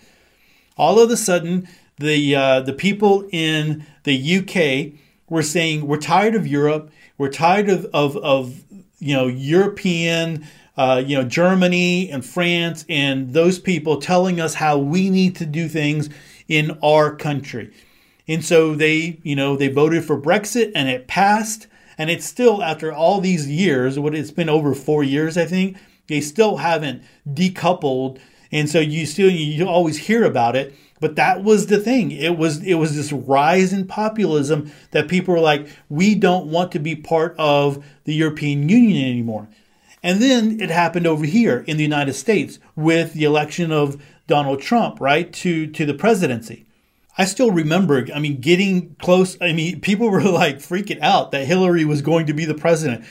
All 0.77 0.99
of 0.99 1.09
a 1.09 1.17
sudden, 1.17 1.67
the 1.97 2.35
uh, 2.35 2.59
the 2.61 2.73
people 2.73 3.27
in 3.31 3.85
the 4.03 4.37
UK 4.37 4.99
were 5.29 5.41
saying 5.41 5.87
we're 5.87 5.97
tired 5.97 6.35
of 6.35 6.45
Europe, 6.45 6.91
we're 7.17 7.31
tired 7.31 7.69
of 7.69 7.85
of, 7.93 8.15
of 8.17 8.63
you 8.99 9.13
know 9.13 9.27
European, 9.27 10.45
uh, 10.75 11.03
you 11.05 11.17
know 11.17 11.23
Germany 11.23 12.09
and 12.09 12.25
France 12.25 12.85
and 12.89 13.33
those 13.33 13.59
people 13.59 13.99
telling 13.99 14.39
us 14.39 14.55
how 14.55 14.77
we 14.77 15.09
need 15.09 15.35
to 15.37 15.45
do 15.45 15.67
things 15.67 16.09
in 16.47 16.77
our 16.81 17.15
country. 17.15 17.71
And 18.27 18.43
so 18.43 18.75
they, 18.75 19.19
you 19.23 19.35
know, 19.35 19.55
they 19.55 19.69
voted 19.69 20.03
for 20.03 20.19
Brexit 20.19 20.71
and 20.75 20.89
it 20.89 21.07
passed. 21.07 21.67
And 21.97 22.09
it's 22.09 22.25
still, 22.25 22.61
after 22.61 22.91
all 22.91 23.21
these 23.21 23.49
years, 23.49 23.97
what 23.97 24.13
it's 24.13 24.31
been 24.31 24.49
over 24.49 24.75
four 24.75 25.03
years, 25.03 25.37
I 25.37 25.45
think, 25.45 25.77
they 26.07 26.21
still 26.21 26.57
haven't 26.57 27.03
decoupled. 27.27 28.19
And 28.51 28.69
so 28.69 28.79
you 28.79 29.05
still, 29.05 29.29
you 29.29 29.67
always 29.67 29.97
hear 29.97 30.23
about 30.23 30.55
it. 30.55 30.73
But 30.99 31.15
that 31.15 31.43
was 31.43 31.67
the 31.67 31.79
thing. 31.79 32.11
It 32.11 32.37
was 32.37 32.63
it 32.63 32.75
was 32.75 32.95
this 32.95 33.11
rise 33.11 33.71
in 33.73 33.87
populism 33.87 34.71
that 34.91 35.07
people 35.07 35.33
were 35.33 35.39
like, 35.39 35.67
we 35.89 36.15
don't 36.15 36.47
want 36.47 36.71
to 36.71 36.79
be 36.79 36.95
part 36.95 37.35
of 37.37 37.83
the 38.05 38.15
European 38.15 38.67
Union 38.67 39.07
anymore. 39.07 39.47
And 40.03 40.21
then 40.21 40.59
it 40.59 40.69
happened 40.69 41.07
over 41.07 41.25
here 41.25 41.63
in 41.67 41.77
the 41.77 41.83
United 41.83 42.13
States 42.13 42.59
with 42.75 43.13
the 43.13 43.25
election 43.25 43.71
of 43.71 44.01
Donald 44.27 44.61
Trump, 44.61 44.99
right, 44.99 45.31
to 45.33 45.67
to 45.67 45.85
the 45.85 45.93
presidency. 45.93 46.65
I 47.19 47.25
still 47.25 47.49
remember, 47.49 48.05
I 48.13 48.19
mean, 48.19 48.39
getting 48.39 48.95
close. 49.01 49.37
I 49.41 49.53
mean, 49.53 49.81
people 49.81 50.09
were 50.11 50.21
like 50.23 50.57
freaking 50.57 51.01
out 51.01 51.31
that 51.31 51.47
Hillary 51.47 51.85
was 51.85 52.01
going 52.01 52.27
to 52.27 52.33
be 52.33 52.45
the 52.45 52.55
president. 52.55 53.05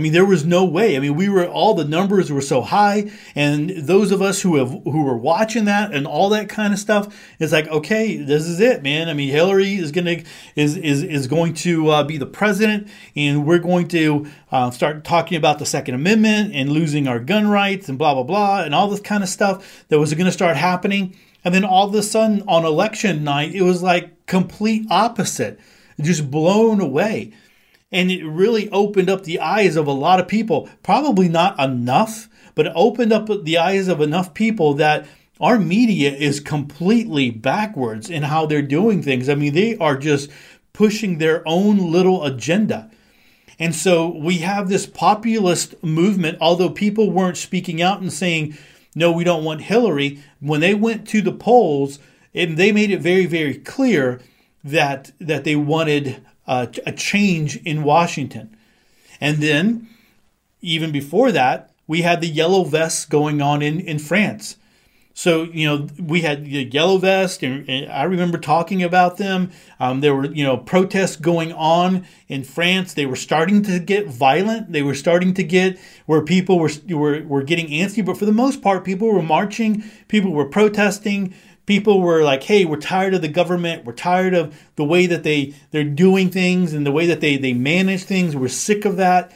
I 0.00 0.02
mean, 0.02 0.12
there 0.12 0.24
was 0.24 0.46
no 0.46 0.64
way. 0.64 0.96
I 0.96 0.98
mean, 0.98 1.14
we 1.14 1.28
were 1.28 1.46
all 1.46 1.74
the 1.74 1.84
numbers 1.84 2.32
were 2.32 2.40
so 2.40 2.62
high, 2.62 3.10
and 3.34 3.68
those 3.68 4.12
of 4.12 4.22
us 4.22 4.40
who 4.40 4.56
have 4.56 4.70
who 4.70 5.04
were 5.04 5.18
watching 5.18 5.66
that 5.66 5.92
and 5.92 6.06
all 6.06 6.30
that 6.30 6.48
kind 6.48 6.72
of 6.72 6.78
stuff, 6.78 7.14
it's 7.38 7.52
like, 7.52 7.68
okay, 7.68 8.16
this 8.16 8.46
is 8.46 8.60
it, 8.60 8.82
man. 8.82 9.10
I 9.10 9.12
mean, 9.12 9.28
Hillary 9.28 9.74
is 9.74 9.92
gonna 9.92 10.22
is 10.56 10.78
is 10.78 11.02
is 11.02 11.26
going 11.26 11.52
to 11.52 11.90
uh, 11.90 12.02
be 12.02 12.16
the 12.16 12.24
president, 12.24 12.88
and 13.14 13.44
we're 13.44 13.58
going 13.58 13.88
to 13.88 14.26
uh, 14.50 14.70
start 14.70 15.04
talking 15.04 15.36
about 15.36 15.58
the 15.58 15.66
Second 15.66 15.96
Amendment 15.96 16.54
and 16.54 16.70
losing 16.70 17.06
our 17.06 17.20
gun 17.20 17.48
rights 17.48 17.90
and 17.90 17.98
blah 17.98 18.14
blah 18.14 18.22
blah 18.22 18.62
and 18.62 18.74
all 18.74 18.88
this 18.88 19.00
kind 19.00 19.22
of 19.22 19.28
stuff 19.28 19.84
that 19.88 19.98
was 19.98 20.14
going 20.14 20.24
to 20.24 20.32
start 20.32 20.56
happening. 20.56 21.14
And 21.44 21.54
then 21.54 21.66
all 21.66 21.88
of 21.88 21.94
a 21.94 22.02
sudden 22.02 22.42
on 22.48 22.64
election 22.64 23.22
night, 23.22 23.54
it 23.54 23.62
was 23.62 23.82
like 23.82 24.24
complete 24.24 24.86
opposite, 24.90 25.60
just 26.00 26.30
blown 26.30 26.80
away. 26.80 27.34
And 27.92 28.10
it 28.10 28.24
really 28.24 28.70
opened 28.70 29.10
up 29.10 29.24
the 29.24 29.40
eyes 29.40 29.76
of 29.76 29.86
a 29.86 29.92
lot 29.92 30.20
of 30.20 30.28
people. 30.28 30.68
Probably 30.82 31.28
not 31.28 31.58
enough, 31.58 32.28
but 32.54 32.66
it 32.66 32.72
opened 32.74 33.12
up 33.12 33.28
the 33.44 33.58
eyes 33.58 33.88
of 33.88 34.00
enough 34.00 34.32
people 34.34 34.74
that 34.74 35.06
our 35.40 35.58
media 35.58 36.12
is 36.12 36.38
completely 36.38 37.30
backwards 37.30 38.10
in 38.10 38.24
how 38.24 38.46
they're 38.46 38.62
doing 38.62 39.02
things. 39.02 39.28
I 39.28 39.34
mean, 39.34 39.54
they 39.54 39.76
are 39.78 39.96
just 39.96 40.30
pushing 40.72 41.18
their 41.18 41.42
own 41.46 41.90
little 41.90 42.24
agenda. 42.24 42.90
And 43.58 43.74
so 43.74 44.08
we 44.08 44.38
have 44.38 44.68
this 44.68 44.86
populist 44.86 45.82
movement, 45.82 46.38
although 46.40 46.70
people 46.70 47.10
weren't 47.10 47.36
speaking 47.36 47.82
out 47.82 48.00
and 48.00 48.12
saying, 48.12 48.56
no, 48.94 49.12
we 49.12 49.24
don't 49.24 49.44
want 49.44 49.62
Hillary. 49.62 50.22
When 50.40 50.60
they 50.60 50.74
went 50.74 51.06
to 51.08 51.22
the 51.22 51.32
polls, 51.32 51.98
and 52.34 52.56
they 52.56 52.72
made 52.72 52.90
it 52.90 53.00
very, 53.00 53.26
very 53.26 53.54
clear 53.54 54.20
that 54.62 55.12
that 55.18 55.44
they 55.44 55.56
wanted 55.56 56.24
uh, 56.50 56.66
a 56.84 56.90
change 56.90 57.56
in 57.58 57.84
Washington. 57.84 58.56
And 59.20 59.38
then, 59.38 59.88
even 60.60 60.90
before 60.90 61.30
that, 61.30 61.70
we 61.86 62.02
had 62.02 62.20
the 62.20 62.26
yellow 62.26 62.64
vests 62.64 63.04
going 63.04 63.40
on 63.40 63.62
in, 63.62 63.78
in 63.80 64.00
France. 64.00 64.56
So, 65.14 65.44
you 65.44 65.66
know, 65.66 65.88
we 65.98 66.22
had 66.22 66.44
the 66.44 66.64
yellow 66.64 66.98
vest, 66.98 67.42
and, 67.42 67.68
and 67.68 67.92
I 67.92 68.04
remember 68.04 68.38
talking 68.38 68.82
about 68.82 69.16
them. 69.16 69.50
Um, 69.78 70.00
there 70.00 70.14
were, 70.14 70.26
you 70.26 70.42
know, 70.42 70.56
protests 70.56 71.16
going 71.16 71.52
on 71.52 72.06
in 72.26 72.42
France. 72.42 72.94
They 72.94 73.06
were 73.06 73.16
starting 73.16 73.62
to 73.64 73.78
get 73.78 74.06
violent. 74.06 74.72
They 74.72 74.82
were 74.82 74.94
starting 74.94 75.34
to 75.34 75.44
get 75.44 75.78
where 76.06 76.22
people 76.22 76.58
were, 76.58 76.70
were, 76.88 77.22
were 77.22 77.42
getting 77.42 77.68
antsy. 77.68 78.04
But 78.04 78.16
for 78.18 78.24
the 78.24 78.32
most 78.32 78.62
part, 78.62 78.84
people 78.84 79.12
were 79.12 79.22
marching, 79.22 79.84
people 80.08 80.32
were 80.32 80.46
protesting 80.46 81.34
people 81.70 82.00
were 82.00 82.24
like 82.24 82.42
hey 82.42 82.64
we're 82.64 82.76
tired 82.76 83.14
of 83.14 83.22
the 83.22 83.28
government. 83.28 83.84
We're 83.84 83.92
tired 83.92 84.34
of 84.34 84.60
the 84.74 84.82
way 84.82 85.06
that 85.06 85.22
they 85.22 85.54
they're 85.70 85.84
doing 85.84 86.28
things 86.28 86.72
and 86.72 86.84
the 86.84 86.90
way 86.90 87.06
that 87.06 87.20
they 87.20 87.36
they 87.36 87.52
manage 87.52 88.02
things. 88.02 88.34
We're 88.34 88.48
sick 88.48 88.84
of 88.84 88.96
that. 88.96 89.30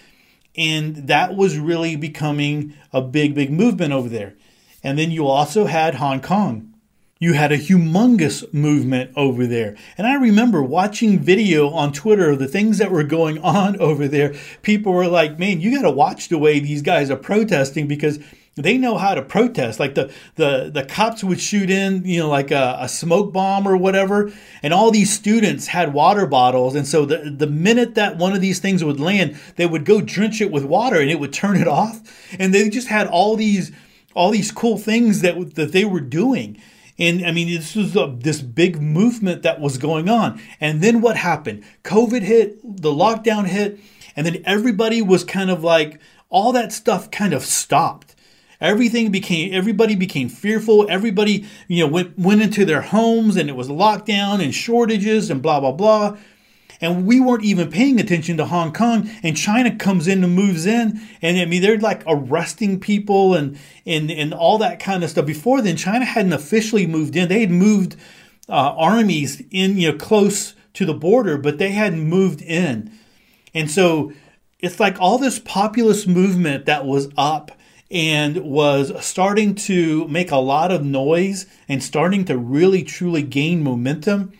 And 0.56 0.96
that 1.06 1.36
was 1.36 1.58
really 1.58 1.94
becoming 1.94 2.74
a 2.92 3.00
big 3.00 3.36
big 3.36 3.52
movement 3.52 3.92
over 3.92 4.08
there. 4.08 4.34
And 4.82 4.98
then 4.98 5.12
you 5.12 5.28
also 5.28 5.66
had 5.66 5.94
hong 5.94 6.22
kong. 6.22 6.74
You 7.20 7.34
had 7.34 7.52
a 7.52 7.56
humongous 7.56 8.52
movement 8.52 9.12
over 9.14 9.46
there. 9.46 9.76
And 9.96 10.04
I 10.04 10.14
remember 10.14 10.60
watching 10.60 11.20
video 11.20 11.70
on 11.70 11.92
Twitter 11.92 12.30
of 12.30 12.40
the 12.40 12.48
things 12.48 12.78
that 12.78 12.90
were 12.90 13.04
going 13.04 13.38
on 13.44 13.78
over 13.78 14.08
there. 14.08 14.34
People 14.62 14.92
were 14.92 15.06
like, 15.06 15.38
man, 15.38 15.60
you 15.60 15.70
got 15.70 15.82
to 15.82 15.90
watch 15.90 16.28
the 16.28 16.38
way 16.38 16.58
these 16.58 16.82
guys 16.82 17.12
are 17.12 17.16
protesting 17.16 17.86
because 17.86 18.18
they 18.56 18.78
know 18.78 18.96
how 18.96 19.14
to 19.14 19.22
protest. 19.22 19.80
Like 19.80 19.94
the 19.94 20.12
the 20.36 20.70
the 20.72 20.84
cops 20.84 21.24
would 21.24 21.40
shoot 21.40 21.70
in, 21.70 22.04
you 22.04 22.20
know, 22.20 22.28
like 22.28 22.50
a, 22.50 22.76
a, 22.80 22.88
smoke 22.88 23.32
bomb 23.32 23.66
or 23.66 23.76
whatever, 23.76 24.32
and 24.62 24.72
all 24.72 24.90
these 24.90 25.12
students 25.12 25.68
had 25.68 25.92
water 25.92 26.26
bottles, 26.26 26.74
and 26.74 26.86
so 26.86 27.04
the 27.04 27.34
the 27.36 27.46
minute 27.46 27.94
that 27.96 28.16
one 28.16 28.32
of 28.32 28.40
these 28.40 28.60
things 28.60 28.84
would 28.84 29.00
land, 29.00 29.36
they 29.56 29.66
would 29.66 29.84
go 29.84 30.00
drench 30.00 30.40
it 30.40 30.52
with 30.52 30.64
water, 30.64 31.00
and 31.00 31.10
it 31.10 31.18
would 31.18 31.32
turn 31.32 31.56
it 31.56 31.68
off, 31.80 32.00
and 32.38 32.54
they 32.54 32.68
just 32.68 32.88
had 32.88 33.08
all 33.08 33.36
these 33.36 33.72
all 34.14 34.30
these 34.30 34.52
cool 34.52 34.78
things 34.78 35.20
that 35.22 35.56
that 35.56 35.72
they 35.72 35.84
were 35.84 36.00
doing. 36.00 36.60
And 36.96 37.26
I 37.26 37.32
mean, 37.32 37.48
this 37.48 37.74
was 37.74 37.96
a, 37.96 38.14
this 38.16 38.40
big 38.40 38.80
movement 38.80 39.42
that 39.42 39.60
was 39.60 39.78
going 39.78 40.08
on. 40.08 40.40
And 40.60 40.80
then 40.80 41.00
what 41.00 41.16
happened? 41.16 41.64
COVID 41.82 42.22
hit, 42.22 42.62
the 42.62 42.92
lockdown 42.92 43.48
hit, 43.48 43.80
and 44.14 44.24
then 44.24 44.40
everybody 44.46 45.02
was 45.02 45.24
kind 45.24 45.50
of 45.50 45.64
like, 45.64 46.00
all 46.28 46.52
that 46.52 46.72
stuff 46.72 47.10
kind 47.10 47.34
of 47.34 47.44
stopped 47.44 48.13
everything 48.60 49.10
became 49.10 49.52
everybody 49.54 49.94
became 49.94 50.28
fearful. 50.28 50.86
Everybody 50.88 51.46
you 51.68 51.84
know 51.84 51.90
went, 51.90 52.18
went 52.18 52.42
into 52.42 52.64
their 52.64 52.82
homes 52.82 53.36
and 53.36 53.48
it 53.48 53.56
was 53.56 53.68
lockdown 53.68 54.42
and 54.42 54.54
shortages 54.54 55.30
and 55.30 55.42
blah 55.42 55.60
blah 55.60 55.72
blah. 55.72 56.16
And 56.80 57.06
we 57.06 57.20
weren't 57.20 57.44
even 57.44 57.70
paying 57.70 58.00
attention 58.00 58.36
to 58.36 58.46
Hong 58.46 58.72
Kong. 58.72 59.08
And 59.22 59.36
China 59.36 59.74
comes 59.74 60.08
in 60.08 60.22
and 60.24 60.34
moves 60.34 60.66
in. 60.66 61.00
And 61.22 61.38
I 61.38 61.44
mean 61.44 61.62
they're 61.62 61.78
like 61.78 62.02
arresting 62.06 62.80
people 62.80 63.34
and 63.34 63.58
and 63.86 64.10
and 64.10 64.34
all 64.34 64.58
that 64.58 64.80
kind 64.80 65.04
of 65.04 65.10
stuff. 65.10 65.26
Before 65.26 65.60
then 65.60 65.76
China 65.76 66.04
hadn't 66.04 66.32
officially 66.32 66.86
moved 66.86 67.16
in. 67.16 67.28
They 67.28 67.40
had 67.40 67.50
moved 67.50 67.96
uh, 68.48 68.74
armies 68.76 69.42
in 69.50 69.76
you 69.78 69.92
know 69.92 69.98
close 69.98 70.54
to 70.74 70.84
the 70.84 70.92
border 70.92 71.38
but 71.38 71.58
they 71.58 71.70
hadn't 71.70 72.02
moved 72.02 72.42
in. 72.42 72.92
And 73.54 73.70
so 73.70 74.12
it's 74.58 74.80
like 74.80 75.00
all 75.00 75.18
this 75.18 75.38
populist 75.38 76.08
movement 76.08 76.66
that 76.66 76.84
was 76.84 77.08
up 77.16 77.52
and 77.94 78.38
was 78.38 78.92
starting 79.06 79.54
to 79.54 80.08
make 80.08 80.32
a 80.32 80.36
lot 80.36 80.72
of 80.72 80.84
noise 80.84 81.46
and 81.68 81.80
starting 81.80 82.24
to 82.24 82.36
really 82.36 82.82
truly 82.82 83.22
gain 83.22 83.62
momentum, 83.62 84.32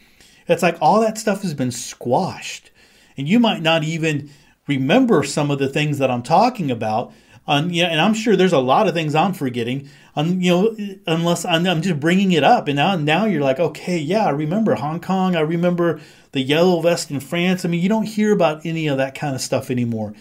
it's 0.49 0.63
like 0.63 0.77
all 0.81 1.01
that 1.01 1.17
stuff 1.17 1.43
has 1.43 1.55
been 1.55 1.71
squashed. 1.71 2.73
And 3.17 3.29
you 3.29 3.39
might 3.39 3.63
not 3.63 3.85
even 3.85 4.29
remember 4.67 5.23
some 5.23 5.53
of 5.53 5.61
the 5.61 5.69
things 5.69 5.99
that 5.99 6.11
I'm 6.11 6.25
talking 6.25 6.69
about. 6.69 7.13
On, 7.47 7.73
yeah, 7.73 7.87
and 7.87 8.01
I'm 8.01 8.15
sure 8.15 8.35
there's 8.35 8.53
a 8.53 8.59
lot 8.59 8.89
of 8.89 8.95
things 8.95 9.15
I'm 9.15 9.35
forgetting. 9.35 9.89
On, 10.17 10.41
you 10.41 10.51
know, 10.51 10.97
unless 11.07 11.45
I'm, 11.45 11.65
I'm 11.67 11.83
just 11.83 12.01
bringing 12.01 12.33
it 12.33 12.43
up, 12.43 12.69
and 12.69 12.77
now 12.77 12.97
now 12.97 13.27
you're 13.27 13.43
like, 13.43 13.61
okay, 13.61 13.99
yeah, 13.99 14.27
I 14.27 14.31
remember 14.31 14.75
Hong 14.77 14.99
Kong. 14.99 15.37
I 15.37 15.41
remember 15.41 16.01
the 16.33 16.41
yellow 16.41 16.81
vest 16.81 17.11
in 17.11 17.21
France. 17.21 17.65
I 17.65 17.69
mean, 17.69 17.83
you 17.83 17.89
don't 17.89 18.07
hear 18.07 18.33
about 18.33 18.65
any 18.65 18.87
of 18.87 18.97
that 18.97 19.15
kind 19.15 19.35
of 19.35 19.43
stuff 19.43 19.71
anymore. 19.71 20.15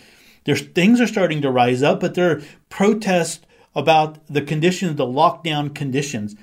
There's 0.45 0.62
things 0.62 0.99
are 0.99 1.08
starting 1.08 1.41
to 1.41 1.51
rise 1.51 1.84
up, 1.84 1.99
but 1.99 2.13
there 2.15 2.32
are 2.32 2.41
protests 2.69 3.45
about 3.75 4.19
the 4.27 4.41
conditions, 4.41 4.97
the 4.97 5.06
lockdown 5.06 5.73
conditions. 5.73 6.36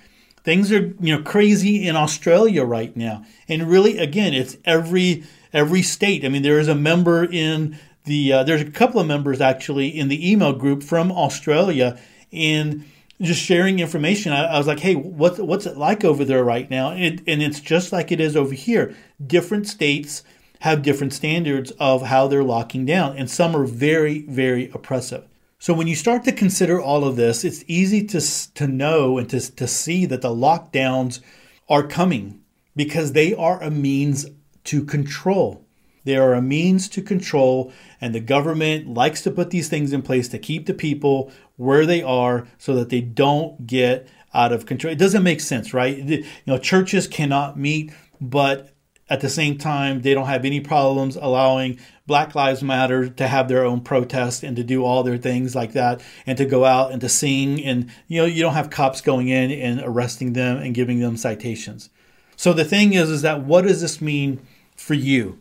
Things 0.43 0.73
are 0.73 0.95
you 1.01 1.17
know 1.17 1.23
crazy 1.23 1.87
in 1.87 1.97
Australia 1.97 2.65
right 2.65 2.97
now, 2.97 3.25
and 3.49 3.69
really 3.69 3.99
again, 3.99 4.33
it's 4.33 4.57
every 4.65 5.25
every 5.53 5.83
state. 5.83 6.25
I 6.25 6.29
mean, 6.29 6.43
there 6.43 6.59
is 6.59 6.69
a 6.69 6.75
member 6.75 7.25
in 7.25 7.79
the 8.05 8.33
uh, 8.33 8.45
there's 8.45 8.63
a 8.63 8.71
couple 8.71 9.01
of 9.01 9.07
members 9.07 9.41
actually 9.41 9.89
in 9.89 10.09
the 10.09 10.31
email 10.31 10.55
group 10.55 10.83
from 10.83 11.13
Australia, 11.13 12.01
and 12.33 12.85
just 13.21 13.43
sharing 13.43 13.81
information. 13.81 14.33
I, 14.33 14.47
I 14.47 14.59
was 14.59 14.67
like, 14.67 14.81
hey, 14.81 14.95
what's 14.95 15.39
what's 15.39 15.67
it 15.67 15.77
like 15.77 16.05
over 16.05 16.25
there 16.25 16.43
right 16.43 16.71
now? 16.71 16.91
And, 16.91 17.23
and 17.27 17.43
it's 17.43 17.61
just 17.61 17.93
like 17.93 18.11
it 18.11 18.21
is 18.21 18.37
over 18.37 18.55
here. 18.55 18.95
Different 19.25 19.67
states 19.67 20.23
have 20.61 20.83
different 20.83 21.13
standards 21.13 21.71
of 21.73 22.03
how 22.03 22.27
they're 22.27 22.45
locking 22.45 22.87
down, 22.87 23.17
and 23.17 23.31
some 23.31 23.57
are 23.57 23.65
very, 23.65 24.23
very 24.23 24.71
oppressive. 24.73 25.27
So 25.59 25.75
when 25.75 25.87
you 25.87 25.95
start 25.95 26.25
to 26.25 26.33
consider 26.33 26.81
all 26.81 27.05
of 27.05 27.17
this, 27.17 27.45
it's 27.45 27.65
easy 27.67 28.07
to, 28.07 28.21
to 28.55 28.67
know 28.67 29.19
and 29.19 29.29
to, 29.29 29.55
to 29.57 29.67
see 29.67 30.07
that 30.07 30.23
the 30.23 30.35
lockdowns 30.35 31.21
are 31.69 31.87
coming 31.87 32.41
because 32.75 33.13
they 33.13 33.35
are 33.35 33.63
a 33.63 33.71
means 33.71 34.27
to 34.65 34.85
control. 34.85 35.67
They 36.05 36.17
are 36.17 36.33
a 36.33 36.43
means 36.43 36.89
to 36.91 37.03
control, 37.03 37.73
and 38.01 38.15
the 38.15 38.21
government 38.21 38.89
likes 38.89 39.23
to 39.23 39.31
put 39.31 39.51
these 39.51 39.69
things 39.69 39.93
in 39.93 40.01
place 40.01 40.29
to 40.29 40.39
keep 40.39 40.67
the 40.67 40.75
people 40.75 41.31
where 41.57 41.85
they 41.85 42.03
are 42.03 42.47
so 42.57 42.75
that 42.77 42.89
they 42.89 43.03
don't 43.03 43.67
get 43.67 44.09
out 44.33 44.53
of 44.53 44.65
control. 44.65 44.93
It 44.93 44.99
doesn't 44.99 45.23
make 45.23 45.41
sense, 45.41 45.75
right? 45.75 45.99
You 45.99 46.25
know, 46.47 46.57
churches 46.59 47.07
cannot 47.07 47.59
meet, 47.59 47.93
but 48.19 48.73
at 49.11 49.21
the 49.21 49.29
same 49.29 49.59
time, 49.59 50.03
they 50.03 50.15
don't 50.15 50.29
have 50.29 50.45
any 50.45 50.61
problems 50.61 51.17
allowing 51.17 51.79
Black 52.07 52.37
Lives 52.37 52.63
Matter 52.63 53.09
to 53.09 53.27
have 53.27 53.49
their 53.49 53.65
own 53.65 53.81
protest 53.81 54.45
and 54.45 54.57
to 54.57 54.63
do 54.63 54.85
all 54.85 55.03
their 55.03 55.19
things 55.19 55.55
like 55.55 55.73
that 55.73 56.01
and 56.27 56.39
to 56.39 56.45
go 56.45 56.65
out 56.65 56.93
and 56.93 57.01
to 57.01 57.09
sing. 57.09 57.63
And, 57.63 57.91
you 58.07 58.21
know, 58.21 58.27
you 58.27 58.41
don't 58.41 58.55
have 58.55 58.71
cops 58.71 59.01
going 59.01 59.29
in 59.29 59.51
and 59.51 59.83
arresting 59.85 60.33
them 60.35 60.59
and 60.59 60.75
giving 60.75 61.01
them 61.01 61.17
citations. 61.17 61.91
So 62.37 62.53
the 62.53 62.65
thing 62.65 62.95
is, 62.95 63.11
is 63.11 63.23
that 63.23 63.43
what 63.43 63.63
does 63.63 63.81
this 63.81 64.01
mean 64.01 64.41
for 64.77 64.95
you, 64.95 65.41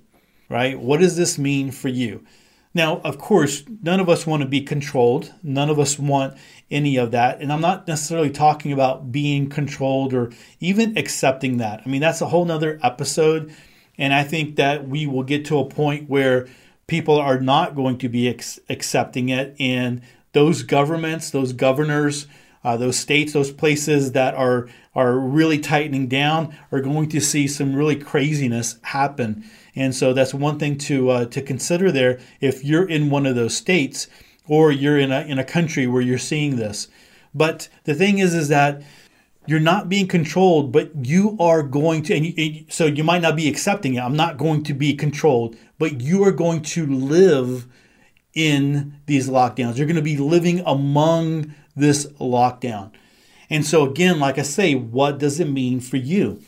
right? 0.49 0.77
What 0.77 0.99
does 0.99 1.15
this 1.15 1.37
mean 1.37 1.71
for 1.71 1.87
you? 1.87 2.25
Now, 2.73 2.99
of 2.99 3.17
course, 3.17 3.63
none 3.81 3.99
of 3.99 4.09
us 4.09 4.27
want 4.27 4.43
to 4.43 4.47
be 4.47 4.61
controlled. 4.61 5.33
None 5.41 5.69
of 5.69 5.79
us 5.79 5.97
want 5.97 6.37
any 6.69 6.97
of 6.97 7.11
that. 7.11 7.41
And 7.41 7.51
I'm 7.51 7.61
not 7.61 7.87
necessarily 7.87 8.29
talking 8.29 8.71
about 8.71 9.11
being 9.11 9.49
controlled 9.49 10.13
or 10.13 10.31
even 10.59 10.97
accepting 10.97 11.57
that. 11.57 11.81
I 11.83 11.89
mean, 11.89 12.01
that's 12.01 12.21
a 12.21 12.27
whole 12.27 12.45
nother 12.45 12.79
episode. 12.83 13.53
And 13.97 14.13
I 14.13 14.23
think 14.23 14.55
that 14.57 14.87
we 14.87 15.07
will 15.07 15.23
get 15.23 15.45
to 15.45 15.59
a 15.59 15.65
point 15.65 16.09
where 16.09 16.47
people 16.85 17.19
are 17.19 17.39
not 17.39 17.75
going 17.75 17.97
to 17.99 18.09
be 18.09 18.29
ex- 18.29 18.59
accepting 18.69 19.29
it. 19.29 19.55
And 19.59 20.01
those 20.33 20.61
governments, 20.61 21.31
those 21.31 21.53
governors, 21.53 22.27
uh, 22.63 22.77
those 22.77 22.97
states, 22.97 23.33
those 23.33 23.51
places 23.51 24.11
that 24.13 24.35
are 24.35 24.67
are 24.95 25.17
really 25.17 25.59
tightening 25.59 26.07
down 26.07 26.55
are 26.71 26.81
going 26.81 27.07
to 27.09 27.21
see 27.21 27.47
some 27.47 27.75
really 27.75 27.95
craziness 27.95 28.77
happen. 28.83 29.45
And 29.75 29.95
so 29.95 30.13
that's 30.13 30.33
one 30.33 30.59
thing 30.59 30.77
to 30.79 31.09
uh, 31.09 31.25
to 31.25 31.41
consider 31.41 31.91
there 31.91 32.19
if 32.41 32.63
you're 32.63 32.87
in 32.87 33.09
one 33.09 33.25
of 33.25 33.35
those 33.35 33.55
states 33.55 34.07
or 34.47 34.71
you're 34.71 34.97
in 34.97 35.11
a 35.11 35.21
in 35.21 35.39
a 35.39 35.43
country 35.43 35.87
where 35.87 36.01
you're 36.01 36.17
seeing 36.17 36.55
this. 36.55 36.87
But 37.33 37.69
the 37.85 37.93
thing 37.93 38.17
is 38.19 38.33
is 38.33 38.49
that 38.49 38.81
you're 39.49 39.59
not 39.59 39.89
being 39.89 40.07
controlled, 40.07 40.71
but 40.71 40.91
you 41.07 41.35
are 41.39 41.63
going 41.63 42.03
to, 42.03 42.13
and, 42.15 42.23
you, 42.23 42.33
and 42.37 42.71
so 42.71 42.85
you 42.85 43.03
might 43.03 43.23
not 43.23 43.35
be 43.35 43.49
accepting 43.49 43.95
it. 43.95 43.99
I'm 43.99 44.15
not 44.15 44.37
going 44.37 44.63
to 44.65 44.75
be 44.75 44.93
controlled, 44.93 45.55
but 45.79 46.01
you 46.01 46.23
are 46.23 46.31
going 46.31 46.61
to 46.61 46.85
live 46.85 47.65
in 48.35 48.93
these 49.07 49.27
lockdowns. 49.27 49.77
You're 49.77 49.87
going 49.87 49.95
to 49.95 50.03
be 50.03 50.17
living 50.17 50.61
among 50.67 51.55
this 51.79 52.05
lockdown. 52.19 52.91
And 53.49 53.65
so, 53.65 53.89
again, 53.89 54.19
like 54.19 54.37
I 54.37 54.43
say, 54.43 54.75
what 54.75 55.17
does 55.17 55.39
it 55.39 55.49
mean 55.49 55.79
for 55.79 55.97
you? 55.97 56.41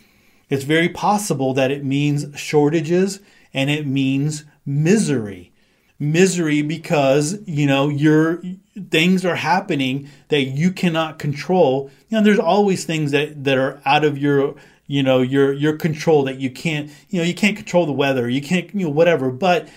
It's 0.50 0.64
very 0.64 0.90
possible 0.90 1.54
that 1.54 1.72
it 1.72 1.84
means 1.84 2.28
shortages 2.40 3.20
and 3.54 3.70
it 3.70 3.88
means 3.88 4.44
misery. 4.66 5.52
Misery 5.98 6.62
because, 6.62 7.40
you 7.46 7.66
know, 7.66 7.90
your 7.90 8.42
things 8.90 9.26
are 9.26 9.36
happening 9.36 10.10
that 10.30 10.44
you 10.44 10.72
cannot 10.72 11.20
control. 11.20 11.90
You 12.10 12.18
know, 12.18 12.24
there's 12.24 12.40
always 12.40 12.86
things 12.86 13.12
that, 13.12 13.44
that 13.44 13.58
are 13.58 13.82
out 13.86 14.04
of 14.04 14.18
your 14.18 14.56
you 14.92 15.02
know 15.02 15.22
your 15.22 15.54
your 15.54 15.78
control 15.78 16.24
that 16.24 16.38
you 16.38 16.52
can't 16.52 16.92
you 17.10 17.20
know 17.20 17.26
you 17.26 17.34
can't 17.34 17.56
control 17.56 17.86
the 17.86 17.94
weather 17.94 18.28
you 18.28 18.42
can't 18.42 18.76
you 18.76 18.86
know 18.86 18.90
whatever 18.90 19.32
but 19.32 19.70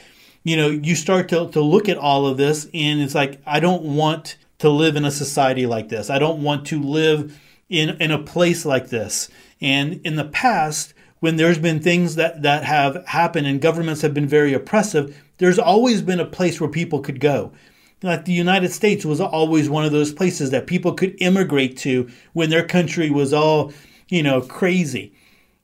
you 0.43 0.57
know 0.57 0.69
you 0.69 0.97
start 0.97 1.29
to, 1.29 1.49
to 1.51 1.61
look 1.61 1.89
at 1.89 1.97
all 1.97 2.27
of 2.27 2.37
this 2.37 2.69
and 2.75 3.01
it's 3.01 3.15
like 3.15 3.41
i 3.47 3.61
don't 3.61 3.83
want 3.83 4.37
to 4.59 4.69
live 4.69 4.97
in 4.97 5.05
a 5.05 5.11
society 5.11 5.67
like 5.67 5.89
this. 5.89 6.11
I 6.11 6.19
don't 6.19 6.43
want 6.43 6.67
to 6.69 6.81
live 6.83 7.39
in, 7.69 7.91
in 8.01 8.11
a 8.11 8.23
place 8.23 8.65
like 8.65 8.89
this. 8.89 9.29
And 9.61 10.01
in 10.05 10.17
the 10.17 10.25
past, 10.25 10.95
when 11.21 11.37
there's 11.37 11.59
been 11.59 11.81
things 11.81 12.17
that, 12.17 12.43
that 12.43 12.65
have 12.65 13.05
happened 13.07 13.47
and 13.47 13.61
governments 13.61 14.03
have 14.03 14.15
been 14.15 14.27
very 14.27 14.53
oppressive, 14.53 15.21
there's 15.39 15.59
always 15.59 16.03
been 16.03 16.21
a 16.21 16.27
place 16.27 16.61
where 16.61 16.71
people 16.71 17.01
could 17.01 17.21
go. 17.21 17.53
Like 18.03 18.27
the 18.27 18.33
United 18.33 18.73
States 18.73 19.05
was 19.05 19.21
always 19.21 19.71
one 19.71 19.85
of 19.85 19.93
those 19.93 20.13
places 20.13 20.51
that 20.51 20.67
people 20.67 20.93
could 20.93 21.17
immigrate 21.23 21.79
to 21.79 22.11
when 22.35 22.51
their 22.51 22.67
country 22.67 23.09
was 23.09 23.33
all, 23.33 23.73
you 24.09 24.23
know, 24.23 24.43
crazy. 24.43 25.15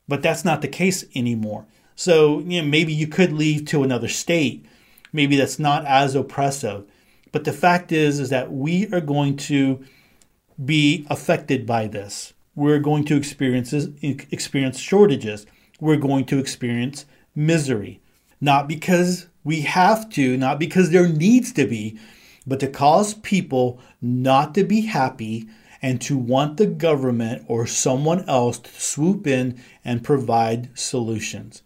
But 0.08 0.22
that's 0.22 0.44
not 0.44 0.62
the 0.62 0.68
case 0.68 1.04
anymore. 1.14 1.66
So, 1.94 2.40
you 2.40 2.62
know, 2.62 2.68
maybe 2.68 2.94
you 2.94 3.06
could 3.06 3.32
leave 3.32 3.66
to 3.66 3.82
another 3.82 4.08
state. 4.08 4.64
Maybe 5.12 5.36
that's 5.36 5.58
not 5.58 5.84
as 5.84 6.14
oppressive. 6.14 6.84
But 7.32 7.44
the 7.44 7.52
fact 7.52 7.92
is, 7.92 8.18
is 8.18 8.30
that 8.30 8.52
we 8.52 8.92
are 8.92 9.00
going 9.00 9.36
to 9.36 9.84
be 10.64 11.06
affected 11.08 11.66
by 11.66 11.86
this. 11.86 12.32
We're 12.54 12.80
going 12.80 13.04
to 13.06 13.16
experience 13.16 13.72
experience 13.72 14.78
shortages. 14.78 15.46
We're 15.80 15.96
going 15.96 16.26
to 16.26 16.38
experience 16.38 17.06
misery, 17.34 18.00
not 18.40 18.68
because 18.68 19.28
we 19.44 19.62
have 19.62 20.10
to, 20.10 20.36
not 20.36 20.58
because 20.58 20.90
there 20.90 21.08
needs 21.08 21.52
to 21.52 21.66
be, 21.66 21.98
but 22.46 22.60
to 22.60 22.66
cause 22.66 23.14
people 23.14 23.80
not 24.02 24.54
to 24.56 24.64
be 24.64 24.82
happy 24.82 25.48
and 25.80 26.00
to 26.02 26.18
want 26.18 26.58
the 26.58 26.66
government 26.66 27.44
or 27.48 27.66
someone 27.66 28.28
else 28.28 28.58
to 28.58 28.70
swoop 28.70 29.26
in 29.26 29.58
and 29.84 30.04
provide 30.04 30.76
solutions. 30.78 31.62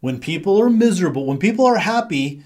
When 0.00 0.20
people 0.20 0.60
are 0.60 0.68
miserable, 0.68 1.24
when 1.24 1.38
people 1.38 1.64
are 1.64 1.78
happy, 1.78 2.42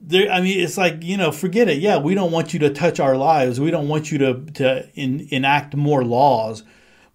there 0.00 0.30
i 0.30 0.40
mean 0.40 0.60
it's 0.60 0.78
like 0.78 1.02
you 1.02 1.16
know 1.16 1.32
forget 1.32 1.68
it. 1.68 1.78
Yeah 1.78 1.98
we 1.98 2.14
don't 2.14 2.32
want 2.32 2.52
you 2.52 2.60
to 2.60 2.70
touch 2.70 3.00
our 3.00 3.16
lives. 3.16 3.60
We 3.60 3.70
don't 3.70 3.88
want 3.88 4.12
you 4.12 4.18
to 4.18 4.44
to 4.54 4.88
in, 4.94 5.26
enact 5.30 5.74
more 5.74 6.04
laws. 6.04 6.62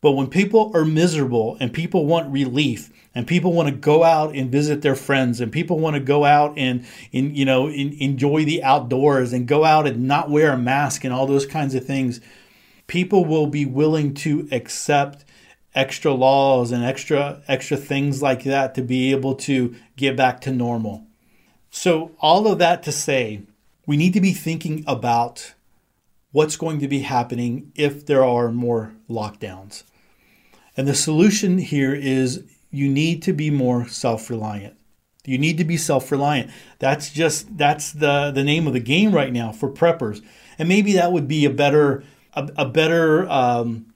But 0.02 0.12
when 0.12 0.28
people 0.28 0.70
are 0.74 0.84
miserable 0.84 1.56
and 1.62 1.72
people 1.72 2.06
want 2.06 2.30
relief 2.30 2.92
and 3.16 3.26
people 3.26 3.54
want 3.54 3.70
to 3.70 3.76
go 3.76 4.04
out 4.04 4.36
and 4.36 4.52
visit 4.52 4.82
their 4.82 4.96
friends 4.96 5.40
and 5.40 5.50
people 5.50 5.80
want 5.80 5.94
to 5.94 6.02
go 6.02 6.26
out 6.26 6.58
and, 6.58 6.86
and 7.14 7.38
you 7.38 7.46
know 7.46 7.70
in, 7.70 7.94
enjoy 7.94 8.44
the 8.44 8.64
outdoors 8.64 9.32
and 9.32 9.48
go 9.48 9.64
out 9.64 9.88
and 9.88 10.06
not 10.06 10.30
wear 10.30 10.52
a 10.52 10.58
mask 10.58 11.04
and 11.04 11.14
all 11.14 11.26
those 11.26 11.46
kinds 11.46 11.74
of 11.76 11.86
things 11.86 12.20
people 12.88 13.24
will 13.24 13.48
be 13.48 13.66
willing 13.66 14.14
to 14.14 14.48
accept 14.52 15.24
extra 15.74 16.12
laws 16.12 16.72
and 16.72 16.84
extra 16.84 17.42
extra 17.48 17.78
things 17.78 18.22
like 18.22 18.44
that 18.44 18.76
to 18.76 18.82
be 18.82 19.12
able 19.12 19.36
to 19.36 19.74
get 19.96 20.16
back 20.18 20.42
to 20.42 20.52
normal 20.52 21.08
so, 21.76 22.12
all 22.20 22.48
of 22.48 22.60
that 22.60 22.84
to 22.84 22.92
say, 22.92 23.42
we 23.88 23.98
need 23.98 24.14
to 24.14 24.22
be 24.22 24.32
thinking 24.32 24.84
about 24.86 25.56
what's 26.32 26.56
going 26.56 26.80
to 26.82 26.88
be 26.88 27.00
happening 27.00 27.72
if 27.74 28.06
there 28.06 28.24
are 28.24 28.52
more 28.52 28.94
lockdowns. 29.10 29.82
And 30.78 30.88
the 30.88 30.94
solution 30.94 31.58
here 31.58 31.96
is 31.96 32.44
you 32.70 32.88
need 32.88 33.24
to 33.24 33.34
be 33.34 33.50
more 33.50 33.88
self-reliant. 33.88 34.78
You 35.26 35.40
need 35.40 35.58
to 35.58 35.64
be 35.64 35.76
self-reliant. 35.78 36.52
That's 36.78 37.10
just 37.10 37.58
that's 37.58 37.92
the 37.92 38.30
the 38.30 38.44
name 38.44 38.68
of 38.68 38.74
the 38.74 38.80
game 38.80 39.12
right 39.12 39.34
now 39.34 39.52
for 39.52 39.68
preppers. 39.68 40.24
And 40.60 40.70
maybe 40.70 40.94
that 40.94 41.12
would 41.12 41.28
be 41.28 41.44
a 41.44 41.50
better 41.50 42.04
a, 42.36 42.52
a 42.56 42.66
better 42.66 43.28
um, 43.32 43.88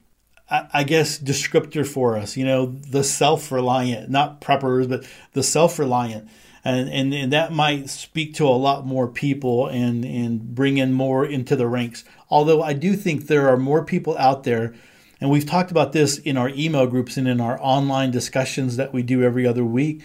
I, 0.50 0.66
I 0.74 0.82
guess 0.82 1.16
descriptor 1.16 1.86
for 1.86 2.16
us. 2.16 2.36
You 2.36 2.44
know, 2.44 2.66
the 2.66 3.04
self-reliant, 3.04 4.10
not 4.10 4.40
preppers, 4.40 4.88
but 4.88 5.06
the 5.32 5.44
self-reliant 5.44 6.28
and, 6.68 6.88
and, 6.90 7.14
and 7.14 7.32
that 7.32 7.52
might 7.52 7.88
speak 7.88 8.34
to 8.34 8.46
a 8.46 8.50
lot 8.50 8.86
more 8.86 9.08
people 9.08 9.68
and, 9.68 10.04
and 10.04 10.54
bring 10.54 10.76
in 10.76 10.92
more 10.92 11.24
into 11.24 11.56
the 11.56 11.66
ranks. 11.66 12.04
Although 12.28 12.62
I 12.62 12.74
do 12.74 12.94
think 12.94 13.26
there 13.26 13.48
are 13.48 13.56
more 13.56 13.84
people 13.84 14.16
out 14.18 14.44
there, 14.44 14.74
and 15.20 15.30
we've 15.30 15.46
talked 15.46 15.70
about 15.70 15.92
this 15.92 16.18
in 16.18 16.36
our 16.36 16.50
email 16.50 16.86
groups 16.86 17.16
and 17.16 17.26
in 17.26 17.40
our 17.40 17.58
online 17.60 18.10
discussions 18.10 18.76
that 18.76 18.92
we 18.92 19.02
do 19.02 19.22
every 19.22 19.46
other 19.46 19.64
week, 19.64 20.02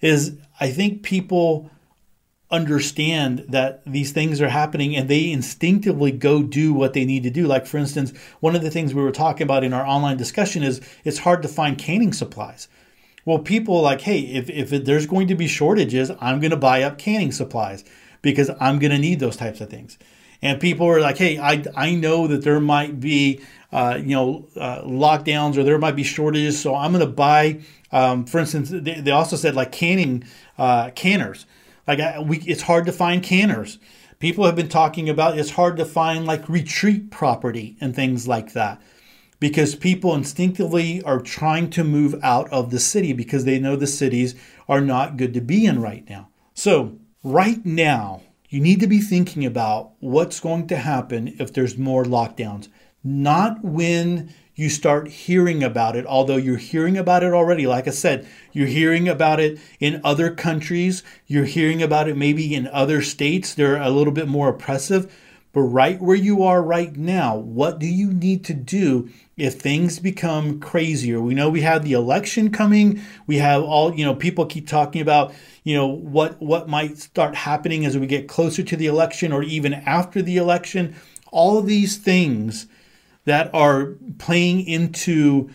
is 0.00 0.36
I 0.58 0.70
think 0.70 1.02
people 1.02 1.70
understand 2.50 3.44
that 3.48 3.82
these 3.84 4.12
things 4.12 4.40
are 4.40 4.48
happening 4.48 4.96
and 4.96 5.08
they 5.08 5.30
instinctively 5.30 6.12
go 6.12 6.42
do 6.42 6.72
what 6.72 6.92
they 6.92 7.04
need 7.04 7.24
to 7.24 7.30
do. 7.30 7.46
Like, 7.46 7.66
for 7.66 7.76
instance, 7.76 8.12
one 8.40 8.54
of 8.54 8.62
the 8.62 8.70
things 8.70 8.94
we 8.94 9.02
were 9.02 9.12
talking 9.12 9.42
about 9.42 9.64
in 9.64 9.72
our 9.72 9.84
online 9.84 10.16
discussion 10.16 10.62
is 10.62 10.80
it's 11.04 11.18
hard 11.18 11.42
to 11.42 11.48
find 11.48 11.76
canning 11.76 12.12
supplies. 12.12 12.68
Well, 13.26 13.40
people 13.40 13.82
like, 13.82 14.02
hey, 14.02 14.20
if, 14.20 14.48
if 14.48 14.70
there's 14.84 15.04
going 15.04 15.26
to 15.26 15.34
be 15.34 15.48
shortages, 15.48 16.12
I'm 16.20 16.38
going 16.38 16.52
to 16.52 16.56
buy 16.56 16.84
up 16.84 16.96
canning 16.96 17.32
supplies 17.32 17.84
because 18.22 18.50
I'm 18.60 18.78
going 18.78 18.92
to 18.92 18.98
need 18.98 19.18
those 19.18 19.36
types 19.36 19.60
of 19.60 19.68
things. 19.68 19.98
And 20.40 20.60
people 20.60 20.86
are 20.86 21.00
like, 21.00 21.18
hey, 21.18 21.36
I, 21.36 21.64
I 21.74 21.94
know 21.96 22.28
that 22.28 22.44
there 22.44 22.60
might 22.60 23.00
be, 23.00 23.40
uh, 23.72 23.98
you 24.00 24.14
know, 24.14 24.46
uh, 24.54 24.82
lockdowns 24.82 25.56
or 25.56 25.64
there 25.64 25.76
might 25.76 25.96
be 25.96 26.04
shortages, 26.04 26.60
so 26.60 26.76
I'm 26.76 26.92
going 26.92 27.04
to 27.04 27.12
buy. 27.12 27.62
Um, 27.90 28.26
for 28.26 28.38
instance, 28.38 28.70
they, 28.70 29.00
they, 29.00 29.10
also 29.10 29.34
said 29.34 29.56
like 29.56 29.72
canning 29.72 30.22
uh, 30.56 30.90
canners. 30.90 31.46
Like 31.88 31.98
I, 31.98 32.20
we, 32.20 32.38
it's 32.42 32.62
hard 32.62 32.86
to 32.86 32.92
find 32.92 33.24
canners. 33.24 33.78
People 34.20 34.44
have 34.44 34.54
been 34.54 34.68
talking 34.68 35.08
about 35.08 35.36
it's 35.36 35.50
hard 35.50 35.78
to 35.78 35.84
find 35.84 36.26
like 36.26 36.48
retreat 36.48 37.10
property 37.10 37.76
and 37.80 37.94
things 37.94 38.28
like 38.28 38.52
that 38.52 38.80
because 39.38 39.74
people 39.74 40.14
instinctively 40.14 41.02
are 41.02 41.20
trying 41.20 41.70
to 41.70 41.84
move 41.84 42.14
out 42.22 42.50
of 42.50 42.70
the 42.70 42.80
city 42.80 43.12
because 43.12 43.44
they 43.44 43.58
know 43.58 43.76
the 43.76 43.86
cities 43.86 44.34
are 44.68 44.80
not 44.80 45.16
good 45.16 45.34
to 45.34 45.40
be 45.40 45.66
in 45.66 45.80
right 45.80 46.08
now. 46.08 46.28
So, 46.54 46.98
right 47.22 47.64
now, 47.64 48.22
you 48.48 48.60
need 48.60 48.80
to 48.80 48.86
be 48.86 49.00
thinking 49.00 49.44
about 49.44 49.92
what's 50.00 50.40
going 50.40 50.68
to 50.68 50.76
happen 50.76 51.34
if 51.38 51.52
there's 51.52 51.76
more 51.76 52.04
lockdowns, 52.04 52.68
not 53.04 53.62
when 53.62 54.32
you 54.54 54.70
start 54.70 55.08
hearing 55.08 55.62
about 55.62 55.96
it, 55.96 56.06
although 56.06 56.36
you're 56.36 56.56
hearing 56.56 56.96
about 56.96 57.22
it 57.22 57.32
already. 57.32 57.66
Like 57.66 57.86
I 57.86 57.90
said, 57.90 58.26
you're 58.52 58.66
hearing 58.66 59.06
about 59.06 59.38
it 59.38 59.58
in 59.80 60.00
other 60.02 60.30
countries, 60.30 61.02
you're 61.26 61.44
hearing 61.44 61.82
about 61.82 62.08
it 62.08 62.16
maybe 62.16 62.54
in 62.54 62.66
other 62.68 63.02
states. 63.02 63.52
They're 63.52 63.76
a 63.76 63.90
little 63.90 64.14
bit 64.14 64.28
more 64.28 64.48
oppressive. 64.48 65.14
But 65.56 65.62
right 65.62 65.98
where 66.02 66.14
you 66.14 66.42
are 66.42 66.62
right 66.62 66.94
now, 66.94 67.34
what 67.34 67.78
do 67.78 67.86
you 67.86 68.12
need 68.12 68.44
to 68.44 68.52
do 68.52 69.08
if 69.38 69.54
things 69.54 69.98
become 69.98 70.60
crazier? 70.60 71.18
We 71.18 71.32
know 71.32 71.48
we 71.48 71.62
have 71.62 71.82
the 71.82 71.94
election 71.94 72.50
coming. 72.50 73.00
We 73.26 73.38
have 73.38 73.62
all, 73.62 73.94
you 73.94 74.04
know, 74.04 74.14
people 74.14 74.44
keep 74.44 74.68
talking 74.68 75.00
about, 75.00 75.32
you 75.64 75.74
know, 75.74 75.86
what 75.86 76.42
what 76.42 76.68
might 76.68 76.98
start 76.98 77.34
happening 77.34 77.86
as 77.86 77.96
we 77.96 78.06
get 78.06 78.28
closer 78.28 78.62
to 78.64 78.76
the 78.76 78.84
election 78.84 79.32
or 79.32 79.42
even 79.42 79.72
after 79.72 80.20
the 80.20 80.36
election. 80.36 80.94
All 81.32 81.56
of 81.56 81.64
these 81.64 81.96
things 81.96 82.66
that 83.24 83.48
are 83.54 83.94
playing 84.18 84.66
into 84.66 85.48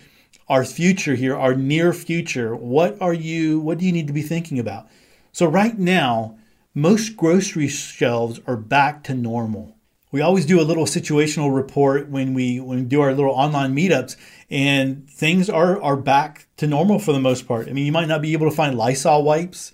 our 0.50 0.66
future 0.66 1.14
here, 1.14 1.38
our 1.38 1.54
near 1.54 1.94
future, 1.94 2.56
what 2.56 3.00
are 3.00 3.14
you 3.14 3.60
what 3.60 3.78
do 3.78 3.86
you 3.86 3.92
need 3.92 4.08
to 4.08 4.14
be 4.14 4.24
thinking 4.24 4.58
about? 4.58 4.88
So 5.32 5.46
right 5.46 5.78
now, 5.78 6.40
most 6.74 7.16
grocery 7.16 7.68
shelves 7.68 8.40
are 8.48 8.58
back 8.58 9.04
to 9.04 9.14
normal. 9.14 9.78
We 10.12 10.22
always 10.22 10.46
do 10.46 10.60
a 10.60 10.64
little 10.64 10.86
situational 10.86 11.56
report 11.56 12.10
when 12.10 12.34
we 12.34 12.60
when 12.60 12.80
we 12.80 12.86
do 12.86 13.02
our 13.02 13.14
little 13.14 13.32
online 13.32 13.74
meetups 13.76 14.18
and 14.50 15.10
things 15.10 15.50
are 15.50 15.82
are 15.82 15.96
back 15.96 16.48
to 16.58 16.68
normal 16.68 17.00
for 17.00 17.14
the 17.14 17.20
most 17.20 17.48
part. 17.48 17.70
I 17.70 17.74
mean, 17.74 17.86
you 17.86 17.92
might 17.92 18.08
not 18.08 18.22
be 18.22 18.34
able 18.34 18.50
to 18.50 18.56
find 18.56 18.78
Lysol 18.78 19.24
wipes 19.24 19.72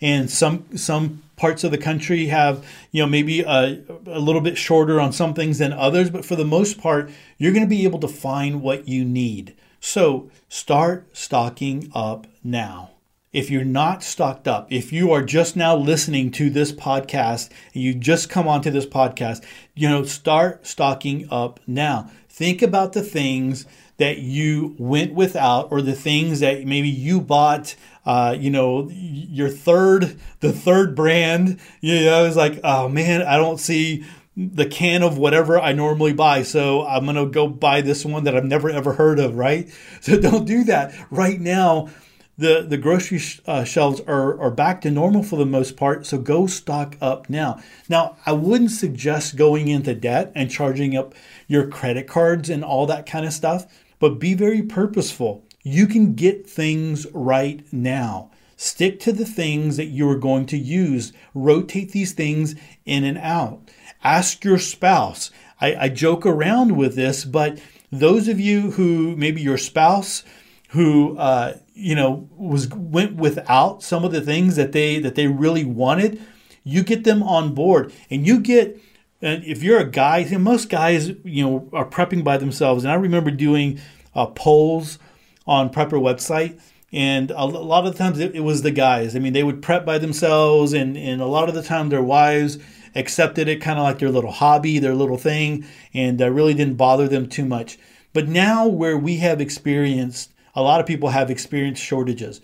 and 0.00 0.30
some 0.30 0.64
some 0.76 1.22
parts 1.36 1.64
of 1.64 1.70
the 1.70 1.78
country 1.78 2.26
have 2.26 2.64
you 2.90 3.02
know 3.02 3.08
maybe 3.08 3.40
a, 3.40 3.80
a 4.06 4.18
little 4.18 4.40
bit 4.40 4.58
shorter 4.58 5.00
on 5.00 5.12
some 5.12 5.34
things 5.34 5.58
than 5.58 5.72
others 5.72 6.10
but 6.10 6.24
for 6.24 6.36
the 6.36 6.44
most 6.44 6.78
part 6.78 7.10
you're 7.38 7.52
going 7.52 7.64
to 7.64 7.68
be 7.68 7.84
able 7.84 7.98
to 7.98 8.08
find 8.08 8.62
what 8.62 8.88
you 8.88 9.04
need 9.04 9.54
so 9.80 10.30
start 10.48 11.06
stocking 11.14 11.90
up 11.94 12.26
now 12.42 12.90
if 13.36 13.50
you're 13.50 13.64
not 13.64 14.02
stocked 14.02 14.48
up 14.48 14.66
if 14.72 14.92
you 14.92 15.12
are 15.12 15.22
just 15.22 15.56
now 15.56 15.76
listening 15.76 16.30
to 16.30 16.48
this 16.50 16.72
podcast 16.72 17.50
and 17.74 17.82
you 17.82 17.94
just 17.94 18.30
come 18.30 18.48
onto 18.48 18.70
this 18.70 18.86
podcast 18.86 19.44
you 19.76 19.88
know 19.88 20.02
start 20.02 20.66
stocking 20.66 21.28
up 21.30 21.60
now. 21.66 22.10
Think 22.28 22.60
about 22.62 22.92
the 22.92 23.02
things 23.02 23.66
that 23.98 24.18
you 24.18 24.74
went 24.78 25.14
without 25.14 25.68
or 25.70 25.80
the 25.80 25.94
things 25.94 26.40
that 26.40 26.66
maybe 26.66 26.88
you 26.88 27.20
bought 27.20 27.76
uh, 28.04 28.36
you 28.38 28.50
know 28.50 28.88
your 28.90 29.48
third 29.48 30.18
the 30.40 30.52
third 30.52 30.96
brand. 30.96 31.60
You 31.80 32.00
know 32.06 32.24
it's 32.24 32.36
like 32.36 32.58
oh 32.64 32.88
man 32.88 33.22
i 33.22 33.36
don't 33.36 33.60
see 33.60 34.04
the 34.36 34.66
can 34.66 35.02
of 35.02 35.16
whatever 35.16 35.58
i 35.58 35.72
normally 35.72 36.12
buy 36.12 36.42
so 36.42 36.86
i'm 36.86 37.06
gonna 37.06 37.24
go 37.24 37.48
buy 37.48 37.80
this 37.80 38.04
one 38.04 38.24
that 38.24 38.36
i've 38.36 38.44
never 38.44 38.68
ever 38.68 38.94
heard 38.94 39.18
of 39.18 39.36
right? 39.36 39.70
So 40.00 40.20
don't 40.20 40.44
do 40.44 40.64
that. 40.64 40.94
Right 41.10 41.40
now 41.40 41.88
the 42.38 42.66
the 42.68 42.76
grocery 42.76 43.18
sh- 43.18 43.40
uh, 43.46 43.64
shelves 43.64 44.00
are 44.02 44.38
are 44.40 44.50
back 44.50 44.80
to 44.80 44.90
normal 44.90 45.22
for 45.22 45.36
the 45.36 45.46
most 45.46 45.76
part 45.76 46.04
so 46.04 46.18
go 46.18 46.46
stock 46.46 46.96
up 47.00 47.30
now 47.30 47.60
now 47.88 48.16
i 48.26 48.32
wouldn't 48.32 48.70
suggest 48.70 49.36
going 49.36 49.68
into 49.68 49.94
debt 49.94 50.30
and 50.34 50.50
charging 50.50 50.96
up 50.96 51.14
your 51.46 51.66
credit 51.66 52.06
cards 52.06 52.50
and 52.50 52.62
all 52.62 52.86
that 52.86 53.06
kind 53.06 53.24
of 53.24 53.32
stuff 53.32 53.66
but 53.98 54.18
be 54.18 54.34
very 54.34 54.62
purposeful. 54.62 55.44
You 55.62 55.86
can 55.86 56.14
get 56.14 56.48
things 56.48 57.06
right 57.12 57.64
now. 57.72 58.30
Stick 58.56 59.00
to 59.00 59.12
the 59.12 59.26
things 59.26 59.76
that 59.76 59.86
you 59.86 60.08
are 60.08 60.16
going 60.16 60.46
to 60.46 60.56
use. 60.56 61.12
Rotate 61.34 61.92
these 61.92 62.12
things 62.12 62.54
in 62.84 63.04
and 63.04 63.18
out. 63.18 63.60
Ask 64.02 64.44
your 64.44 64.58
spouse. 64.58 65.30
I, 65.60 65.74
I 65.74 65.88
joke 65.88 66.24
around 66.24 66.76
with 66.76 66.94
this, 66.94 67.24
but 67.24 67.58
those 67.90 68.28
of 68.28 68.40
you 68.40 68.72
who 68.72 69.16
maybe 69.16 69.40
your 69.40 69.58
spouse 69.58 70.22
who 70.68 71.16
uh, 71.18 71.58
you 71.74 71.94
know 71.94 72.28
was 72.36 72.68
went 72.68 73.16
without 73.16 73.82
some 73.82 74.04
of 74.04 74.12
the 74.12 74.20
things 74.20 74.56
that 74.56 74.72
they 74.72 74.98
that 74.98 75.14
they 75.14 75.26
really 75.26 75.64
wanted, 75.64 76.20
you 76.64 76.82
get 76.82 77.04
them 77.04 77.22
on 77.22 77.54
board, 77.54 77.92
and 78.10 78.26
you 78.26 78.40
get 78.40 78.80
and 79.22 79.44
if 79.44 79.62
you're 79.62 79.80
a 79.80 79.90
guy, 79.90 80.18
you 80.18 80.32
know, 80.32 80.38
most 80.38 80.68
guys, 80.68 81.08
you 81.24 81.44
know, 81.44 81.68
are 81.72 81.88
prepping 81.88 82.22
by 82.22 82.36
themselves. 82.36 82.84
And 82.84 82.92
I 82.92 82.96
remember 82.96 83.30
doing 83.30 83.80
uh, 84.14 84.26
polls 84.26 84.98
on 85.46 85.70
Prepper 85.70 85.92
website, 85.92 86.60
and 86.92 87.30
a 87.30 87.44
lot 87.44 87.86
of 87.86 87.92
the 87.92 87.98
times 87.98 88.18
it, 88.20 88.34
it, 88.34 88.40
was 88.40 88.62
the 88.62 88.70
guys. 88.70 89.16
I 89.16 89.18
mean, 89.18 89.32
they 89.32 89.42
would 89.42 89.62
prep 89.62 89.84
by 89.84 89.98
themselves, 89.98 90.72
and 90.72 90.96
and 90.96 91.20
a 91.20 91.26
lot 91.26 91.48
of 91.48 91.54
the 91.54 91.62
time 91.62 91.88
their 91.88 92.02
wives 92.02 92.58
accepted 92.94 93.48
it 93.48 93.60
kind 93.60 93.78
of 93.78 93.84
like 93.84 93.98
their 93.98 94.10
little 94.10 94.32
hobby, 94.32 94.78
their 94.78 94.94
little 94.94 95.18
thing, 95.18 95.66
and 95.94 96.20
uh, 96.20 96.30
really 96.30 96.54
didn't 96.54 96.76
bother 96.76 97.08
them 97.08 97.28
too 97.28 97.44
much. 97.44 97.78
But 98.12 98.28
now, 98.28 98.66
where 98.66 98.96
we 98.96 99.18
have 99.18 99.40
experienced, 99.40 100.32
a 100.56 100.62
lot 100.62 100.80
of 100.80 100.86
people 100.86 101.10
have 101.10 101.30
experienced 101.30 101.82
shortages. 101.82 102.40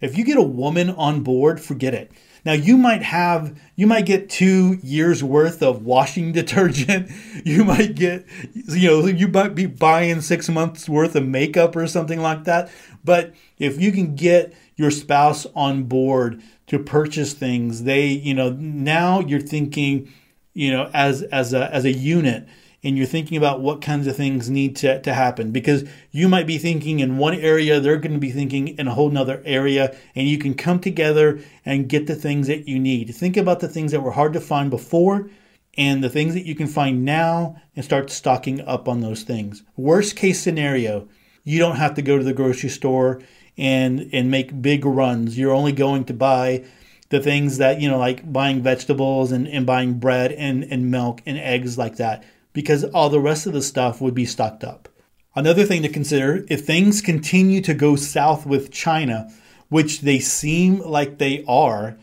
If 0.00 0.18
you 0.18 0.24
get 0.24 0.36
a 0.36 0.42
woman 0.42 0.90
on 0.90 1.22
board, 1.22 1.60
forget 1.60 1.94
it. 1.94 2.10
Now 2.44 2.54
you 2.54 2.76
might 2.76 3.02
have 3.02 3.56
you 3.76 3.86
might 3.86 4.04
get 4.04 4.28
two 4.28 4.80
years 4.82 5.22
worth 5.22 5.62
of 5.62 5.84
washing 5.84 6.32
detergent. 6.40 7.10
You 7.44 7.64
might 7.64 7.94
get 7.94 8.26
you 8.52 8.88
know 8.88 9.06
you 9.06 9.28
might 9.28 9.54
be 9.54 9.66
buying 9.66 10.20
six 10.20 10.48
months 10.48 10.88
worth 10.88 11.14
of 11.14 11.26
makeup 11.26 11.76
or 11.76 11.86
something 11.86 12.20
like 12.20 12.44
that. 12.44 12.68
But 13.04 13.34
if 13.58 13.80
you 13.80 13.92
can 13.92 14.16
get 14.16 14.54
your 14.74 14.90
spouse 14.90 15.46
on 15.54 15.84
board 15.84 16.42
to 16.66 16.80
purchase 16.80 17.32
things, 17.32 17.84
they 17.84 18.08
you 18.08 18.34
know 18.34 18.50
now 18.50 19.20
you're 19.20 19.40
thinking 19.40 20.12
you 20.52 20.72
know 20.72 20.90
as 20.92 21.22
as 21.22 21.54
a 21.54 21.72
as 21.72 21.84
a 21.84 21.92
unit 21.92 22.48
and 22.84 22.96
you're 22.96 23.06
thinking 23.06 23.36
about 23.36 23.60
what 23.60 23.80
kinds 23.80 24.06
of 24.06 24.16
things 24.16 24.50
need 24.50 24.74
to, 24.76 25.00
to 25.02 25.14
happen. 25.14 25.52
Because 25.52 25.84
you 26.10 26.28
might 26.28 26.46
be 26.46 26.58
thinking 26.58 27.00
in 27.00 27.18
one 27.18 27.34
area 27.34 27.78
they're 27.78 27.96
going 27.96 28.14
to 28.14 28.18
be 28.18 28.32
thinking 28.32 28.68
in 28.68 28.88
a 28.88 28.94
whole 28.94 29.10
nother 29.10 29.40
area 29.44 29.96
and 30.14 30.28
you 30.28 30.38
can 30.38 30.54
come 30.54 30.80
together 30.80 31.40
and 31.64 31.88
get 31.88 32.06
the 32.06 32.16
things 32.16 32.48
that 32.48 32.66
you 32.66 32.78
need. 32.78 33.14
Think 33.14 33.36
about 33.36 33.60
the 33.60 33.68
things 33.68 33.92
that 33.92 34.02
were 34.02 34.12
hard 34.12 34.32
to 34.32 34.40
find 34.40 34.70
before 34.70 35.30
and 35.78 36.02
the 36.02 36.10
things 36.10 36.34
that 36.34 36.46
you 36.46 36.54
can 36.54 36.66
find 36.66 37.04
now 37.04 37.56
and 37.76 37.84
start 37.84 38.10
stocking 38.10 38.60
up 38.62 38.88
on 38.88 39.00
those 39.00 39.22
things. 39.22 39.62
Worst 39.76 40.16
case 40.16 40.40
scenario 40.40 41.08
you 41.44 41.58
don't 41.58 41.76
have 41.76 41.94
to 41.94 42.02
go 42.02 42.18
to 42.18 42.24
the 42.24 42.32
grocery 42.32 42.68
store 42.68 43.20
and 43.58 44.08
and 44.12 44.30
make 44.30 44.62
big 44.62 44.84
runs. 44.84 45.36
You're 45.38 45.52
only 45.52 45.72
going 45.72 46.04
to 46.04 46.14
buy 46.14 46.64
the 47.08 47.20
things 47.20 47.58
that 47.58 47.80
you 47.80 47.88
know 47.88 47.98
like 47.98 48.32
buying 48.32 48.62
vegetables 48.62 49.32
and, 49.32 49.46
and 49.46 49.66
buying 49.66 49.94
bread 49.94 50.32
and, 50.32 50.64
and 50.64 50.90
milk 50.90 51.20
and 51.26 51.38
eggs 51.38 51.76
like 51.76 51.96
that 51.96 52.24
because 52.52 52.84
all 52.84 53.08
the 53.08 53.20
rest 53.20 53.46
of 53.46 53.52
the 53.52 53.62
stuff 53.62 54.00
would 54.00 54.14
be 54.14 54.24
stocked 54.24 54.64
up. 54.64 54.88
Another 55.34 55.64
thing 55.64 55.82
to 55.82 55.88
consider 55.88 56.44
if 56.48 56.64
things 56.64 57.00
continue 57.00 57.60
to 57.62 57.72
go 57.72 57.96
south 57.96 58.44
with 58.44 58.70
China, 58.70 59.32
which 59.70 60.02
they 60.02 60.18
seem 60.18 60.78
like 60.80 61.18
they 61.18 61.44
are, 61.48 61.96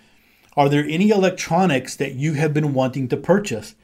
are 0.57 0.69
there 0.69 0.85
any 0.85 1.09
electronics 1.09 1.95
that 1.95 2.15
you 2.15 2.33
have 2.33 2.53
been 2.53 2.73
wanting 2.73 3.07
to 3.09 3.17
purchase? 3.17 3.75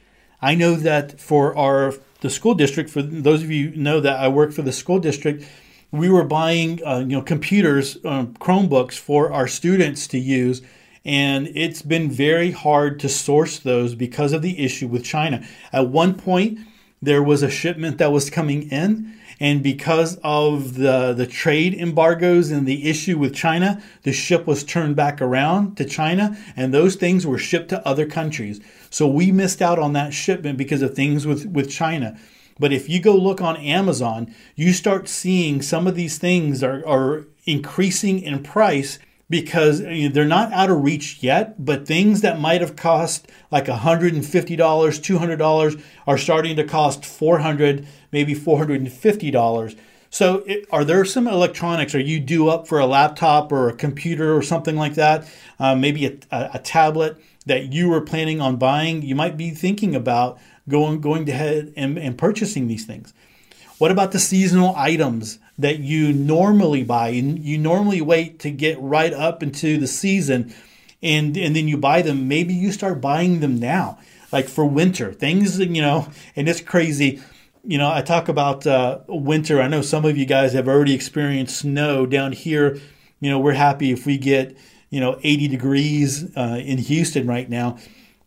I 0.42 0.54
know 0.54 0.74
that 0.74 1.20
for 1.20 1.56
our 1.56 1.94
the 2.20 2.30
school 2.30 2.54
district, 2.54 2.90
for 2.90 3.02
those 3.02 3.42
of 3.42 3.50
you 3.50 3.74
know 3.76 4.00
that 4.00 4.18
I 4.18 4.28
work 4.28 4.52
for 4.52 4.62
the 4.62 4.72
school 4.72 4.98
district, 4.98 5.44
we 5.90 6.10
were 6.10 6.24
buying 6.24 6.84
uh, 6.84 6.98
you 6.98 7.16
know 7.16 7.22
computers, 7.22 7.98
um, 8.04 8.34
Chromebooks 8.34 8.98
for 8.98 9.32
our 9.32 9.46
students 9.46 10.06
to 10.08 10.18
use 10.18 10.62
and 11.06 11.48
it's 11.54 11.82
been 11.82 12.10
very 12.10 12.50
hard 12.50 12.98
to 12.98 13.08
source 13.08 13.60
those 13.60 13.94
because 13.94 14.32
of 14.32 14.42
the 14.42 14.58
issue 14.62 14.88
with 14.88 15.04
China. 15.04 15.46
At 15.72 15.88
one 15.88 16.14
point, 16.14 16.58
there 17.00 17.22
was 17.22 17.44
a 17.44 17.50
shipment 17.50 17.98
that 17.98 18.10
was 18.10 18.28
coming 18.28 18.68
in, 18.70 19.14
and 19.38 19.62
because 19.62 20.18
of 20.24 20.74
the, 20.74 21.12
the 21.12 21.26
trade 21.26 21.74
embargoes 21.74 22.50
and 22.50 22.66
the 22.66 22.90
issue 22.90 23.18
with 23.18 23.36
China, 23.36 23.80
the 24.02 24.12
ship 24.12 24.48
was 24.48 24.64
turned 24.64 24.96
back 24.96 25.22
around 25.22 25.76
to 25.76 25.84
China, 25.84 26.36
and 26.56 26.74
those 26.74 26.96
things 26.96 27.24
were 27.24 27.38
shipped 27.38 27.68
to 27.68 27.86
other 27.86 28.06
countries. 28.06 28.60
So 28.90 29.06
we 29.06 29.30
missed 29.30 29.62
out 29.62 29.78
on 29.78 29.92
that 29.92 30.12
shipment 30.12 30.58
because 30.58 30.82
of 30.82 30.94
things 30.94 31.24
with, 31.24 31.46
with 31.46 31.70
China. 31.70 32.18
But 32.58 32.72
if 32.72 32.88
you 32.88 33.00
go 33.00 33.14
look 33.14 33.40
on 33.40 33.56
Amazon, 33.58 34.34
you 34.56 34.72
start 34.72 35.08
seeing 35.08 35.62
some 35.62 35.86
of 35.86 35.94
these 35.94 36.18
things 36.18 36.64
are, 36.64 36.84
are 36.84 37.26
increasing 37.44 38.20
in 38.22 38.42
price 38.42 38.98
because 39.28 39.80
they're 39.80 40.24
not 40.24 40.52
out 40.52 40.70
of 40.70 40.82
reach 40.82 41.22
yet, 41.22 41.64
but 41.64 41.86
things 41.86 42.20
that 42.20 42.40
might 42.40 42.60
have 42.60 42.76
cost 42.76 43.28
like 43.50 43.66
$150, 43.66 44.16
$200 44.22 45.82
are 46.06 46.18
starting 46.18 46.56
to 46.56 46.64
cost 46.64 47.04
400, 47.04 47.86
maybe 48.12 48.34
$450. 48.34 49.76
So, 50.08 50.44
it, 50.46 50.66
are 50.70 50.84
there 50.84 51.04
some 51.04 51.26
electronics? 51.26 51.94
Are 51.94 52.00
you 52.00 52.20
due 52.20 52.48
up 52.48 52.68
for 52.68 52.78
a 52.78 52.86
laptop 52.86 53.50
or 53.50 53.68
a 53.68 53.74
computer 53.74 54.34
or 54.36 54.42
something 54.42 54.76
like 54.76 54.94
that? 54.94 55.28
Uh, 55.58 55.74
maybe 55.74 56.06
a, 56.06 56.16
a, 56.30 56.50
a 56.54 56.58
tablet 56.60 57.20
that 57.46 57.72
you 57.72 57.88
were 57.88 58.00
planning 58.00 58.40
on 58.40 58.56
buying? 58.56 59.02
You 59.02 59.16
might 59.16 59.36
be 59.36 59.50
thinking 59.50 59.96
about 59.96 60.38
going 60.68 61.00
going 61.00 61.28
ahead 61.28 61.72
and, 61.76 61.98
and 61.98 62.16
purchasing 62.16 62.68
these 62.68 62.86
things. 62.86 63.12
What 63.78 63.90
about 63.90 64.12
the 64.12 64.18
seasonal 64.18 64.74
items 64.76 65.38
that 65.58 65.78
you 65.78 66.12
normally 66.12 66.82
buy? 66.82 67.08
And 67.08 67.38
you 67.38 67.58
normally 67.58 68.00
wait 68.00 68.38
to 68.40 68.50
get 68.50 68.80
right 68.80 69.12
up 69.12 69.42
into 69.42 69.78
the 69.78 69.86
season 69.86 70.54
and, 71.02 71.36
and 71.36 71.54
then 71.54 71.68
you 71.68 71.76
buy 71.76 72.02
them. 72.02 72.28
Maybe 72.28 72.54
you 72.54 72.72
start 72.72 73.00
buying 73.00 73.40
them 73.40 73.58
now, 73.58 73.98
like 74.32 74.48
for 74.48 74.64
winter. 74.64 75.12
Things, 75.12 75.58
you 75.58 75.80
know, 75.80 76.08
and 76.34 76.48
it's 76.48 76.60
crazy. 76.60 77.22
You 77.62 77.78
know, 77.78 77.90
I 77.90 78.02
talk 78.02 78.28
about 78.28 78.66
uh, 78.66 79.00
winter. 79.08 79.60
I 79.60 79.68
know 79.68 79.82
some 79.82 80.04
of 80.04 80.16
you 80.16 80.26
guys 80.26 80.52
have 80.52 80.68
already 80.68 80.94
experienced 80.94 81.58
snow 81.58 82.06
down 82.06 82.32
here. 82.32 82.78
You 83.20 83.30
know, 83.30 83.38
we're 83.38 83.52
happy 83.52 83.90
if 83.92 84.06
we 84.06 84.18
get, 84.18 84.56
you 84.90 85.00
know, 85.00 85.18
80 85.22 85.48
degrees 85.48 86.36
uh, 86.36 86.60
in 86.62 86.78
Houston 86.78 87.26
right 87.26 87.48
now. 87.48 87.78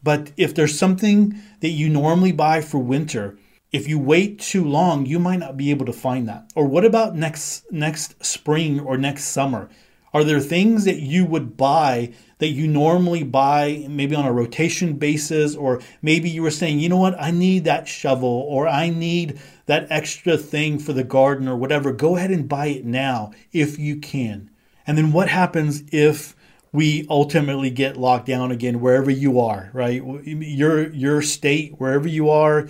But 0.01 0.31
if 0.37 0.55
there's 0.55 0.77
something 0.77 1.37
that 1.61 1.69
you 1.69 1.89
normally 1.89 2.31
buy 2.31 2.61
for 2.61 2.79
winter, 2.79 3.37
if 3.71 3.87
you 3.87 3.99
wait 3.99 4.39
too 4.39 4.63
long, 4.63 5.05
you 5.05 5.19
might 5.19 5.39
not 5.39 5.57
be 5.57 5.69
able 5.69 5.85
to 5.85 5.93
find 5.93 6.27
that. 6.27 6.51
Or 6.55 6.65
what 6.65 6.85
about 6.85 7.15
next 7.15 7.71
next 7.71 8.23
spring 8.25 8.79
or 8.79 8.97
next 8.97 9.25
summer? 9.25 9.69
Are 10.11 10.23
there 10.23 10.39
things 10.39 10.85
that 10.85 10.99
you 10.99 11.23
would 11.25 11.55
buy 11.55 12.13
that 12.39 12.47
you 12.47 12.67
normally 12.67 13.23
buy 13.23 13.85
maybe 13.87 14.15
on 14.15 14.25
a 14.25 14.33
rotation 14.33 14.93
basis? 14.93 15.55
Or 15.55 15.81
maybe 16.01 16.29
you 16.29 16.41
were 16.41 16.51
saying, 16.51 16.79
you 16.79 16.89
know 16.89 16.97
what, 16.97 17.19
I 17.21 17.29
need 17.29 17.65
that 17.65 17.87
shovel 17.87 18.27
or 18.27 18.67
I 18.67 18.89
need 18.89 19.39
that 19.67 19.87
extra 19.91 20.35
thing 20.35 20.79
for 20.79 20.93
the 20.93 21.03
garden 21.03 21.47
or 21.47 21.55
whatever. 21.55 21.91
Go 21.91 22.15
ahead 22.15 22.31
and 22.31 22.49
buy 22.49 22.67
it 22.67 22.85
now 22.85 23.31
if 23.51 23.77
you 23.77 23.97
can. 23.97 24.49
And 24.87 24.97
then 24.97 25.11
what 25.11 25.29
happens 25.29 25.83
if 25.91 26.35
we 26.71 27.05
ultimately 27.09 27.69
get 27.69 27.97
locked 27.97 28.25
down 28.25 28.51
again 28.51 28.79
wherever 28.79 29.11
you 29.11 29.39
are, 29.39 29.69
right? 29.73 30.03
Your 30.25 30.91
your 30.91 31.21
state, 31.21 31.75
wherever 31.77 32.07
you 32.07 32.29
are, 32.29 32.67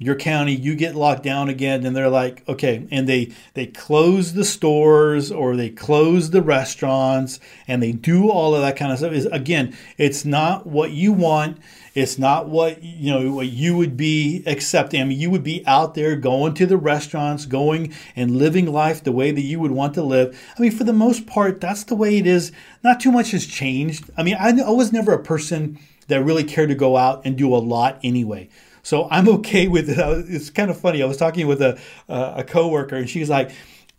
your 0.00 0.14
county, 0.14 0.54
you 0.54 0.76
get 0.76 0.94
locked 0.94 1.24
down 1.24 1.48
again, 1.48 1.84
and 1.84 1.96
they're 1.96 2.08
like, 2.08 2.48
okay, 2.48 2.86
and 2.92 3.08
they 3.08 3.32
they 3.54 3.66
close 3.66 4.32
the 4.32 4.44
stores 4.44 5.32
or 5.32 5.56
they 5.56 5.70
close 5.70 6.30
the 6.30 6.40
restaurants 6.40 7.40
and 7.66 7.82
they 7.82 7.90
do 7.90 8.30
all 8.30 8.54
of 8.54 8.62
that 8.62 8.76
kind 8.76 8.92
of 8.92 8.98
stuff. 8.98 9.12
Is 9.12 9.26
again, 9.26 9.76
it's 9.96 10.24
not 10.24 10.66
what 10.68 10.92
you 10.92 11.12
want. 11.12 11.58
It's 11.96 12.16
not 12.16 12.48
what 12.48 12.80
you 12.80 13.12
know 13.12 13.32
what 13.32 13.48
you 13.48 13.76
would 13.76 13.96
be 13.96 14.44
accepting. 14.46 15.00
I 15.00 15.04
mean, 15.04 15.18
you 15.18 15.30
would 15.30 15.42
be 15.42 15.66
out 15.66 15.96
there 15.96 16.14
going 16.14 16.54
to 16.54 16.66
the 16.66 16.76
restaurants, 16.76 17.44
going 17.44 17.92
and 18.14 18.36
living 18.36 18.66
life 18.66 19.02
the 19.02 19.10
way 19.10 19.32
that 19.32 19.40
you 19.40 19.58
would 19.58 19.72
want 19.72 19.94
to 19.94 20.02
live. 20.04 20.40
I 20.56 20.62
mean, 20.62 20.70
for 20.70 20.84
the 20.84 20.92
most 20.92 21.26
part, 21.26 21.60
that's 21.60 21.82
the 21.82 21.96
way 21.96 22.18
it 22.18 22.26
is. 22.26 22.52
Not 22.84 23.00
too 23.00 23.10
much 23.10 23.32
has 23.32 23.46
changed. 23.46 24.08
I 24.16 24.22
mean, 24.22 24.36
I, 24.38 24.50
I 24.60 24.70
was 24.70 24.92
never 24.92 25.12
a 25.12 25.22
person 25.22 25.80
that 26.06 26.22
really 26.22 26.44
cared 26.44 26.68
to 26.68 26.76
go 26.76 26.96
out 26.96 27.22
and 27.24 27.36
do 27.36 27.52
a 27.52 27.58
lot 27.58 27.98
anyway. 28.04 28.48
So 28.82 29.08
I'm 29.10 29.28
okay 29.40 29.68
with 29.68 29.90
it. 29.90 29.98
It's 30.28 30.50
kind 30.50 30.70
of 30.70 30.80
funny. 30.80 31.02
I 31.02 31.06
was 31.06 31.16
talking 31.16 31.46
with 31.46 31.62
a 31.62 31.78
a 32.08 32.44
coworker, 32.44 32.96
and 32.96 33.08
she's 33.08 33.28
like, 33.30 33.50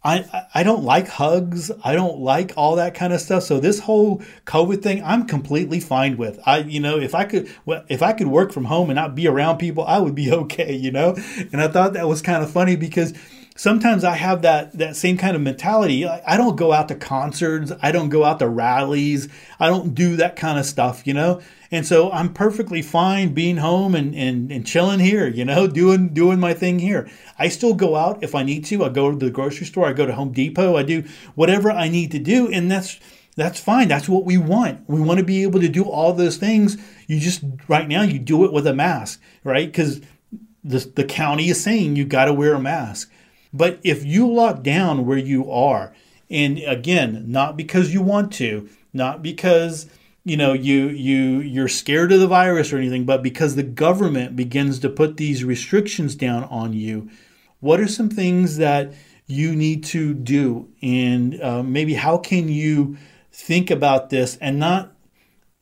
I, 0.03 0.47
I 0.53 0.63
don't 0.63 0.83
like 0.83 1.09
hugs. 1.09 1.71
I 1.83 1.93
don't 1.93 2.19
like 2.19 2.53
all 2.55 2.77
that 2.77 2.93
kind 2.93 3.11
of 3.11 3.19
stuff. 3.19 3.43
So 3.43 3.59
this 3.59 3.79
whole 3.79 4.21
COVID 4.45 4.81
thing, 4.81 5.03
I'm 5.03 5.27
completely 5.27 5.81
fine 5.81 6.15
with. 6.15 6.39
I, 6.45 6.59
you 6.59 6.79
know, 6.79 6.97
if 6.97 7.13
I 7.13 7.25
could, 7.25 7.53
well 7.65 7.83
if 7.89 8.01
I 8.01 8.13
could 8.13 8.27
work 8.27 8.53
from 8.53 8.65
home 8.65 8.89
and 8.89 8.95
not 8.95 9.13
be 9.13 9.27
around 9.27 9.57
people, 9.57 9.83
I 9.83 9.99
would 9.99 10.15
be 10.15 10.31
okay, 10.33 10.73
you 10.73 10.91
know? 10.91 11.17
And 11.51 11.61
I 11.61 11.67
thought 11.67 11.93
that 11.93 12.07
was 12.07 12.21
kind 12.21 12.41
of 12.41 12.49
funny 12.49 12.77
because 12.77 13.13
sometimes 13.59 14.05
I 14.05 14.15
have 14.15 14.41
that, 14.43 14.71
that 14.77 14.95
same 14.95 15.17
kind 15.17 15.35
of 15.35 15.41
mentality. 15.41 16.07
I 16.07 16.37
don't 16.37 16.55
go 16.55 16.71
out 16.71 16.87
to 16.87 16.95
concerts. 16.95 17.73
I 17.81 17.91
don't 17.91 18.07
go 18.07 18.23
out 18.23 18.39
to 18.39 18.47
rallies. 18.47 19.27
I 19.59 19.67
don't 19.67 19.93
do 19.93 20.15
that 20.15 20.37
kind 20.37 20.57
of 20.57 20.65
stuff, 20.65 21.05
you 21.05 21.13
know? 21.13 21.41
And 21.69 21.85
so 21.85 22.09
I'm 22.09 22.33
perfectly 22.33 22.81
fine 22.81 23.33
being 23.33 23.57
home 23.57 23.95
and, 23.95 24.15
and, 24.15 24.49
and 24.49 24.65
chilling 24.65 25.01
here, 25.01 25.27
you 25.27 25.43
know, 25.43 25.67
doing 25.81 26.13
doing 26.13 26.39
my 26.39 26.53
thing 26.53 26.79
here. 26.79 27.09
I 27.37 27.49
still 27.49 27.73
go 27.73 27.97
out 27.97 28.23
if 28.23 28.33
I 28.33 28.43
need 28.43 28.63
to. 28.65 28.85
I 28.85 28.89
go 28.89 29.11
to 29.11 29.17
the 29.17 29.29
grocery 29.29 29.67
store, 29.67 29.87
I 29.87 29.93
go 29.93 30.05
to 30.05 30.15
Home 30.15 30.31
Depot, 30.31 30.77
I 30.77 30.83
do 30.83 31.03
whatever 31.35 31.69
I 31.69 31.89
need 31.89 32.11
to 32.11 32.19
do, 32.19 32.47
and 32.47 32.71
that's 32.71 32.97
that's 33.35 33.59
fine. 33.59 33.89
That's 33.89 34.07
what 34.07 34.23
we 34.23 34.37
want. 34.37 34.89
We 34.89 35.01
want 35.01 35.19
to 35.19 35.25
be 35.25 35.43
able 35.43 35.59
to 35.59 35.69
do 35.69 35.83
all 35.83 36.13
those 36.13 36.37
things. 36.37 36.77
You 37.07 37.19
just 37.19 37.43
right 37.67 37.89
now 37.89 38.03
you 38.03 38.19
do 38.19 38.45
it 38.45 38.53
with 38.53 38.65
a 38.65 38.73
mask, 38.73 39.21
right? 39.43 39.67
Because 39.67 39.99
the 40.63 40.79
the 40.95 41.03
county 41.03 41.49
is 41.49 41.61
saying 41.61 41.97
you 41.97 42.05
got 42.05 42.25
to 42.25 42.33
wear 42.33 42.53
a 42.53 42.59
mask. 42.59 43.11
But 43.51 43.79
if 43.83 44.05
you 44.05 44.31
lock 44.31 44.63
down 44.63 45.05
where 45.05 45.17
you 45.17 45.51
are, 45.51 45.93
and 46.29 46.59
again, 46.59 47.25
not 47.27 47.57
because 47.57 47.93
you 47.93 48.01
want 48.01 48.31
to, 48.33 48.69
not 48.93 49.23
because 49.23 49.87
you 50.23 50.37
know 50.37 50.53
you 50.53 50.87
you 50.89 51.39
you're 51.39 51.67
scared 51.67 52.11
of 52.11 52.19
the 52.19 52.27
virus 52.27 52.73
or 52.73 52.77
anything 52.77 53.05
but 53.05 53.23
because 53.23 53.55
the 53.55 53.63
government 53.63 54.35
begins 54.35 54.77
to 54.79 54.89
put 54.89 55.15
these 55.15 55.45
restrictions 55.45 56.13
down 56.13 56.43
on 56.43 56.73
you 56.73 57.09
what 57.61 57.79
are 57.79 57.87
some 57.87 58.09
things 58.09 58.57
that 58.57 58.93
you 59.27 59.55
need 59.55 59.83
to 59.85 60.13
do? 60.13 60.69
And 60.81 61.41
uh, 61.41 61.63
maybe 61.63 61.93
how 61.93 62.17
can 62.17 62.49
you 62.49 62.97
think 63.31 63.69
about 63.69 64.09
this 64.09 64.37
and 64.37 64.59
not 64.59 64.95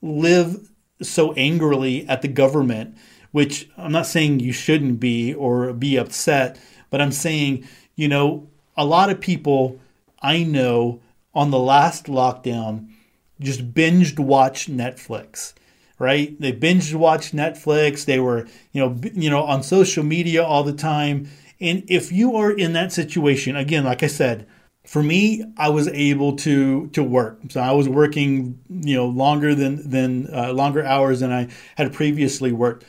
live 0.02 0.70
so 1.02 1.34
angrily 1.34 2.08
at 2.08 2.22
the 2.22 2.28
government 2.28 2.98
which 3.32 3.70
i'm 3.78 3.92
not 3.92 4.06
saying 4.08 4.40
you 4.40 4.52
shouldn't 4.52 5.00
be 5.00 5.34
or 5.34 5.74
be 5.74 5.96
upset 5.96 6.58
but 6.90 7.02
i'm 7.02 7.12
saying 7.12 7.68
you 7.96 8.08
know 8.08 8.48
a 8.76 8.86
lot 8.86 9.10
of 9.10 9.20
people 9.20 9.80
i 10.22 10.44
know 10.44 11.00
on 11.34 11.52
the 11.52 11.60
last 11.60 12.06
lockdown 12.06 12.88
just 13.40 13.74
binged 13.74 14.20
watch 14.20 14.68
Netflix, 14.68 15.54
right? 16.00 16.40
They 16.40 16.52
binged 16.52 16.96
watch 16.96 17.32
Netflix. 17.32 18.06
They 18.06 18.20
were, 18.20 18.48
you 18.72 18.82
know, 18.82 18.98
you 19.14 19.30
know, 19.30 19.44
on 19.44 19.64
social 19.64 20.04
media 20.04 20.44
all 20.44 20.64
the 20.64 20.74
time. 20.74 21.30
And 21.60 21.84
if 21.88 22.12
you 22.12 22.36
are 22.36 22.52
in 22.52 22.74
that 22.74 22.92
situation, 22.92 23.56
again, 23.56 23.84
like 23.84 24.04
I 24.04 24.08
said, 24.08 24.48
for 24.86 25.04
me, 25.04 25.44
I 25.58 25.70
was 25.70 25.88
able 25.90 26.36
to 26.38 26.88
to 26.90 27.04
work. 27.04 27.40
So 27.50 27.60
I 27.60 27.74
was 27.74 27.90
working, 27.90 28.60
you 28.70 28.96
know, 28.96 29.08
longer 29.08 29.54
than 29.54 29.90
than 29.90 30.34
uh, 30.34 30.54
longer 30.54 30.86
hours 30.86 31.20
than 31.20 31.32
I 31.32 31.50
had 31.76 31.94
previously 31.94 32.52
worked. 32.52 32.86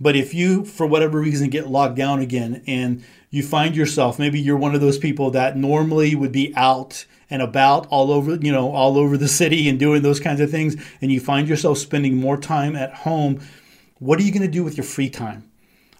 But 0.00 0.14
if 0.14 0.32
you, 0.32 0.64
for 0.64 0.86
whatever 0.86 1.18
reason, 1.20 1.50
get 1.50 1.68
locked 1.68 1.96
down 1.96 2.20
again 2.20 2.62
and 2.66 3.04
you 3.30 3.42
find 3.42 3.76
yourself, 3.76 4.18
maybe 4.18 4.40
you're 4.40 4.56
one 4.56 4.74
of 4.74 4.80
those 4.80 4.98
people 4.98 5.30
that 5.32 5.56
normally 5.56 6.14
would 6.14 6.32
be 6.32 6.52
out 6.56 7.04
and 7.30 7.42
about 7.42 7.86
all 7.88 8.10
over, 8.10 8.36
you 8.36 8.52
know, 8.52 8.70
all 8.70 8.96
over 8.96 9.16
the 9.16 9.28
city 9.28 9.68
and 9.68 9.78
doing 9.78 10.02
those 10.02 10.20
kinds 10.20 10.40
of 10.40 10.50
things, 10.50 10.76
and 11.02 11.12
you 11.12 11.20
find 11.20 11.48
yourself 11.48 11.78
spending 11.78 12.16
more 12.16 12.38
time 12.38 12.74
at 12.74 12.94
home, 12.94 13.40
what 13.98 14.18
are 14.18 14.22
you 14.22 14.32
going 14.32 14.42
to 14.42 14.48
do 14.48 14.64
with 14.64 14.76
your 14.76 14.84
free 14.84 15.10
time? 15.10 15.50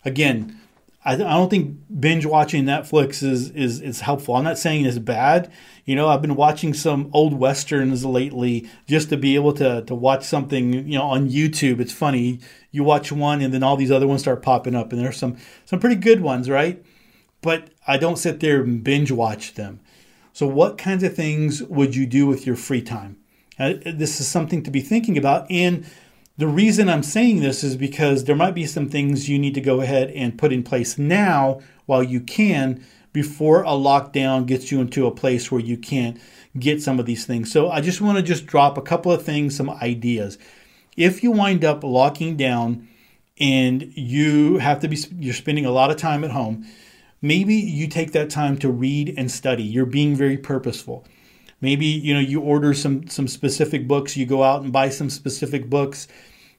Again, 0.04 0.58
I, 1.04 1.16
don't 1.16 1.48
think 1.48 1.78
binge 2.00 2.26
watching 2.26 2.64
Netflix 2.64 3.22
is, 3.22 3.50
is 3.50 3.80
is 3.80 4.00
helpful. 4.00 4.36
I'm 4.36 4.44
not 4.44 4.58
saying 4.58 4.84
it's 4.84 4.98
bad. 4.98 5.50
You 5.86 5.96
know, 5.96 6.08
I've 6.08 6.20
been 6.20 6.34
watching 6.34 6.74
some 6.74 7.08
old 7.14 7.32
westerns 7.32 8.04
lately 8.04 8.68
just 8.86 9.08
to 9.08 9.16
be 9.16 9.34
able 9.34 9.54
to 9.54 9.82
to 9.82 9.94
watch 9.94 10.24
something. 10.24 10.72
You 10.86 10.98
know, 10.98 11.04
on 11.04 11.30
YouTube. 11.30 11.80
It's 11.80 11.92
funny. 11.92 12.40
You 12.72 12.84
watch 12.84 13.10
one, 13.10 13.40
and 13.40 13.54
then 13.54 13.62
all 13.62 13.76
these 13.76 13.90
other 13.90 14.06
ones 14.06 14.20
start 14.20 14.42
popping 14.42 14.74
up, 14.74 14.92
and 14.92 15.00
there's 15.00 15.16
some 15.16 15.38
some 15.64 15.78
pretty 15.78 15.96
good 15.96 16.20
ones, 16.20 16.50
right? 16.50 16.84
But 17.40 17.70
I 17.86 17.98
don't 17.98 18.18
sit 18.18 18.40
there 18.40 18.62
and 18.62 18.82
binge 18.82 19.12
watch 19.12 19.54
them. 19.54 19.80
So, 20.32 20.46
what 20.46 20.78
kinds 20.78 21.02
of 21.02 21.14
things 21.14 21.62
would 21.62 21.96
you 21.96 22.06
do 22.06 22.26
with 22.26 22.46
your 22.46 22.56
free 22.56 22.82
time? 22.82 23.16
Uh, 23.58 23.74
this 23.84 24.20
is 24.20 24.28
something 24.28 24.62
to 24.62 24.70
be 24.70 24.80
thinking 24.80 25.18
about. 25.18 25.50
And 25.50 25.84
the 26.36 26.46
reason 26.46 26.88
I'm 26.88 27.02
saying 27.02 27.40
this 27.40 27.64
is 27.64 27.76
because 27.76 28.24
there 28.24 28.36
might 28.36 28.54
be 28.54 28.66
some 28.66 28.88
things 28.88 29.28
you 29.28 29.38
need 29.38 29.54
to 29.54 29.60
go 29.60 29.80
ahead 29.80 30.10
and 30.10 30.38
put 30.38 30.52
in 30.52 30.62
place 30.62 30.96
now 30.96 31.60
while 31.86 32.02
you 32.02 32.20
can 32.20 32.84
before 33.12 33.62
a 33.62 33.70
lockdown 33.70 34.46
gets 34.46 34.70
you 34.70 34.80
into 34.80 35.06
a 35.06 35.10
place 35.10 35.50
where 35.50 35.60
you 35.60 35.76
can't 35.76 36.20
get 36.56 36.80
some 36.80 37.00
of 37.00 37.06
these 37.06 37.26
things. 37.26 37.50
So 37.50 37.70
I 37.70 37.80
just 37.80 38.00
want 38.00 38.18
to 38.18 38.22
just 38.22 38.46
drop 38.46 38.78
a 38.78 38.82
couple 38.82 39.10
of 39.10 39.24
things, 39.24 39.56
some 39.56 39.70
ideas. 39.70 40.38
If 40.96 41.24
you 41.24 41.32
wind 41.32 41.64
up 41.64 41.82
locking 41.82 42.36
down 42.36 42.86
and 43.40 43.92
you 43.96 44.58
have 44.58 44.80
to 44.80 44.88
be 44.88 44.98
you're 45.18 45.34
spending 45.34 45.66
a 45.66 45.70
lot 45.72 45.90
of 45.90 45.96
time 45.96 46.22
at 46.22 46.30
home, 46.30 46.66
maybe 47.20 47.54
you 47.54 47.88
take 47.88 48.12
that 48.12 48.30
time 48.30 48.58
to 48.58 48.70
read 48.70 49.14
and 49.16 49.30
study. 49.30 49.62
You're 49.62 49.86
being 49.86 50.16
very 50.16 50.36
purposeful. 50.36 51.04
Maybe 51.60 51.86
you 51.86 52.14
know 52.14 52.20
you 52.20 52.40
order 52.40 52.72
some 52.72 53.08
some 53.08 53.26
specific 53.26 53.88
books, 53.88 54.16
you 54.16 54.26
go 54.26 54.44
out 54.44 54.62
and 54.62 54.72
buy 54.72 54.90
some 54.90 55.10
specific 55.10 55.68
books 55.68 56.06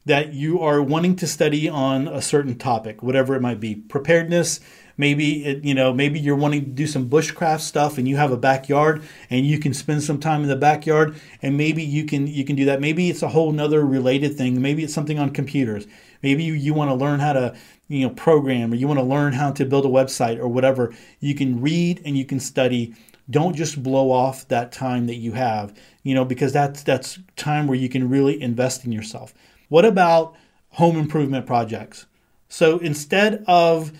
that 0.05 0.34
you 0.34 0.60
are 0.60 0.82
wanting 0.82 1.16
to 1.18 1.28
study 1.28 1.70
on 1.70 2.07
a 2.07 2.22
certain 2.22 2.57
topic, 2.57 3.03
whatever 3.03 3.36
it 3.36 3.41
might 3.41 3.60
be. 3.60 3.76
Preparedness, 3.76 4.60
maybe 4.97 5.45
it, 5.45 5.64
you 5.64 5.74
know, 5.74 5.93
maybe 5.93 6.20
you're 6.20 6.36
wanting 6.36 6.62
to 6.62 6.72
do 6.72 6.88
some 6.88 7.10
bushcraft 7.10 7.60
stuff 7.60 7.97
and 7.97 8.07
you 8.07 8.18
have 8.18 8.32
a 8.32 8.38
backyard 8.38 9.03
and 9.30 9.45
you 9.45 9.60
can 9.60 9.74
spend 9.74 10.01
some 10.03 10.20
time 10.20 10.41
in 10.41 10.47
the 10.47 10.55
backyard 10.55 11.20
and 11.41 11.57
maybe 11.57 11.84
you 11.84 12.05
can 12.05 12.28
you 12.28 12.43
can 12.43 12.55
do 12.55 12.66
that. 12.66 12.82
Maybe 12.82 13.10
it's 13.10 13.22
a 13.22 13.28
whole 13.30 13.51
nother 13.51 13.86
related 13.86 14.38
thing. 14.38 14.62
Maybe 14.62 14.84
it's 14.84 14.93
something 14.93 15.20
on 15.20 15.30
computers. 15.32 15.86
Maybe 16.24 16.43
you, 16.43 16.53
you 16.53 16.74
want 16.74 16.89
to 16.89 16.95
learn 16.95 17.20
how 17.20 17.34
to 17.34 17.55
you 17.90 18.08
know 18.08 18.14
program 18.14 18.72
or 18.72 18.76
you 18.76 18.88
want 18.88 19.00
to 19.00 19.06
learn 19.06 19.34
how 19.34 19.52
to 19.52 19.66
build 19.66 19.86
a 19.86 19.90
website 19.90 20.40
or 20.40 20.48
whatever 20.48 20.94
you 21.20 21.36
can 21.36 21.62
read 21.62 22.02
and 22.06 22.18
you 22.18 22.24
can 22.24 22.40
study. 22.40 22.96
Don't 23.30 23.56
just 23.56 23.84
blow 23.84 24.10
off 24.10 24.48
that 24.48 24.72
time 24.72 25.08
that 25.08 25.16
you 25.16 25.34
have 25.34 25.78
you 26.04 26.16
know 26.16 26.24
because 26.24 26.54
that's 26.54 26.84
that's 26.84 27.20
time 27.36 27.68
where 27.68 27.78
you 27.78 27.90
can 27.90 28.10
really 28.10 28.42
invest 28.42 28.86
in 28.86 28.94
yourself. 28.94 29.34
What 29.68 29.84
about 29.84 30.36
home 30.70 30.98
improvement 30.98 31.46
projects? 31.46 32.06
So 32.48 32.78
instead 32.80 33.44
of 33.48 33.92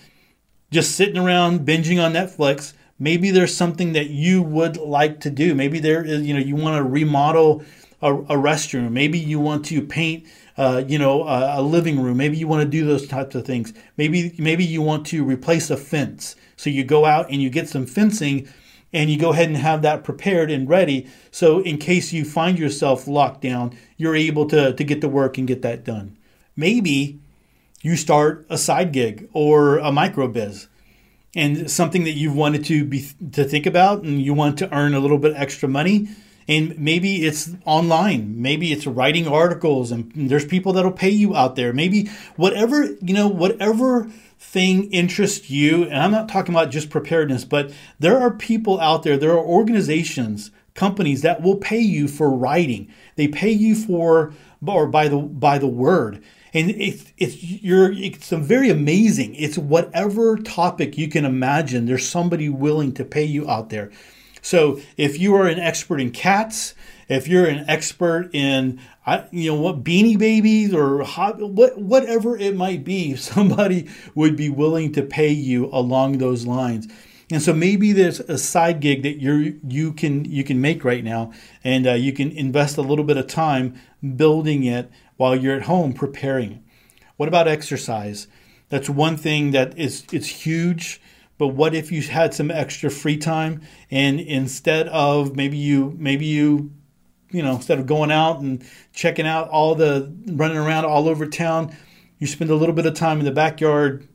just 0.72 0.96
sitting 0.96 1.18
around 1.18 1.66
binging 1.66 2.02
on 2.02 2.14
netflix 2.14 2.74
maybe 3.00 3.32
there's 3.32 3.56
something 3.56 3.94
that 3.94 4.10
you 4.10 4.42
would 4.42 4.78
like 4.78 5.22
to 5.22 5.32
do. 5.32 5.56
Maybe 5.56 5.80
there 5.80 6.04
is 6.04 6.22
you 6.22 6.34
know 6.34 6.40
you 6.40 6.56
want 6.56 6.78
to 6.78 6.84
remodel 6.84 7.64
a, 8.02 8.14
a 8.14 8.36
restroom. 8.36 8.92
Maybe 8.92 9.18
you 9.18 9.40
want 9.40 9.66
to 9.66 9.82
paint 9.82 10.26
uh, 10.60 10.84
you 10.86 11.00
know, 11.00 11.24
a, 11.24 11.60
a 11.60 11.62
living 11.62 12.02
room. 12.02 12.18
Maybe 12.18 12.36
you 12.36 12.46
want 12.46 12.64
to 12.64 12.70
do 12.70 12.86
those 12.86 13.08
types 13.08 13.34
of 13.34 13.46
things. 13.46 13.74
Maybe 13.96 14.36
maybe 14.38 14.66
you 14.66 14.82
want 14.82 15.08
to 15.08 15.24
replace 15.24 15.70
a 15.70 15.78
fence. 15.78 16.36
So 16.58 16.70
you 16.70 16.84
go 16.84 17.06
out 17.06 17.32
and 17.32 17.42
you 17.42 17.50
get 17.50 17.70
some 17.70 17.86
fencing 17.86 18.46
and 18.92 19.10
you 19.10 19.18
go 19.18 19.32
ahead 19.32 19.48
and 19.48 19.56
have 19.56 19.84
that 19.84 20.04
prepared 20.04 20.52
and 20.52 20.68
ready. 20.68 21.08
So 21.32 21.62
in 21.62 21.78
case 21.78 22.12
you 22.12 22.26
find 22.26 22.60
yourself 22.60 23.08
locked 23.08 23.42
down, 23.42 23.78
you're 23.96 24.18
able 24.18 24.48
to, 24.48 24.74
to 24.74 24.84
get 24.84 25.00
to 25.00 25.08
work 25.08 25.38
and 25.38 25.48
get 25.48 25.62
that 25.62 25.86
done. 25.86 26.18
Maybe 26.58 27.20
you 27.82 27.96
start 27.96 28.46
a 28.50 28.58
side 28.58 28.92
gig 28.92 29.30
or 29.32 29.78
a 29.78 29.94
micro 29.94 30.28
biz 30.28 30.68
and 31.38 31.72
something 31.72 32.04
that 32.04 32.18
you've 32.18 32.36
wanted 32.36 32.66
to 32.66 32.84
be 32.84 33.08
to 33.32 33.46
think 33.46 33.66
about 33.66 34.04
and 34.04 34.22
you 34.22 34.34
want 34.34 34.58
to 34.58 34.76
earn 34.76 34.94
a 34.94 35.00
little 35.00 35.20
bit 35.20 35.34
extra 35.38 35.70
money 35.70 36.10
and 36.50 36.78
maybe 36.78 37.26
it's 37.26 37.52
online. 37.64 38.42
Maybe 38.42 38.74
it's 38.74 38.86
writing 38.86 39.26
articles 39.28 39.92
and 39.92 40.12
there's 40.14 40.46
people 40.46 40.74
that'll 40.74 40.92
pay 40.92 41.10
you 41.10 41.34
out 41.36 41.56
there. 41.56 41.72
Maybe 41.72 42.10
whatever 42.36 42.84
you 42.84 43.14
know 43.14 43.30
whatever 43.30 44.10
thing 44.42 44.90
interests 44.94 45.50
you 45.50 45.84
and 45.84 45.98
i'm 45.98 46.12
not 46.12 46.30
talking 46.30 46.56
about 46.56 46.72
just 46.72 46.90
preparedness 46.90 47.44
but 47.44 47.74
there 48.00 48.18
are 48.18 48.32
people 48.32 48.80
out 48.80 49.04
there 49.04 49.18
there 49.18 49.34
are 49.34 49.46
organizations 49.46 50.50
companies 50.80 51.22
that 51.24 51.42
will 51.42 51.58
pay 51.58 51.80
you 51.80 52.08
for 52.08 52.32
writing. 52.32 52.92
They 53.18 53.28
pay 53.28 53.52
you 53.52 53.76
for 53.76 54.34
or 54.66 54.88
by 54.88 55.10
the 55.10 55.18
by 55.18 55.58
the 55.58 55.68
word. 55.68 56.24
And 56.54 56.72
it's 56.72 57.14
it's 57.18 57.44
you're 57.44 57.92
it's 57.92 58.30
very 58.30 58.70
amazing. 58.70 59.36
It's 59.36 59.58
whatever 59.58 60.38
topic 60.38 60.98
you 60.98 61.10
can 61.10 61.26
imagine 61.26 61.86
there's 61.86 62.08
somebody 62.08 62.50
willing 62.50 62.94
to 62.94 63.06
pay 63.06 63.26
you 63.26 63.48
out 63.50 63.70
there 63.70 63.92
so 64.42 64.80
if 64.98 65.20
you 65.20 65.36
are 65.36 65.48
an 65.48 65.60
expert 65.60 66.00
in 66.00 66.12
cats 66.12 66.74
if 67.08 67.28
you're 67.28 67.46
an 67.46 67.66
expert 67.68 68.30
in 68.34 68.80
you 69.32 69.52
know 69.52 69.60
what 69.60 69.84
beanie 69.84 70.18
babies 70.18 70.74
or 70.74 71.04
hot, 71.04 71.40
what 71.40 71.78
whatever 71.78 72.38
it 72.38 72.56
might 72.56 72.84
be 72.84 73.16
somebody 73.32 73.90
would 74.16 74.36
be 74.36 74.50
willing 74.50 74.92
to 74.92 75.02
pay 75.02 75.30
you 75.32 75.70
along 75.72 76.18
those 76.18 76.46
lines 76.46 76.88
and 77.32 77.42
so 77.42 77.54
maybe 77.54 77.92
there's 77.92 78.20
a 78.22 78.38
side 78.38 78.80
gig 78.80 79.04
that 79.04 79.22
you 79.22 79.60
you 79.68 79.94
can 79.94 80.26
you 80.26 80.44
can 80.44 80.60
make 80.60 80.84
right 80.84 81.04
now 81.04 81.32
and 81.64 81.86
uh, 81.86 81.94
you 81.94 82.12
can 82.12 82.32
invest 82.32 82.78
a 82.78 82.82
little 82.82 83.06
bit 83.06 83.18
of 83.18 83.28
time 83.28 83.80
building 84.16 84.64
it 84.64 84.90
while 85.18 85.36
you're 85.36 85.56
at 85.56 85.64
home 85.64 85.94
preparing. 85.94 86.52
It. 86.54 86.62
What 87.18 87.30
about 87.30 87.48
exercise? 87.48 88.28
That's 88.70 88.90
one 88.90 89.18
thing 89.18 89.52
that 89.52 89.78
is 89.78 90.06
it's 90.12 90.28
huge. 90.28 91.02
But 91.40 91.48
what 91.48 91.74
if 91.74 91.92
you 91.92 92.02
had 92.04 92.34
some 92.34 92.52
extra 92.52 92.92
free 92.92 93.18
time 93.18 93.62
and 93.90 94.20
instead 94.20 94.90
of 94.90 95.38
maybe 95.38 95.58
you 95.58 95.96
maybe 95.98 96.26
you 96.26 96.72
you 97.32 97.42
know 97.42 97.56
instead 97.56 97.80
of 97.80 97.88
going 97.88 98.12
out 98.12 98.42
and 98.42 98.64
checking 98.94 99.26
out 99.26 99.48
all 99.50 99.74
the 99.74 100.14
running 100.28 100.58
around 100.58 100.86
all 100.86 101.08
over 101.08 101.26
town, 101.26 101.76
you 102.20 102.28
spend 102.28 102.52
a 102.52 102.56
little 102.56 102.76
bit 102.76 102.86
of 102.86 102.94
time 102.94 103.20
in 103.20 103.26
the 103.26 103.32
backyard 103.32 104.06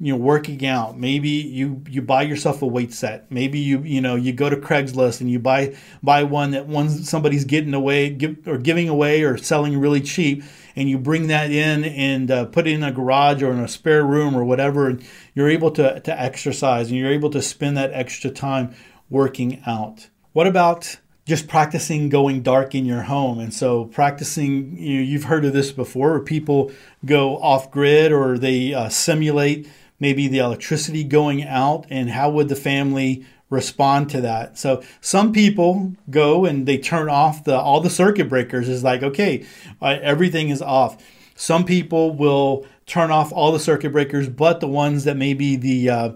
you 0.00 0.12
know 0.12 0.18
working 0.18 0.64
out. 0.64 0.98
Maybe 0.98 1.28
you 1.28 1.82
you 1.88 2.02
buy 2.02 2.22
yourself 2.22 2.62
a 2.62 2.66
weight 2.66 2.92
set. 2.92 3.30
Maybe 3.30 3.58
you 3.58 3.80
you 3.80 4.00
know 4.00 4.14
you 4.14 4.32
go 4.32 4.48
to 4.48 4.56
craigslist 4.56 5.20
and 5.20 5.30
you 5.30 5.38
buy 5.38 5.76
buy 6.02 6.22
one 6.22 6.52
that 6.52 6.66
one 6.66 6.88
somebody's 6.88 7.44
getting 7.44 7.74
away 7.74 8.10
give, 8.10 8.46
or 8.46 8.58
giving 8.58 8.88
away 8.88 9.22
or 9.22 9.36
selling 9.36 9.78
really 9.78 10.00
cheap 10.00 10.44
and 10.76 10.88
you 10.88 10.96
bring 10.96 11.26
that 11.26 11.50
in 11.50 11.84
and 11.84 12.30
uh, 12.30 12.44
put 12.46 12.68
it 12.68 12.72
in 12.72 12.84
a 12.84 12.92
garage 12.92 13.42
or 13.42 13.50
in 13.50 13.58
a 13.58 13.68
spare 13.68 14.04
room 14.04 14.36
or 14.36 14.44
whatever 14.44 14.88
and 14.88 15.04
you're 15.34 15.48
able 15.48 15.72
to, 15.72 15.98
to 16.00 16.20
exercise 16.20 16.88
and 16.88 16.96
you're 16.96 17.10
able 17.10 17.30
to 17.30 17.42
spend 17.42 17.76
that 17.76 17.92
extra 17.92 18.30
time 18.30 18.74
working 19.10 19.60
out. 19.66 20.08
What 20.32 20.46
about 20.46 20.98
just 21.28 21.46
practicing 21.46 22.08
going 22.08 22.40
dark 22.40 22.74
in 22.74 22.86
your 22.86 23.02
home. 23.02 23.38
And 23.38 23.52
so, 23.52 23.84
practicing, 23.84 24.78
you 24.78 24.96
know, 24.96 25.02
you 25.02 25.18
have 25.18 25.28
heard 25.28 25.44
of 25.44 25.52
this 25.52 25.70
before, 25.70 26.12
where 26.12 26.20
people 26.20 26.72
go 27.04 27.36
off 27.36 27.70
grid 27.70 28.12
or 28.12 28.38
they 28.38 28.72
uh, 28.72 28.88
simulate 28.88 29.68
maybe 30.00 30.28
the 30.28 30.38
electricity 30.38 31.04
going 31.04 31.44
out 31.44 31.86
and 31.90 32.10
how 32.10 32.30
would 32.30 32.48
the 32.48 32.56
family 32.56 33.24
respond 33.50 34.10
to 34.10 34.20
that? 34.20 34.58
So 34.58 34.82
some 35.00 35.32
people 35.32 35.94
go 36.10 36.44
and 36.44 36.66
they 36.66 36.78
turn 36.78 37.08
off 37.08 37.44
the 37.44 37.56
all 37.56 37.80
the 37.80 37.90
circuit 37.90 38.28
breakers. 38.28 38.68
Is 38.68 38.84
like 38.84 39.02
okay 39.02 39.46
uh, 39.80 39.98
everything 40.02 40.50
is 40.50 40.62
off. 40.62 41.02
Some 41.34 41.64
people 41.64 42.14
will 42.14 42.66
turn 42.86 43.10
off 43.10 43.32
all 43.32 43.52
the 43.52 43.60
circuit 43.60 43.90
breakers 43.90 44.28
but 44.28 44.60
the 44.60 44.68
ones 44.68 45.04
that 45.04 45.16
maybe 45.16 45.56
the 45.56 45.90
uh, 45.90 46.12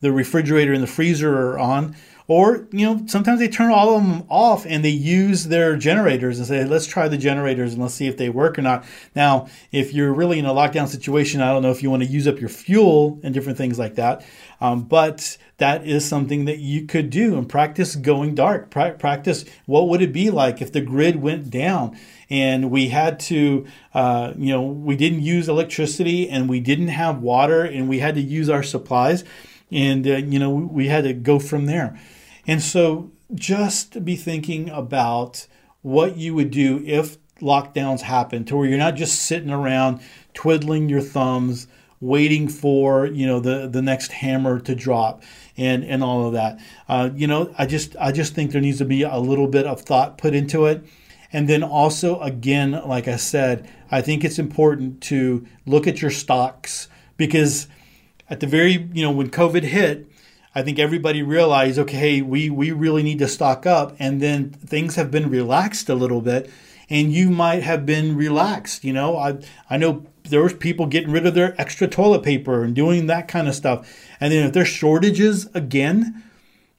the 0.00 0.12
refrigerator 0.12 0.72
and 0.72 0.82
the 0.82 0.88
freezer 0.88 1.34
are 1.34 1.58
on 1.58 1.96
or, 2.26 2.66
you 2.70 2.86
know, 2.86 3.02
sometimes 3.06 3.38
they 3.38 3.48
turn 3.48 3.70
all 3.70 3.96
of 3.96 4.02
them 4.02 4.24
off 4.30 4.64
and 4.64 4.82
they 4.82 4.90
use 4.90 5.44
their 5.44 5.76
generators 5.76 6.38
and 6.38 6.46
say, 6.46 6.64
let's 6.64 6.86
try 6.86 7.06
the 7.06 7.18
generators 7.18 7.74
and 7.74 7.82
let's 7.82 7.94
see 7.94 8.06
if 8.06 8.16
they 8.16 8.30
work 8.30 8.58
or 8.58 8.62
not. 8.62 8.84
Now, 9.14 9.48
if 9.72 9.92
you're 9.92 10.12
really 10.12 10.38
in 10.38 10.46
a 10.46 10.54
lockdown 10.54 10.88
situation, 10.88 11.42
I 11.42 11.52
don't 11.52 11.62
know 11.62 11.70
if 11.70 11.82
you 11.82 11.90
want 11.90 12.02
to 12.02 12.08
use 12.08 12.26
up 12.26 12.40
your 12.40 12.48
fuel 12.48 13.20
and 13.22 13.34
different 13.34 13.58
things 13.58 13.78
like 13.78 13.96
that. 13.96 14.24
Um, 14.58 14.84
but 14.84 15.36
that 15.58 15.86
is 15.86 16.06
something 16.06 16.46
that 16.46 16.60
you 16.60 16.86
could 16.86 17.10
do 17.10 17.36
and 17.36 17.46
practice 17.46 17.94
going 17.94 18.34
dark. 18.34 18.70
Pra- 18.70 18.94
practice 18.94 19.44
what 19.66 19.88
would 19.88 20.00
it 20.00 20.12
be 20.12 20.30
like 20.30 20.62
if 20.62 20.72
the 20.72 20.80
grid 20.80 21.16
went 21.16 21.50
down 21.50 21.98
and 22.30 22.70
we 22.70 22.88
had 22.88 23.20
to, 23.20 23.66
uh, 23.92 24.32
you 24.38 24.50
know, 24.50 24.62
we 24.62 24.96
didn't 24.96 25.20
use 25.20 25.46
electricity 25.46 26.30
and 26.30 26.48
we 26.48 26.60
didn't 26.60 26.88
have 26.88 27.20
water 27.20 27.64
and 27.64 27.86
we 27.86 27.98
had 27.98 28.14
to 28.14 28.22
use 28.22 28.48
our 28.48 28.62
supplies 28.62 29.24
and 29.74 30.06
uh, 30.06 30.16
you 30.16 30.38
know 30.38 30.50
we 30.50 30.86
had 30.86 31.04
to 31.04 31.12
go 31.12 31.38
from 31.38 31.66
there 31.66 31.98
and 32.46 32.62
so 32.62 33.10
just 33.34 34.04
be 34.04 34.16
thinking 34.16 34.68
about 34.70 35.46
what 35.82 36.16
you 36.16 36.34
would 36.34 36.50
do 36.50 36.82
if 36.84 37.18
lockdowns 37.40 38.02
happen 38.02 38.44
to 38.44 38.56
where 38.56 38.66
you're 38.66 38.78
not 38.78 38.94
just 38.94 39.20
sitting 39.22 39.50
around 39.50 40.00
twiddling 40.32 40.88
your 40.88 41.00
thumbs 41.00 41.66
waiting 42.00 42.48
for 42.48 43.06
you 43.06 43.26
know 43.26 43.40
the 43.40 43.66
the 43.66 43.80
next 43.80 44.12
hammer 44.12 44.60
to 44.60 44.74
drop 44.74 45.22
and 45.56 45.84
and 45.84 46.02
all 46.02 46.26
of 46.26 46.32
that. 46.34 46.58
Uh, 46.88 47.10
you 47.14 47.26
know 47.26 47.52
i 47.56 47.64
just 47.66 47.96
i 47.98 48.12
just 48.12 48.34
think 48.34 48.52
there 48.52 48.60
needs 48.60 48.78
to 48.78 48.84
be 48.84 49.02
a 49.02 49.16
little 49.16 49.46
bit 49.48 49.66
of 49.66 49.80
thought 49.80 50.18
put 50.18 50.34
into 50.34 50.66
it. 50.66 50.84
And 51.32 51.48
then 51.48 51.62
also 51.62 52.20
again 52.20 52.72
like 52.86 53.08
i 53.08 53.16
said 53.16 53.68
i 53.90 54.00
think 54.00 54.24
it's 54.24 54.38
important 54.38 55.00
to 55.04 55.46
look 55.66 55.86
at 55.86 56.00
your 56.02 56.10
stocks 56.10 56.88
because 57.16 57.68
at 58.28 58.40
the 58.40 58.46
very 58.46 58.88
you 58.92 59.02
know 59.02 59.10
when 59.10 59.30
covid 59.30 59.62
hit 59.62 60.06
I 60.54 60.62
think 60.62 60.78
everybody 60.78 61.22
realized, 61.22 61.78
okay, 61.80 62.22
we, 62.22 62.48
we 62.48 62.70
really 62.70 63.02
need 63.02 63.18
to 63.18 63.28
stock 63.28 63.66
up. 63.66 63.96
And 63.98 64.20
then 64.20 64.50
things 64.50 64.94
have 64.96 65.10
been 65.10 65.28
relaxed 65.28 65.88
a 65.88 65.94
little 65.94 66.20
bit 66.20 66.50
and 66.88 67.12
you 67.12 67.30
might 67.30 67.62
have 67.62 67.84
been 67.86 68.16
relaxed. 68.16 68.84
You 68.84 68.92
know, 68.92 69.16
I, 69.16 69.38
I 69.68 69.76
know 69.76 70.06
there 70.22 70.42
was 70.42 70.54
people 70.54 70.86
getting 70.86 71.10
rid 71.10 71.26
of 71.26 71.34
their 71.34 71.60
extra 71.60 71.88
toilet 71.88 72.22
paper 72.22 72.62
and 72.62 72.74
doing 72.74 73.06
that 73.06 73.28
kind 73.28 73.48
of 73.48 73.54
stuff. 73.54 73.92
And 74.20 74.32
then 74.32 74.46
if 74.46 74.52
there's 74.52 74.68
shortages 74.68 75.46
again, 75.54 76.22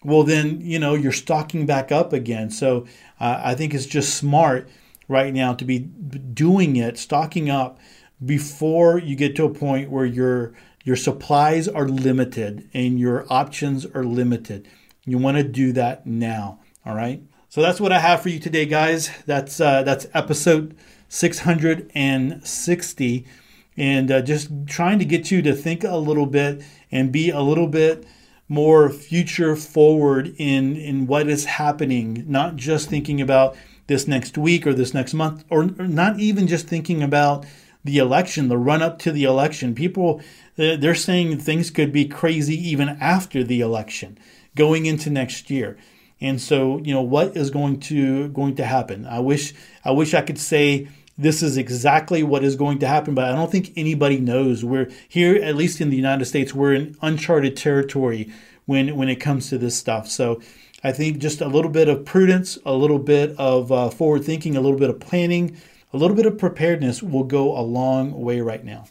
well, 0.04 0.24
then, 0.24 0.62
you 0.62 0.80
know, 0.80 0.94
you're 0.94 1.12
stocking 1.12 1.66
back 1.66 1.92
up 1.92 2.14
again. 2.14 2.50
So 2.52 2.86
uh, 3.20 3.42
I 3.44 3.56
think 3.56 3.74
it's 3.74 3.88
just 3.88 4.16
smart 4.16 4.70
right 5.08 5.34
now 5.34 5.54
to 5.54 5.66
be 5.66 5.80
doing 5.80 6.76
it, 6.76 6.98
stocking 6.98 7.50
up 7.50 7.80
before 8.24 8.98
you 9.00 9.16
get 9.16 9.36
to 9.36 9.46
a 9.46 9.54
point 9.54 9.90
where 9.90 10.06
you're 10.06 10.54
your 10.86 10.96
supplies 10.96 11.68
are 11.68 11.90
limited 11.90 12.70
and 12.74 12.98
your 12.98 13.26
options 13.30 13.86
are 13.88 14.06
limited. 14.06 14.70
You 15.04 15.18
want 15.18 15.36
to 15.38 15.44
do 15.44 15.74
that 15.74 16.08
now. 16.08 16.62
All 16.86 16.96
right. 16.96 17.22
So 17.50 17.62
that's 17.62 17.82
what 17.82 17.92
I 17.92 18.00
have 18.00 18.22
for 18.22 18.30
you 18.30 18.40
today, 18.40 18.68
guys. 18.68 19.10
That's 19.26 19.60
uh, 19.60 19.84
that's 19.84 20.08
episode 20.14 20.78
660, 21.10 23.26
and 23.78 24.12
uh, 24.12 24.22
just 24.22 24.50
trying 24.68 25.00
to 25.00 25.06
get 25.06 25.32
you 25.32 25.42
to 25.42 25.56
think 25.56 25.84
a 25.84 25.98
little 25.98 26.28
bit 26.28 26.62
and 26.92 27.12
be 27.12 27.32
a 27.32 27.42
little 27.42 27.68
bit 27.68 28.06
more 28.48 28.92
future 28.92 29.56
forward 29.56 30.36
in 30.38 30.76
in 30.76 31.08
what 31.08 31.28
is 31.28 31.46
happening. 31.46 32.26
Not 32.28 32.58
just 32.58 32.90
thinking 32.90 33.22
about 33.22 33.56
this 33.88 34.08
next 34.08 34.38
week 34.38 34.68
or 34.68 34.74
this 34.74 34.94
next 34.94 35.14
month, 35.14 35.46
or, 35.50 35.64
or 35.80 35.88
not 35.88 36.20
even 36.20 36.48
just 36.48 36.68
thinking 36.68 37.02
about 37.02 37.46
the 37.86 38.00
election, 38.00 38.50
the 38.50 38.58
run 38.58 38.82
up 38.82 39.00
to 39.00 39.12
the 39.12 39.24
election. 39.24 39.76
People 39.76 40.20
they're 40.56 40.96
saying 40.96 41.40
things 41.40 41.70
could 41.70 41.92
be 41.92 42.06
crazy 42.06 42.56
even 42.70 42.90
after 43.02 43.44
the 43.44 43.62
election, 43.62 44.18
going 44.56 44.86
into 44.86 45.10
next 45.10 45.50
year. 45.50 45.78
And 46.22 46.40
so, 46.40 46.80
you 46.80 46.94
know, 46.94 47.02
what 47.02 47.36
is 47.36 47.50
going 47.50 47.80
to 47.82 48.30
going 48.30 48.56
to 48.56 48.66
happen? 48.66 49.06
I 49.06 49.20
wish 49.20 49.54
I 49.84 49.92
wish 49.92 50.14
I 50.14 50.22
could 50.22 50.40
say 50.40 50.88
this 51.18 51.44
is 51.44 51.58
exactly 51.58 52.24
what 52.24 52.44
is 52.44 52.56
going 52.56 52.80
to 52.80 52.88
happen, 52.88 53.16
but 53.16 53.26
I 53.26 53.36
don't 53.36 53.52
think 53.52 53.72
anybody 53.76 54.20
knows. 54.20 54.64
We're 54.64 54.90
here, 55.08 55.36
at 55.36 55.56
least 55.56 55.82
in 55.82 55.90
the 55.90 55.96
United 55.96 56.26
States, 56.26 56.54
we're 56.54 56.74
in 56.74 56.98
uncharted 57.02 57.58
territory 57.58 58.32
when 58.66 58.96
when 58.96 59.10
it 59.10 59.18
comes 59.18 59.50
to 59.50 59.58
this 59.58 59.78
stuff. 59.78 60.10
So 60.10 60.42
I 60.84 60.92
think 60.92 61.20
just 61.20 61.42
a 61.42 61.48
little 61.48 61.72
bit 61.72 61.90
of 61.90 62.06
prudence, 62.06 62.58
a 62.66 62.74
little 62.74 63.00
bit 63.00 63.36
of 63.38 63.72
uh, 63.72 63.90
forward 63.90 64.24
thinking, 64.24 64.56
a 64.56 64.62
little 64.62 64.80
bit 64.80 64.90
of 64.90 65.00
planning, 65.00 65.58
a 65.92 65.98
little 65.98 66.16
bit 66.16 66.26
of 66.26 66.38
preparedness 66.38 67.04
will 67.04 67.24
go 67.24 67.58
a 67.58 67.62
long 67.62 68.22
way 68.22 68.40
right 68.40 68.64
now. 68.64 68.86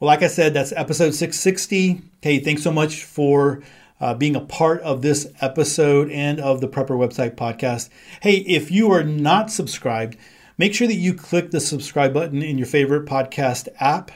Well, 0.00 0.06
like 0.06 0.22
I 0.22 0.28
said, 0.28 0.54
that's 0.54 0.72
episode 0.72 1.12
660. 1.12 2.02
Hey, 2.22 2.38
thanks 2.38 2.62
so 2.62 2.70
much 2.70 3.02
for 3.02 3.62
uh, 4.00 4.14
being 4.14 4.36
a 4.36 4.40
part 4.40 4.80
of 4.82 5.02
this 5.02 5.26
episode 5.40 6.08
and 6.12 6.38
of 6.38 6.60
the 6.60 6.68
Prepper 6.68 6.90
Website 6.90 7.34
podcast. 7.34 7.88
Hey, 8.22 8.36
if 8.36 8.70
you 8.70 8.92
are 8.92 9.02
not 9.02 9.50
subscribed, 9.50 10.16
make 10.56 10.72
sure 10.72 10.86
that 10.86 10.94
you 10.94 11.14
click 11.14 11.50
the 11.50 11.58
subscribe 11.58 12.14
button 12.14 12.42
in 12.42 12.58
your 12.58 12.68
favorite 12.68 13.06
podcast 13.06 13.66
app 13.80 14.12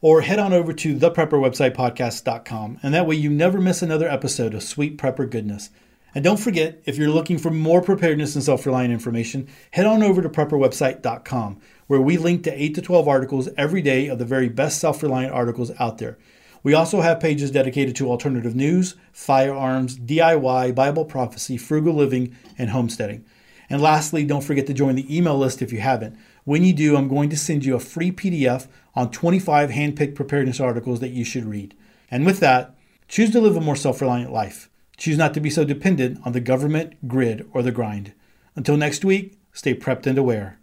or 0.00 0.20
head 0.20 0.38
on 0.38 0.52
over 0.52 0.72
to 0.72 0.94
theprepperwebsitepodcast.com. 0.94 2.78
And 2.80 2.94
that 2.94 3.06
way 3.06 3.16
you 3.16 3.28
never 3.28 3.60
miss 3.60 3.82
another 3.82 4.08
episode 4.08 4.54
of 4.54 4.62
Sweet 4.62 4.98
Prepper 4.98 5.28
Goodness. 5.28 5.70
And 6.14 6.22
don't 6.22 6.38
forget, 6.38 6.80
if 6.84 6.96
you're 6.96 7.10
looking 7.10 7.38
for 7.38 7.50
more 7.50 7.82
preparedness 7.82 8.36
and 8.36 8.44
self 8.44 8.66
reliant 8.66 8.92
information, 8.92 9.48
head 9.72 9.86
on 9.86 10.04
over 10.04 10.22
to 10.22 10.28
prepperwebsite.com 10.28 11.60
where 11.86 12.00
we 12.00 12.16
link 12.16 12.44
to 12.44 12.62
8 12.62 12.74
to 12.74 12.82
12 12.82 13.08
articles 13.08 13.48
every 13.56 13.82
day 13.82 14.08
of 14.08 14.18
the 14.18 14.24
very 14.24 14.48
best 14.48 14.78
self 14.78 15.02
reliant 15.02 15.32
articles 15.32 15.70
out 15.78 15.98
there. 15.98 16.18
We 16.62 16.72
also 16.72 17.02
have 17.02 17.20
pages 17.20 17.50
dedicated 17.50 17.94
to 17.96 18.08
alternative 18.08 18.56
news, 18.56 18.96
firearms, 19.12 19.98
DIY, 19.98 20.74
Bible 20.74 21.04
prophecy, 21.04 21.58
frugal 21.58 21.94
living, 21.94 22.34
and 22.56 22.70
homesteading. 22.70 23.24
And 23.68 23.82
lastly, 23.82 24.24
don't 24.24 24.44
forget 24.44 24.66
to 24.68 24.74
join 24.74 24.94
the 24.94 25.16
email 25.16 25.36
list 25.36 25.60
if 25.60 25.72
you 25.72 25.80
haven't. 25.80 26.16
When 26.44 26.64
you 26.64 26.72
do, 26.72 26.96
I'm 26.96 27.08
going 27.08 27.28
to 27.30 27.36
send 27.36 27.64
you 27.64 27.74
a 27.74 27.80
free 27.80 28.10
PDF 28.10 28.66
on 28.94 29.10
25 29.10 29.70
handpicked 29.70 30.14
preparedness 30.14 30.60
articles 30.60 31.00
that 31.00 31.10
you 31.10 31.24
should 31.24 31.44
read. 31.44 31.76
And 32.10 32.24
with 32.24 32.40
that, 32.40 32.74
choose 33.08 33.30
to 33.32 33.40
live 33.40 33.56
a 33.56 33.60
more 33.60 33.76
self 33.76 34.00
reliant 34.00 34.32
life. 34.32 34.70
Choose 34.96 35.18
not 35.18 35.34
to 35.34 35.40
be 35.40 35.50
so 35.50 35.64
dependent 35.64 36.18
on 36.24 36.32
the 36.32 36.40
government, 36.40 37.08
grid, 37.08 37.48
or 37.52 37.62
the 37.62 37.72
grind. 37.72 38.12
Until 38.56 38.76
next 38.76 39.04
week, 39.04 39.38
stay 39.52 39.74
prepped 39.74 40.06
and 40.06 40.16
aware. 40.16 40.60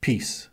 Peace. 0.00 0.48